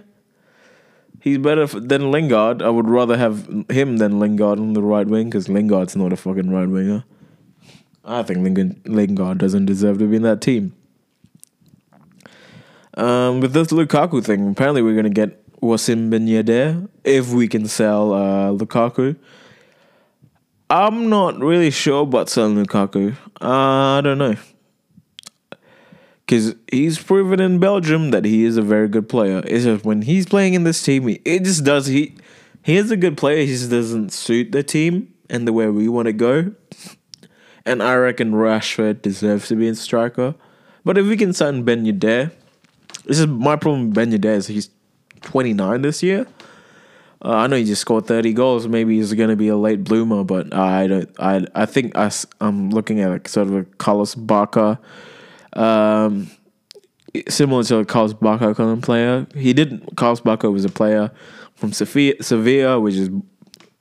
he's 1.20 1.38
better 1.38 1.66
than 1.66 2.12
Lingard. 2.12 2.62
I 2.62 2.70
would 2.70 2.88
rather 2.88 3.18
have 3.18 3.47
him 3.70 3.97
than 3.97 4.20
Lingard 4.20 4.60
on 4.60 4.74
the 4.74 4.84
right 4.84 5.08
wing 5.08 5.30
because 5.30 5.50
Lingard's 5.50 5.95
not 5.95 6.14
a 6.14 6.16
fucking 6.16 6.52
right 6.52 6.70
winger. 6.70 7.04
I 8.06 8.24
think 8.24 8.39
Lingard, 8.39 8.88
Lingard 8.88 9.38
doesn't 9.38 9.66
deserve 9.66 10.00
to 10.00 10.08
be 10.08 10.16
in 10.16 10.22
that 10.24 10.41
team. 10.41 10.74
Um, 12.95 13.39
with 13.39 13.54
this 13.54 13.68
Lukaku 13.68 14.24
thing, 14.24 14.50
apparently 14.50 14.82
we're 14.82 14.95
gonna 14.95 15.10
get 15.10 15.43
Wissam 15.62 16.10
Ben 16.10 16.28
Yedder 16.28 16.89
if 17.04 17.30
we 17.30 17.47
can 17.47 17.68
sell 17.68 18.14
uh, 18.14 18.52
Lukaku. 18.52 19.16
I'm 20.70 21.09
not 21.09 21.39
really 21.39 21.72
sure 21.72 22.03
about 22.03 22.30
selling 22.30 22.63
Lukaku. 22.63 23.15
Uh, 23.41 23.97
I 23.97 24.01
don't 24.01 24.17
know 24.17 24.36
because 26.30 26.53
he's 26.72 27.01
proven 27.01 27.39
in 27.39 27.57
Belgium 27.57 28.11
that 28.11 28.24
he 28.24 28.45
is 28.45 28.55
a 28.55 28.61
very 28.61 28.88
good 28.88 29.09
player. 29.09 29.41
It's 29.47 29.63
just 29.63 29.84
when 29.84 30.03
he's 30.03 30.28
playing 30.28 30.53
in 30.53 30.63
this 30.63 30.84
team, 30.84 31.09
it 31.09 31.43
just 31.43 31.63
does 31.63 31.88
he 31.88 32.15
he 32.63 32.78
is 32.78 32.91
a 32.91 32.97
good 32.97 33.17
player. 33.17 33.43
He 33.43 33.47
just 33.47 33.72
doesn't 33.72 34.11
suit 34.11 34.51
the 34.51 34.61
team 34.61 35.11
and 35.28 35.47
the 35.47 35.53
way 35.53 35.67
we 35.70 35.88
want 35.88 36.05
to 36.05 36.13
go. 36.13 36.53
And 37.65 37.82
I 37.82 37.95
reckon 37.95 38.34
Rashford 38.34 39.01
deserves 39.01 39.47
to 39.47 39.55
be 39.55 39.67
in 39.67 39.74
striker. 39.74 40.36
But 40.86 40.99
if 40.99 41.07
we 41.07 41.17
can 41.17 41.34
sign 41.34 41.63
Ben 41.63 41.84
Yedder, 41.84 42.32
this 43.05 43.20
is 43.20 43.26
my 43.26 43.55
problem 43.55 43.88
with 43.88 43.95
Ben 43.95 44.11
Yedder 44.11 44.36
is 44.36 44.47
he's 44.47 44.70
29 45.22 45.82
this 45.82 46.03
year. 46.03 46.28
Uh, 47.24 47.36
I 47.36 47.47
know 47.47 47.57
he 47.57 47.65
just 47.65 47.82
scored 47.82 48.07
30 48.07 48.34
goals. 48.34 48.67
Maybe 48.67 48.97
he's 48.97 49.13
going 49.13 49.30
to 49.30 49.36
be 49.36 49.49
a 49.49 49.57
late 49.57 49.84
bloomer, 49.84 50.24
but 50.24 50.53
I 50.53 50.88
don't. 50.88 51.09
I 51.20 51.45
I 51.53 51.65
think 51.65 51.97
I, 51.97 52.09
I'm 52.39 52.70
looking 52.70 53.01
at 53.01 53.28
sort 53.28 53.47
of 53.47 53.55
a 53.55 53.63
Carlos 53.65 54.15
Bacca 54.15 54.80
um, 55.53 56.30
similar 57.28 57.63
to 57.63 57.78
a 57.78 57.86
Carlos 57.86 58.13
Bacca 58.13 58.55
kind 58.55 58.72
of 58.72 58.82
player. 58.82 59.28
He 59.36 59.53
didn't. 59.53 59.97
Carlos 59.97 60.22
Bacca 60.22 60.51
was 60.51 60.65
a 60.65 60.70
player 60.70 61.11
from 61.55 61.74
Sevilla, 61.74 62.15
Sevilla 62.22 62.80
which 62.80 62.95
is 62.95 63.09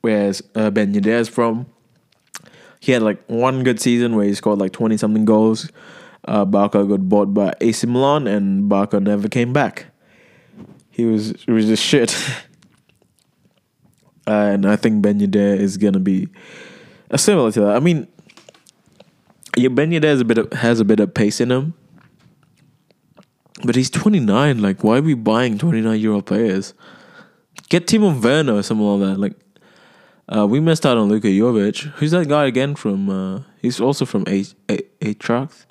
where 0.00 0.32
uh, 0.54 0.70
Ben 0.70 0.92
Yedder 0.92 1.20
is 1.20 1.28
from. 1.28 1.66
He 2.80 2.92
had 2.92 3.02
like 3.02 3.24
one 3.26 3.64
good 3.64 3.80
season 3.80 4.16
where 4.16 4.26
he 4.26 4.34
scored 4.34 4.58
like 4.58 4.72
twenty 4.72 4.96
something 4.96 5.24
goals. 5.24 5.70
Uh, 6.24 6.44
got 6.44 7.08
bought 7.08 7.32
by 7.32 7.54
AC 7.60 7.86
Milan, 7.86 8.26
and 8.26 8.70
Bacca 8.70 9.02
never 9.02 9.28
came 9.28 9.52
back. 9.52 9.86
He 10.90 11.04
was 11.04 11.34
he 11.44 11.52
was 11.52 11.66
just 11.66 11.82
shit. 11.82 12.16
and 14.28 14.66
I 14.66 14.76
think 14.76 15.02
Ben 15.02 15.18
Yedder 15.18 15.58
is 15.58 15.76
gonna 15.76 16.00
be 16.00 16.28
uh, 17.10 17.16
similar 17.16 17.50
to 17.52 17.60
that. 17.62 17.76
I 17.76 17.80
mean, 17.80 18.06
yeah, 19.56 19.68
Ben 19.68 19.90
Yedder 19.90 20.04
has 20.04 20.20
a 20.20 20.24
bit 20.24 20.38
of 20.38 20.52
has 20.52 20.80
a 20.80 20.84
bit 20.84 21.00
of 21.00 21.14
pace 21.14 21.40
in 21.40 21.50
him, 21.50 21.74
but 23.64 23.74
he's 23.74 23.90
twenty 23.90 24.20
nine. 24.20 24.60
Like, 24.60 24.84
why 24.84 24.98
are 24.98 25.02
we 25.02 25.14
buying 25.14 25.58
twenty 25.58 25.80
nine 25.80 26.00
year 26.00 26.12
old 26.12 26.26
players? 26.26 26.74
Get 27.70 27.86
Timo 27.86 28.22
Werner 28.22 28.54
or 28.54 28.62
something 28.62 28.86
like 28.86 29.10
that. 29.10 29.18
Like, 29.18 29.34
uh, 30.28 30.46
we 30.46 30.60
missed 30.60 30.84
out 30.84 30.98
on 30.98 31.08
Luka 31.08 31.28
Jovic. 31.28 31.90
Who's 31.94 32.10
that 32.10 32.28
guy 32.28 32.44
again 32.46 32.74
from? 32.74 33.08
Uh, 33.08 33.42
he's 33.60 33.80
also 33.80 34.04
from 34.04 34.24
A 34.28 34.44
A 34.68 34.82
Eintracht, 35.00 35.64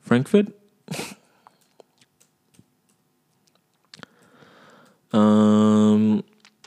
Frankfurt. 0.00 0.46
um, 5.12 6.24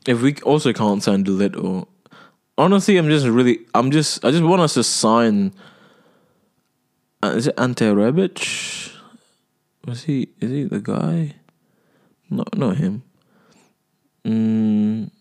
if 0.07 0.21
we 0.21 0.35
also 0.43 0.73
can't 0.73 1.03
sign 1.03 1.23
or 1.55 1.87
honestly, 2.57 2.97
I'm 2.97 3.09
just 3.09 3.25
really, 3.25 3.59
I'm 3.73 3.91
just, 3.91 4.23
I 4.25 4.31
just 4.31 4.43
want 4.43 4.61
us 4.61 4.73
to 4.75 4.83
sign 4.83 5.53
uh, 7.23 7.33
is 7.35 7.47
it 7.47 7.53
Ante 7.57 7.85
Rebic? 7.85 8.91
Was 9.85 10.03
he? 10.03 10.29
Is 10.39 10.49
he 10.49 10.63
the 10.63 10.79
guy? 10.79 11.35
No, 12.29 12.43
not 12.55 12.77
him. 12.77 13.03
Mm. 14.25 15.11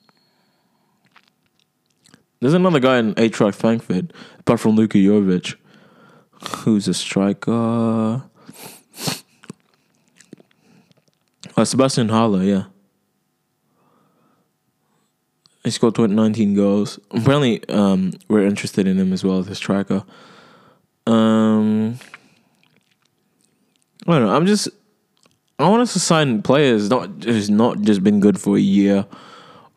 There's 2.41 2.55
another 2.55 2.81
guy 2.81 2.99
in 2.99 3.15
Eintracht 3.17 3.55
Frankfurt, 3.55 4.15
apart 4.39 4.61
from 4.61 4.77
Luka 4.77 4.97
Jovic, 4.97 5.57
who's 6.65 6.89
a 6.89 6.95
striker. 6.95 8.23
Uh, 11.55 11.65
Sebastian 11.65 12.09
Haller, 12.09 12.43
yeah. 12.43 12.65
He 15.65 15.71
scored 15.71 15.95
20, 15.95 16.15
19 16.15 16.55
goals. 16.55 16.99
Apparently, 17.11 17.69
um, 17.69 18.13
we're 18.29 18.47
interested 18.47 18.87
in 18.87 18.99
him 18.99 19.13
as 19.13 19.23
well 19.23 19.39
as 19.39 19.49
a 19.49 19.55
striker. 19.55 20.05
Um, 21.07 21.99
I 24.07 24.13
don't 24.13 24.23
know. 24.23 24.35
I'm 24.35 24.47
just. 24.47 24.69
I 25.59 25.69
want 25.69 25.83
us 25.83 25.93
to 25.93 26.01
sign 26.01 26.41
players, 26.41 26.89
not 26.89 27.19
just 27.19 27.51
not 27.51 27.83
just 27.83 28.03
been 28.03 28.21
good 28.21 28.41
for 28.41 28.57
a 28.57 28.61
year, 28.61 29.05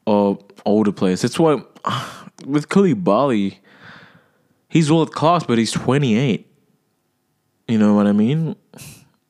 or 0.05 0.39
older 0.65 0.93
players. 0.93 1.21
That's 1.21 1.37
why 1.37 1.55
with 2.45 2.69
Koulibaly, 2.69 3.57
he's 4.69 4.91
world 4.91 5.13
class, 5.13 5.43
but 5.43 5.57
he's 5.57 5.71
28. 5.71 6.47
You 7.67 7.77
know 7.77 7.93
what 7.93 8.07
I 8.07 8.11
mean? 8.11 8.55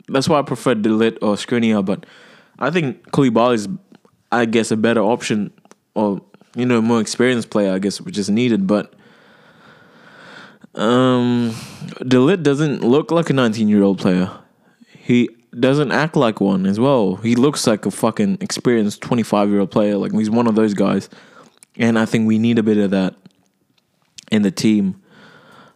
That's 0.08 0.28
why 0.28 0.40
I 0.40 0.42
prefer 0.42 0.76
De 0.76 0.90
or 1.20 1.36
Skriniar, 1.36 1.84
but 1.84 2.06
I 2.60 2.70
think 2.70 3.10
Koulibaly 3.12 3.56
is, 3.56 3.68
I 4.32 4.46
guess, 4.46 4.72
a 4.72 4.78
better 4.78 5.02
option, 5.02 5.52
or 5.96 6.22
you 6.56 6.66
know, 6.66 6.82
more 6.82 7.02
experienced 7.02 7.50
player, 7.50 7.74
I 7.74 7.80
guess, 7.80 8.00
which 8.02 8.18
is 8.18 8.30
needed. 8.30 8.68
But 8.68 8.94
um, 10.76 11.56
De 12.00 12.38
doesn't 12.38 12.84
look 12.84 13.12
like 13.12 13.30
a 13.30 13.34
19 13.34 13.68
year 13.68 13.84
old 13.84 14.00
player. 14.00 14.32
He 14.88 15.30
doesn't 15.60 15.92
act 15.92 16.16
like 16.16 16.42
one 16.42 16.66
as 16.66 16.80
well. 16.80 17.16
He 17.18 17.36
looks 17.36 17.68
like 17.68 17.86
a 17.86 17.92
fucking 17.92 18.38
experienced 18.42 19.02
25 19.02 19.50
year 19.50 19.60
old 19.60 19.72
player. 19.72 19.98
Like 19.98 20.14
he's 20.14 20.30
one 20.30 20.48
of 20.48 20.56
those 20.56 20.74
guys, 20.74 21.10
and 21.78 21.98
I 22.00 22.06
think 22.06 22.28
we 22.28 22.40
need 22.40 22.60
a 22.60 22.64
bit 22.64 22.78
of 22.78 22.92
that 22.92 23.16
in 24.32 24.42
the 24.42 24.52
team. 24.52 25.02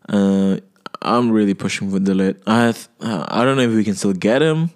Uh, 0.10 0.58
I'm 1.02 1.32
really 1.32 1.54
pushing 1.54 1.92
for 1.92 2.00
De 2.00 2.14
Ligt. 2.14 2.42
I 2.48 2.74
I 3.02 3.46
don't 3.46 3.58
know 3.58 3.64
if 3.64 3.74
we 3.74 3.84
can 3.84 3.96
still 3.96 4.14
get 4.14 4.42
him, 4.42 4.72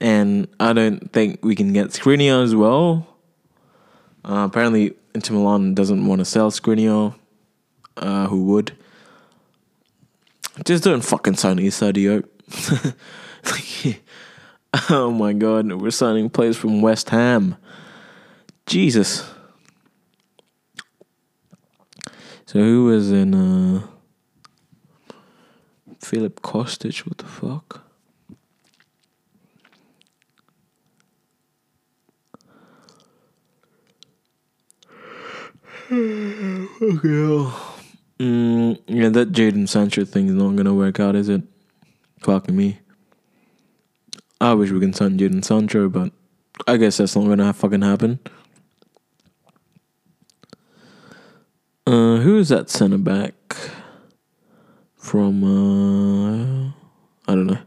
and 0.00 0.48
I 0.58 0.72
don't 0.72 1.12
think 1.12 1.44
we 1.44 1.54
can 1.54 1.72
get 1.72 1.88
Skriniar 1.88 2.42
as 2.42 2.54
well. 2.54 3.06
Uh, 4.24 4.46
apparently, 4.48 4.94
Inter 5.14 5.34
Milan 5.34 5.74
doesn't 5.74 6.06
want 6.06 6.20
to 6.20 6.24
sell 6.24 6.50
Skriniar. 6.50 7.14
Uh, 7.96 8.26
who 8.28 8.44
would? 8.44 8.72
Just 10.64 10.84
don't 10.84 11.00
fucking 11.02 11.36
sign 11.36 11.58
Issa 11.58 11.92
Diop. 11.92 12.24
oh 14.90 15.10
my 15.10 15.32
god, 15.32 15.72
we're 15.72 15.90
signing 15.90 16.30
players 16.30 16.56
from 16.56 16.82
West 16.82 17.10
Ham. 17.10 17.56
Jesus. 18.66 19.28
So 22.46 22.58
who 22.60 22.84
was 22.84 23.10
in 23.10 23.34
uh 23.34 23.86
Filip 26.00 26.42
Kostic, 26.42 27.06
what 27.06 27.18
the 27.18 27.24
fuck? 27.24 27.81
okay. 35.92 37.52
Mm, 38.18 38.80
yeah, 38.86 39.10
that 39.10 39.32
Jadon 39.32 39.68
Sancho 39.68 40.06
thing 40.06 40.28
is 40.28 40.32
not 40.32 40.56
gonna 40.56 40.72
work 40.72 40.98
out, 40.98 41.14
is 41.14 41.28
it? 41.28 41.42
Fucking 42.20 42.56
me. 42.56 42.78
I 44.40 44.54
wish 44.54 44.70
we 44.70 44.80
can 44.80 44.94
sign 44.94 45.18
Jadon 45.18 45.44
Sancho, 45.44 45.90
but 45.90 46.12
I 46.66 46.78
guess 46.78 46.96
that's 46.96 47.14
not 47.14 47.26
gonna 47.26 47.52
fucking 47.52 47.82
happen. 47.82 48.20
Uh, 51.86 52.16
who 52.16 52.38
is 52.38 52.48
that 52.48 52.70
centre 52.70 52.96
back 52.96 53.34
from? 54.96 55.44
Uh, 55.44 56.68
I 57.30 57.34
don't 57.34 57.48
know. 57.48 57.58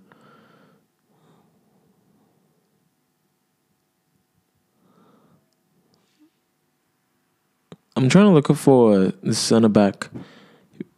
I'm 7.95 8.09
trying 8.09 8.25
to 8.25 8.31
look 8.31 8.53
for 8.57 9.13
the 9.23 9.33
centre 9.33 9.69
back 9.69 10.09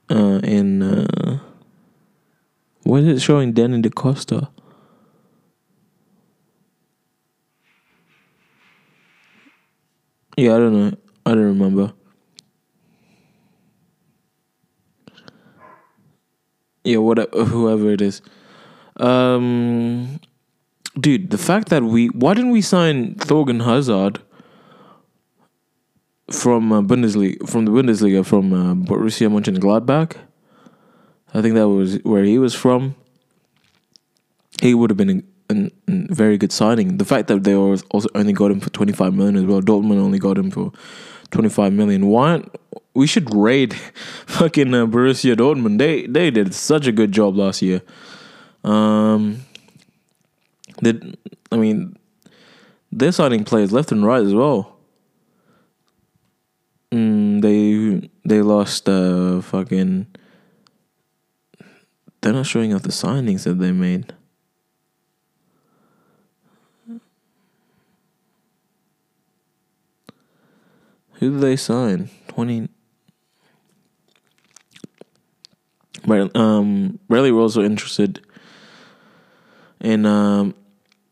uh, 0.09 0.39
in. 0.43 0.81
Uh, 0.81 1.39
what 2.83 3.03
is 3.03 3.17
it 3.17 3.19
showing? 3.21 3.53
Danny 3.53 3.81
Da 3.81 3.89
Costa. 3.89 4.49
Yeah, 10.37 10.55
I 10.55 10.57
don't 10.57 10.73
know. 10.73 10.97
I 11.25 11.31
don't 11.31 11.43
remember. 11.43 11.93
Yeah, 16.83 16.97
whatever, 16.97 17.43
whoever 17.43 17.91
it 17.91 18.01
is. 18.01 18.21
Um, 18.95 20.19
dude, 20.99 21.29
the 21.29 21.37
fact 21.37 21.69
that 21.69 21.83
we 21.83 22.07
why 22.07 22.33
didn't 22.33 22.51
we 22.51 22.61
sign 22.61 23.15
Thorgan 23.15 23.63
Hazard 23.65 24.21
from 26.31 26.71
uh, 26.71 26.81
Bundesliga 26.81 27.47
from 27.47 27.65
the 27.65 27.71
Bundesliga 27.71 28.25
from 28.25 28.53
uh, 28.53 28.73
Borussia 28.75 29.29
Mönchengladbach? 29.29 30.17
I 31.33 31.41
think 31.41 31.55
that 31.55 31.67
was 31.67 31.99
where 32.03 32.23
he 32.23 32.37
was 32.37 32.53
from. 32.53 32.95
He 34.61 34.73
would 34.73 34.89
have 34.89 34.97
been 34.97 35.23
a, 35.49 35.71
very 35.87 36.37
good 36.37 36.51
signing. 36.51 36.97
The 36.97 37.05
fact 37.05 37.27
that 37.27 37.43
they 37.43 37.55
also 37.55 38.09
only 38.15 38.33
got 38.33 38.51
him 38.51 38.59
for 38.59 38.69
twenty 38.71 38.93
five 38.93 39.13
million 39.13 39.37
as 39.37 39.45
well. 39.45 39.61
Dortmund 39.61 39.99
only 39.99 40.19
got 40.19 40.37
him 40.37 40.51
for 40.51 40.71
twenty 41.31 41.49
five 41.49 41.73
million. 41.73 42.07
Why? 42.07 42.43
We 42.93 43.07
should 43.07 43.33
raid 43.33 43.73
fucking 44.25 44.73
uh, 44.73 44.85
Borussia 44.87 45.35
Dortmund. 45.35 45.77
They 45.77 46.07
they 46.07 46.31
did 46.31 46.53
such 46.53 46.87
a 46.87 46.91
good 46.91 47.11
job 47.11 47.37
last 47.37 47.61
year. 47.61 47.81
Um, 48.63 49.45
did 50.81 51.17
I 51.51 51.57
mean 51.57 51.97
they're 52.91 53.11
signing 53.11 53.43
players 53.43 53.71
left 53.71 53.91
and 53.91 54.05
right 54.05 54.23
as 54.23 54.33
well. 54.33 54.76
Mm, 56.91 57.41
they 57.41 58.09
they 58.23 58.41
lost 58.41 58.87
uh 58.87 59.41
fucking. 59.41 60.07
They're 62.21 62.33
not 62.33 62.45
showing 62.45 62.73
off 62.73 62.83
the 62.83 62.89
signings 62.89 63.43
that 63.43 63.59
they 63.59 63.71
made. 63.71 64.13
Who 71.13 71.31
did 71.31 71.41
they 71.41 71.55
sign? 71.55 72.09
Twenty. 72.27 72.69
But 76.05 76.35
um, 76.37 76.99
Riley 77.09 77.31
were 77.31 77.41
also 77.41 77.63
interested 77.63 78.25
in 79.81 80.05
um, 80.05 80.55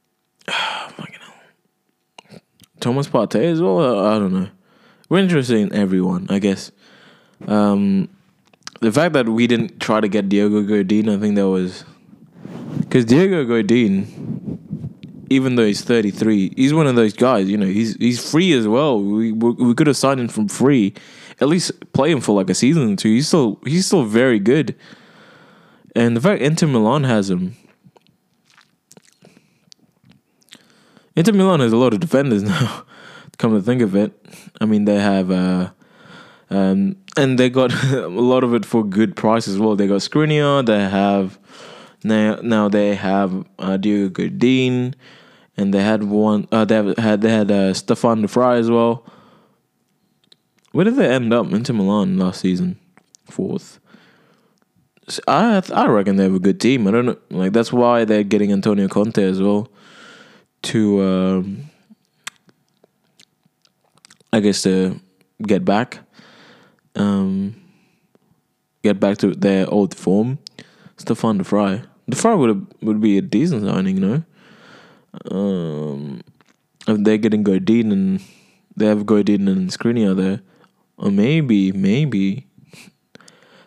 fucking 0.47 1.15
hell. 1.19 2.39
Thomas 2.79 3.07
Partey 3.07 3.51
as 3.51 3.61
well. 3.61 4.05
I 4.05 4.19
don't 4.19 4.33
know. 4.33 4.49
We're 5.09 5.19
interested 5.19 5.57
in 5.57 5.73
everyone, 5.73 6.27
I 6.29 6.39
guess. 6.39 6.71
Um, 7.47 8.09
the 8.81 8.91
fact 8.91 9.13
that 9.13 9.29
we 9.29 9.47
didn't 9.47 9.79
try 9.79 10.01
to 10.01 10.07
get 10.07 10.29
Diego 10.29 10.61
Godin, 10.63 11.09
I 11.09 11.17
think 11.17 11.35
that 11.35 11.47
was 11.47 11.85
because 12.79 13.05
Diego 13.05 13.45
Godin, 13.45 15.25
even 15.29 15.55
though 15.55 15.65
he's 15.65 15.81
thirty 15.81 16.11
three, 16.11 16.53
he's 16.55 16.73
one 16.73 16.87
of 16.87 16.95
those 16.95 17.13
guys. 17.13 17.49
You 17.49 17.57
know, 17.57 17.67
he's 17.67 17.95
he's 17.95 18.31
free 18.31 18.53
as 18.53 18.67
well. 18.67 18.99
We 18.99 19.31
we, 19.31 19.51
we 19.51 19.73
could 19.75 19.87
have 19.87 19.97
signed 19.97 20.19
him 20.19 20.27
from 20.27 20.47
free, 20.47 20.93
at 21.39 21.47
least 21.47 21.71
play 21.93 22.11
him 22.11 22.21
for 22.21 22.35
like 22.35 22.49
a 22.49 22.55
season 22.55 22.93
or 22.93 22.95
two. 22.95 23.09
He's 23.09 23.27
still 23.27 23.59
he's 23.65 23.85
still 23.85 24.03
very 24.03 24.39
good. 24.39 24.75
And 25.95 26.17
the 26.17 26.21
fact 26.21 26.41
Inter 26.41 26.67
Milan 26.67 27.05
has 27.05 27.29
him, 27.29 27.55
Inter 31.15 31.31
Milan 31.31 31.61
has 31.61 31.71
a 31.71 31.77
lot 31.77 31.93
of 31.93 31.99
defenders 31.99 32.43
now. 32.43 32.85
Come 33.37 33.51
to 33.51 33.61
think 33.61 33.81
of 33.81 33.95
it, 33.95 34.11
I 34.59 34.65
mean 34.65 34.85
they 34.85 34.99
have. 34.99 35.31
Uh, 35.31 35.71
um, 36.49 36.97
and 37.17 37.39
they 37.39 37.49
got 37.49 37.73
a 37.93 38.07
lot 38.07 38.43
of 38.43 38.53
it 38.53 38.65
for 38.65 38.83
good 38.83 39.15
price 39.15 39.47
as 39.47 39.57
well. 39.57 39.75
They 39.75 39.87
got 39.87 40.01
Skriniar, 40.01 40.65
they 40.65 40.79
have 40.79 41.39
now 42.03 42.39
now 42.41 42.69
they 42.69 42.95
have 42.95 43.45
uh, 43.57 43.77
Diego 43.77 44.09
Godin, 44.09 44.95
and 45.57 45.73
they 45.73 45.81
had 45.81 46.03
one. 46.03 46.47
Uh, 46.51 46.65
they 46.65 46.75
have, 46.75 46.97
had 46.97 47.21
they 47.21 47.29
had 47.31 47.51
uh, 47.51 47.73
Stefan 47.73 48.21
de 48.21 48.27
Vrij 48.27 48.59
as 48.59 48.69
well. 48.69 49.05
Where 50.71 50.85
did 50.85 50.97
they 50.97 51.07
end 51.09 51.33
up? 51.33 51.51
Inter 51.51 51.73
Milan 51.73 52.17
last 52.17 52.41
season, 52.41 52.77
fourth. 53.25 53.79
So 55.07 55.21
I 55.27 55.61
I 55.73 55.87
reckon 55.87 56.17
they 56.17 56.23
have 56.23 56.35
a 56.35 56.39
good 56.39 56.59
team. 56.59 56.87
I 56.87 56.91
don't 56.91 57.05
know, 57.05 57.17
like 57.31 57.53
that's 57.53 57.73
why 57.73 58.05
they're 58.05 58.23
getting 58.23 58.51
Antonio 58.51 58.87
Conte 58.87 59.23
as 59.23 59.41
well 59.41 59.69
to, 60.65 61.01
um, 61.03 61.69
I 64.35 64.41
guess 64.41 64.63
to 64.63 64.99
get 65.41 65.63
back 65.63 65.99
um, 66.95 67.55
get 68.83 68.99
back 68.99 69.17
to 69.19 69.33
their 69.35 69.69
old 69.69 69.95
form. 69.95 70.39
Stefan 70.97 71.37
De 71.37 71.43
Fry, 71.43 71.81
De 72.09 72.15
Vrij 72.15 72.37
would 72.37 72.67
would 72.81 73.01
be 73.01 73.17
a 73.17 73.21
decent 73.21 73.63
signing, 73.63 73.97
you 73.97 74.05
know. 74.07 74.23
Um, 75.31 76.21
if 76.87 77.03
they're 77.03 77.17
getting 77.17 77.43
Godin 77.43 77.91
and 77.91 78.21
they 78.75 78.85
have 78.85 79.05
Godin 79.05 79.47
and 79.47 79.69
Skriniar 79.69 80.15
there, 80.15 80.41
or 80.97 81.11
maybe 81.11 81.71
maybe 81.71 82.47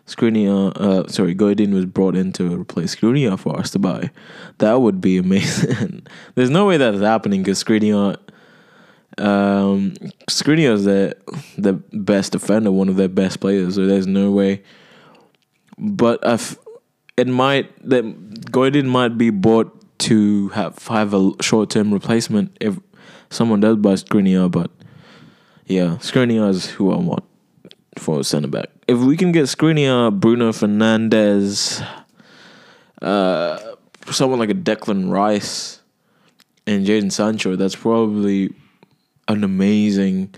Skriniar, 0.07 0.73
uh, 0.77 1.07
sorry, 1.09 1.35
Godin 1.35 1.75
was 1.75 1.85
brought 1.85 2.17
in 2.17 2.33
to 2.35 2.61
replace 2.61 2.97
Skriniar 2.97 3.39
for 3.39 3.59
us 3.59 3.71
to 3.73 3.79
buy. 3.79 4.11
That 4.59 4.81
would 4.81 5.01
be 5.01 5.19
amazing. 5.19 6.07
There's 6.35 6.51
no 6.51 6.67
way 6.67 6.79
that 6.79 6.95
is 6.95 7.03
happening 7.03 7.43
because 7.43 7.63
Skriniar, 7.63 8.17
um, 9.19 9.95
is 10.01 10.85
the 10.85 11.17
the 11.57 11.73
best 11.93 12.33
defender, 12.33 12.71
one 12.71 12.89
of 12.89 12.97
their 12.97 13.09
best 13.09 13.41
players. 13.41 13.75
So 13.75 13.87
there's 13.87 14.07
no 14.07 14.31
way. 14.31 14.63
But 15.79 16.21
if 16.23 16.57
it 17.17 17.27
might 17.27 17.71
that 17.89 18.51
Godin 18.51 18.89
might 18.89 19.19
be 19.19 19.31
bought 19.31 19.75
to 20.01 20.49
have 20.51 20.87
have 20.89 21.15
a 21.15 21.33
short 21.43 21.71
term 21.71 21.93
replacement 21.93 22.57
if 22.61 22.79
someone 23.31 23.61
does 23.61 23.77
buy 23.77 23.95
Skriniar. 23.95 24.51
But 24.51 24.71
yeah, 25.67 25.99
Skriniar 26.01 26.51
is 26.51 26.67
who 26.67 26.93
I 26.93 26.97
want 26.97 27.25
for 27.97 28.23
centre 28.25 28.49
back. 28.49 28.69
If 28.87 28.99
we 28.99 29.17
can 29.17 29.33
get 29.33 29.45
Skriniar, 29.45 30.19
Bruno 30.19 30.53
Fernandes, 30.53 31.85
uh, 33.03 33.59
someone 34.11 34.39
like 34.39 34.51
a 34.51 34.55
Declan 34.55 35.11
Rice, 35.11 35.81
and 36.67 36.87
Jadon 36.87 37.11
Sancho, 37.11 37.57
that's 37.57 37.75
probably 37.77 38.55
an 39.29 39.45
amazing. 39.45 40.35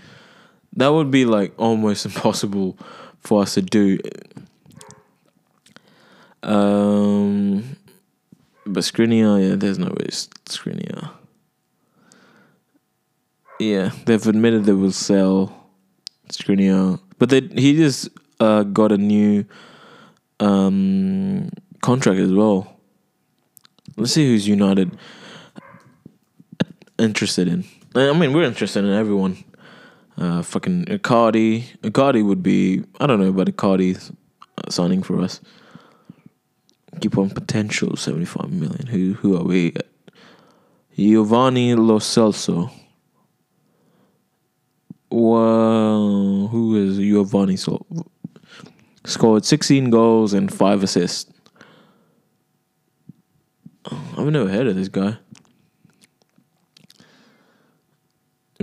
That 0.73 0.89
would 0.89 1.09
be 1.09 1.25
like 1.25 1.53
almost 1.57 2.05
impossible 2.09 2.77
for 3.19 3.41
us 3.41 3.55
to 3.55 3.61
do. 3.61 3.99
Um, 6.43 7.77
but 8.65 8.83
Skriniar, 8.83 9.49
yeah, 9.49 9.55
there's 9.55 9.79
no 9.79 9.87
way 9.87 10.07
Skriniar. 10.45 11.11
Yeah, 13.59 13.91
they've 14.05 14.25
admitted 14.25 14.65
they 14.65 14.73
will 14.73 14.91
sell 14.91 15.69
Skriniar, 16.29 16.99
but 17.19 17.29
they 17.29 17.41
he 17.41 17.75
just 17.75 18.09
uh, 18.39 18.63
got 18.63 18.91
a 18.91 18.97
new 18.97 19.45
um, 20.39 21.49
contract 21.81 22.19
as 22.19 22.33
well. 22.33 22.75
Let's 23.97 24.13
see 24.13 24.25
who's 24.25 24.47
United 24.47 24.97
interested 26.97 27.47
in. 27.47 27.65
I 27.93 28.13
mean, 28.13 28.31
we're 28.33 28.43
interested 28.43 28.85
in 28.85 28.91
everyone. 28.91 29.43
Uh, 30.17 30.41
fucking 30.41 30.85
Icardi. 30.85 31.65
Icardi 31.81 32.23
would 32.25 32.41
be. 32.41 32.83
I 32.99 33.07
don't 33.07 33.19
know 33.19 33.29
about 33.29 33.47
Icardi 33.47 34.13
signing 34.69 35.03
for 35.03 35.19
us. 35.19 35.41
Keep 36.99 37.17
on 37.17 37.29
potential 37.29 37.95
seventy 37.97 38.25
five 38.25 38.51
million. 38.51 38.87
Who 38.87 39.13
who 39.13 39.35
are 39.37 39.43
we? 39.43 39.73
Giovanni 40.95 41.75
Lo 41.75 41.99
Celso. 41.99 42.71
Who 45.09 46.75
is 46.75 46.97
Giovanni? 46.97 47.57
So 47.57 47.85
scored 49.05 49.45
sixteen 49.45 49.89
goals 49.89 50.33
and 50.33 50.53
five 50.53 50.83
assists. 50.83 51.31
I've 53.85 54.27
never 54.27 54.49
heard 54.49 54.67
of 54.67 54.75
this 54.75 54.89
guy. 54.89 55.17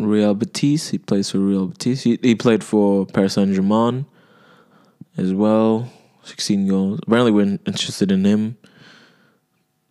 Real 0.07 0.35
Betis. 0.35 0.91
He 0.91 0.99
plays 0.99 1.31
for 1.31 1.39
Real 1.39 1.67
Betis. 1.67 2.03
He, 2.03 2.19
he 2.23 2.35
played 2.35 2.63
for 2.63 3.07
Paris 3.07 3.35
Saint 3.35 3.55
Germain 3.55 4.07
as 5.17 5.33
well. 5.33 5.91
16 6.25 6.69
goals. 6.69 7.01
Apparently, 7.03 7.33
we're 7.33 7.59
interested 7.67 8.13
in 8.13 8.25
him. 8.25 8.57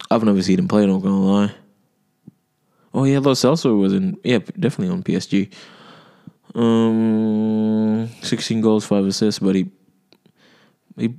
I've 0.10 0.24
never 0.24 0.42
seen 0.42 0.60
him 0.60 0.68
play, 0.68 0.86
not 0.86 1.02
gonna 1.02 1.22
lie. 1.22 1.52
Oh, 2.94 3.04
yeah, 3.04 3.20
Lo 3.20 3.34
Celso 3.34 3.78
was 3.78 3.94
in, 3.94 4.18
yeah, 4.24 4.40
definitely 4.60 4.90
on 4.90 5.04
PSG. 5.04 5.54
Um, 6.56 8.10
16 8.22 8.62
goals, 8.62 8.86
5 8.86 9.06
assists, 9.06 9.40
but 9.40 9.56
he, 9.56 9.70
he, 10.96 11.14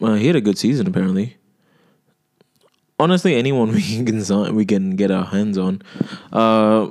uh, 0.00 0.14
he 0.14 0.26
had 0.26 0.36
a 0.36 0.40
good 0.40 0.58
season, 0.58 0.86
apparently. 0.86 1.36
Honestly, 2.98 3.34
anyone 3.34 3.72
we 3.72 4.04
can 4.04 4.22
sign, 4.24 4.54
we 4.54 4.66
can 4.66 4.96
get 4.96 5.10
our 5.10 5.24
hands 5.24 5.56
on. 5.56 5.82
Uh, 6.32 6.88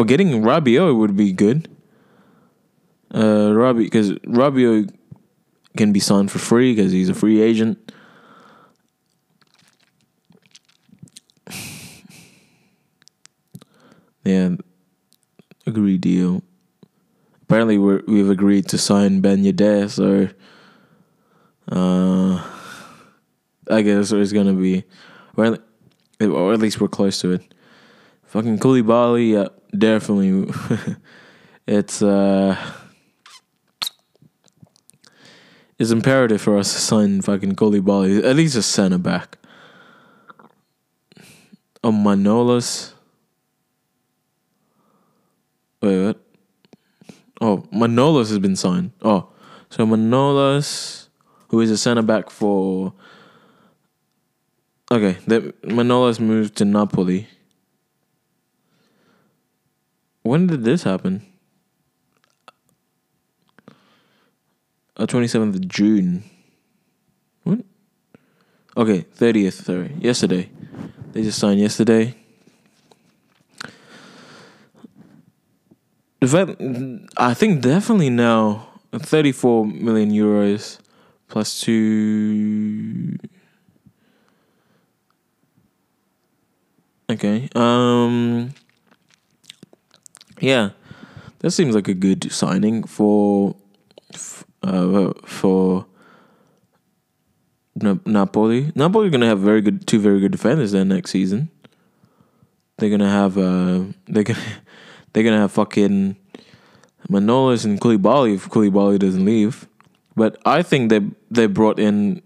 well, 0.00 0.06
getting 0.06 0.30
Rabiot 0.30 0.96
would 0.96 1.14
be 1.14 1.30
good. 1.30 1.68
Uh, 3.14 3.52
Rabi, 3.52 3.84
because 3.84 4.12
Rabiot 4.12 4.96
can 5.76 5.92
be 5.92 6.00
signed 6.00 6.30
for 6.30 6.38
free 6.38 6.74
because 6.74 6.90
he's 6.90 7.10
a 7.10 7.14
free 7.14 7.42
agent. 7.42 7.92
Yeah, 14.24 14.56
agree 15.66 15.98
deal. 15.98 16.42
Apparently, 17.42 17.76
we're, 17.78 18.02
we've 18.06 18.30
agreed 18.30 18.68
to 18.68 18.78
sign 18.78 19.20
Ben 19.20 19.42
Yedder, 19.42 19.90
so 19.90 20.28
uh, 21.70 22.42
I 23.68 23.82
guess 23.82 24.12
it's 24.12 24.32
gonna 24.32 24.52
be, 24.52 24.84
or 25.36 26.52
at 26.52 26.60
least 26.60 26.80
we're 26.80 26.88
close 26.88 27.20
to 27.22 27.32
it. 27.32 27.54
Fucking 28.24 28.58
Koulibaly, 28.58 29.32
yeah, 29.32 29.48
definitely. 29.76 30.52
it's 31.66 32.02
uh 32.02 32.56
it's 35.78 35.90
imperative 35.90 36.42
for 36.42 36.58
us 36.58 36.72
to 36.74 36.78
sign 36.78 37.22
fucking 37.22 37.56
Koulibaly, 37.56 38.22
at 38.22 38.36
least 38.36 38.54
a 38.54 38.62
centre 38.62 38.98
back. 38.98 39.38
Oh, 41.82 41.90
Manolas. 41.90 42.92
Wait, 45.80 46.04
what? 46.04 46.20
Oh, 47.40 47.64
Manolas 47.72 48.28
has 48.28 48.38
been 48.38 48.56
signed. 48.56 48.92
Oh, 49.00 49.30
so 49.70 49.86
Manolas, 49.86 51.08
who 51.48 51.62
is 51.62 51.70
a 51.70 51.78
centre 51.78 52.02
back 52.02 52.28
for. 52.28 52.92
Okay, 54.92 55.16
that 55.28 55.62
Manolas 55.62 56.20
moved 56.20 56.56
to 56.56 56.66
Napoli. 56.66 57.26
When 60.22 60.46
did 60.46 60.64
this 60.64 60.82
happen? 60.82 61.22
Uh, 64.96 65.06
27th 65.06 65.54
of 65.54 65.68
June. 65.68 66.24
What? 67.44 67.60
Okay, 68.76 69.06
30th, 69.16 69.64
sorry. 69.64 69.94
Yesterday. 69.98 70.50
They 71.12 71.22
just 71.22 71.38
signed 71.38 71.60
yesterday. 71.60 72.14
The 76.20 77.08
I 77.16 77.32
think 77.32 77.62
definitely 77.62 78.10
now 78.10 78.68
34 78.92 79.66
million 79.66 80.10
euros 80.10 80.78
plus 81.28 81.60
two. 81.62 83.16
Okay. 87.10 87.48
Um. 87.54 88.52
Yeah, 90.40 90.70
that 91.40 91.50
seems 91.50 91.74
like 91.74 91.88
a 91.88 91.94
good 91.94 92.32
signing 92.32 92.84
for 92.84 93.54
uh, 94.62 95.12
for 95.24 95.86
Napoli. 97.76 98.72
Napoli 98.74 99.06
are 99.06 99.10
gonna 99.10 99.26
have 99.26 99.40
very 99.40 99.60
good 99.60 99.86
two 99.86 100.00
very 100.00 100.20
good 100.20 100.32
defenders 100.32 100.72
then 100.72 100.88
next 100.88 101.10
season. 101.10 101.50
They're 102.78 102.90
gonna 102.90 103.10
have 103.10 103.36
uh 103.36 103.84
they're 104.06 104.24
gonna 104.24 104.38
they're 105.12 105.24
gonna 105.24 105.40
have 105.40 105.52
fucking 105.52 106.16
Manolas 107.08 107.64
and 107.64 107.80
Koulibaly 107.80 108.34
if 108.34 108.48
Koulibaly 108.48 108.98
doesn't 108.98 109.24
leave. 109.24 109.66
But 110.16 110.38
I 110.44 110.62
think 110.62 110.90
they 110.90 111.00
they 111.30 111.46
brought 111.46 111.78
in 111.78 112.22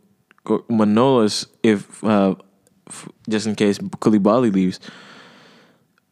Manolas 0.47 1.47
if 1.63 2.03
uh, 2.05 2.35
just 3.29 3.47
in 3.47 3.55
case 3.55 3.79
Koulibaly 3.79 4.53
leaves. 4.53 4.81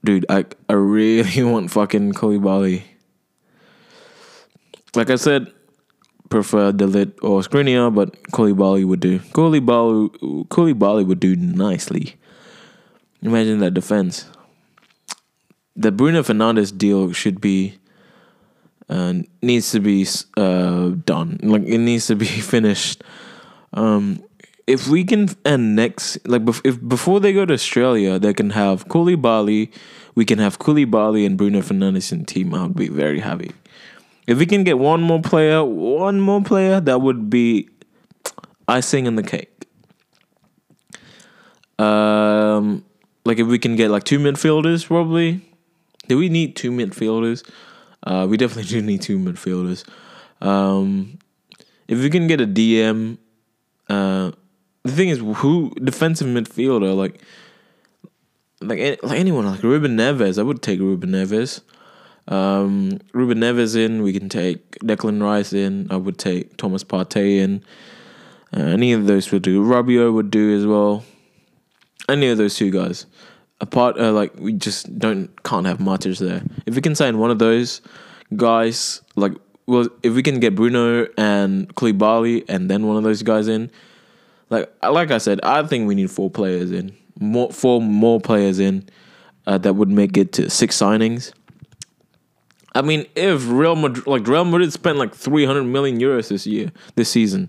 Dude, 0.05 0.27
I 0.29 0.45
I 0.69 0.75
really 0.75 1.43
want 1.51 1.71
fucking 1.71 2.13
Koulibaly. 2.13 2.83
Like 4.95 5.11
I 5.11 5.17
said, 5.17 5.53
prefer 6.29 6.73
De 6.73 6.87
Ligt 6.87 7.19
or 7.23 7.41
Skriniar, 7.41 7.95
but 7.95 8.23
Koulibaly 8.33 8.85
would 8.85 9.01
do. 9.01 9.21
Koulibaly, 9.21 10.11
Koulibaly 10.49 11.07
would 11.07 11.21
do 11.21 11.37
nicely. 11.37 12.17
Imagine 13.23 13.61
that 13.61 13.75
defense. 13.75 14.27
The 15.77 15.93
Bruno 15.93 16.23
Fernandes 16.23 16.77
deal 16.77 17.13
should 17.13 17.41
be 17.41 17.79
uh, 18.89 19.15
needs 19.41 19.71
to 19.73 19.81
be 19.81 20.07
uh, 20.37 20.91
done. 21.07 21.39
Like 21.43 21.63
it 21.63 21.79
needs 21.79 22.07
to 22.09 22.17
be 22.17 22.27
finished. 22.55 23.03
Um, 23.73 24.23
if 24.67 24.89
we 24.89 25.05
can 25.05 25.29
and 25.45 25.75
next 25.75 26.19
like 26.27 26.43
if 26.65 26.87
before 26.87 27.21
they 27.21 27.33
go 27.33 27.45
to 27.45 27.55
Australia, 27.55 28.19
they 28.19 28.33
can 28.35 28.51
have 28.51 28.89
Koulibaly. 28.89 29.73
We 30.15 30.25
can 30.25 30.39
have 30.39 30.59
Koulibaly 30.59 31.25
and 31.27 31.37
Bruno 31.37 31.61
Fernandes 31.61 32.13
in 32.13 32.25
team. 32.25 32.55
I 32.55 32.63
would 32.63 32.77
be 32.77 32.89
very 32.89 33.21
happy. 33.21 33.53
If 34.27 34.39
we 34.39 34.47
can 34.47 34.63
get 34.63 34.79
one 34.79 35.03
more 35.03 35.21
player, 35.21 35.65
one 35.65 36.21
more 36.21 36.43
player, 36.43 36.81
that 36.81 37.01
would 37.01 37.29
be 37.29 37.69
icing 38.69 39.07
on 39.07 39.17
the 39.17 39.23
cake. 39.23 39.49
Um, 41.79 42.85
like 43.25 43.39
if 43.39 43.47
we 43.47 43.59
can 43.59 43.75
get 43.75 43.91
like 43.91 44.05
two 44.05 44.19
midfielders, 44.19 44.87
probably. 44.87 45.41
Do 46.09 46.19
we 46.19 46.29
need 46.29 46.57
two 46.57 46.71
midfielders? 46.71 47.49
Uh, 48.05 48.27
we 48.29 48.37
definitely 48.37 48.71
do 48.81 48.83
need 48.83 49.03
two 49.03 49.19
midfielders. 49.19 49.85
Um, 50.41 51.19
if 51.89 51.99
we 51.99 52.11
can 52.11 52.27
get 52.27 52.41
a 52.41 52.47
DM, 52.47 53.19
uh, 53.89 54.33
the 54.85 54.93
thing 54.93 55.09
is, 55.09 55.19
who 55.19 55.73
defensive 55.83 56.27
midfielder 56.27 56.97
like 56.97 57.23
like 58.61 59.03
like 59.03 59.19
anyone 59.19 59.47
like 59.47 59.63
Ruben 59.63 59.97
Neves, 59.97 60.39
I 60.39 60.43
would 60.43 60.63
take 60.63 60.81
Ruben 60.81 61.11
Neves. 61.11 61.61
Um, 62.29 63.01
Ruben 63.13 63.39
Neves 63.39 63.77
in, 63.77 64.03
we 64.03 64.13
can 64.13 64.29
take 64.29 64.79
Declan 64.79 65.23
Rice 65.23 65.53
in. 65.53 65.89
I 65.91 65.97
would 65.97 66.19
take 66.19 66.57
Thomas 66.57 66.85
Partey 66.85 67.39
in. 67.39 67.65
Uh, 68.57 68.61
any 68.61 68.93
of 68.93 69.07
those 69.07 69.31
would 69.33 69.43
do. 69.43 69.65
Rabiot 69.65 70.13
would 70.13 70.31
do 70.31 70.57
as 70.57 70.67
well. 70.67 71.05
Any 72.09 72.29
of 72.29 72.39
those 72.39 72.55
two 72.55 72.71
guys. 72.71 73.07
Apart, 73.61 73.99
uh, 73.99 74.13
like 74.13 74.35
we 74.39 74.53
just 74.53 74.99
don't 74.99 75.31
can't 75.45 75.67
have 75.67 75.79
Matic 75.79 76.19
there. 76.19 76.43
If 76.67 76.75
we 76.75 76.83
can 76.83 76.95
sign 76.95 77.19
one 77.19 77.31
of 77.31 77.39
those 77.39 77.81
guys, 78.37 79.03
like 79.15 79.33
well, 79.67 79.89
if 80.03 80.15
we 80.15 80.23
can 80.23 80.41
get 80.41 80.55
Bruno 80.57 81.07
and 81.17 81.73
Koulibaly 81.77 82.45
and 82.49 82.69
then 82.69 82.87
one 82.87 82.97
of 82.97 83.05
those 83.05 83.23
guys 83.23 83.47
in, 83.47 83.71
like 84.53 84.71
like 84.83 85.11
I 85.11 85.19
said, 85.19 85.41
I 85.43 85.67
think 85.67 85.89
we 85.89 85.95
need 85.95 86.11
four 86.11 86.31
players 86.31 86.71
in, 86.71 86.95
more 87.19 87.51
four 87.51 87.81
more 87.81 88.21
players 88.21 88.59
in, 88.59 88.89
uh, 89.47 89.59
that 89.59 89.75
would 89.75 89.89
make 89.89 90.17
it 90.17 90.33
to 90.35 90.51
six 90.51 90.77
signings. 90.79 91.33
I 92.75 92.83
mean, 92.83 93.07
if 93.15 93.49
Real 93.49 93.77
Madrid, 93.77 94.07
like 94.07 94.27
Real 94.27 94.45
Madrid, 94.45 94.73
spent 94.73 94.99
like 94.99 95.15
three 95.15 95.47
hundred 95.47 95.65
million 95.65 95.99
euros 95.99 96.29
this 96.29 96.47
year, 96.47 96.71
this 96.95 97.11
season, 97.11 97.49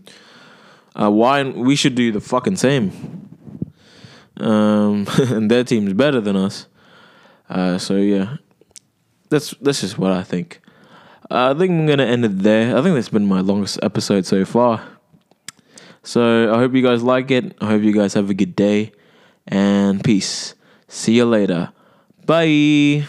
uh, 0.95 1.11
why 1.11 1.43
we 1.43 1.75
should 1.75 1.95
do 1.95 2.11
the 2.11 2.21
fucking 2.21 2.55
same? 2.55 3.29
Um, 4.37 5.05
and 5.19 5.51
their 5.51 5.63
team's 5.63 5.93
better 5.93 6.21
than 6.21 6.35
us. 6.35 6.67
Uh, 7.49 7.77
so 7.77 7.97
yeah, 7.97 8.37
that's 9.29 9.51
that's 9.61 9.81
just 9.81 9.97
what 9.97 10.11
I 10.11 10.23
think. 10.23 10.61
Uh, 11.29 11.53
I 11.53 11.59
think 11.59 11.71
I'm 11.71 11.85
gonna 11.85 12.05
end 12.05 12.23
it 12.23 12.39
there. 12.39 12.77
I 12.77 12.81
think 12.81 12.95
that's 12.95 13.09
been 13.09 13.25
my 13.25 13.41
longest 13.41 13.79
episode 13.83 14.25
so 14.25 14.45
far. 14.45 14.92
So 16.03 16.53
I 16.53 16.57
hope 16.57 16.73
you 16.73 16.83
guys 16.83 17.01
like 17.01 17.31
it. 17.31 17.55
I 17.59 17.67
hope 17.67 17.81
you 17.81 17.93
guys 17.93 18.13
have 18.13 18.29
a 18.29 18.33
good 18.33 18.55
day 18.55 18.91
and 19.47 20.03
peace. 20.03 20.53
See 20.87 21.15
you 21.15 21.25
later. 21.25 21.71
Bye. 22.25 23.07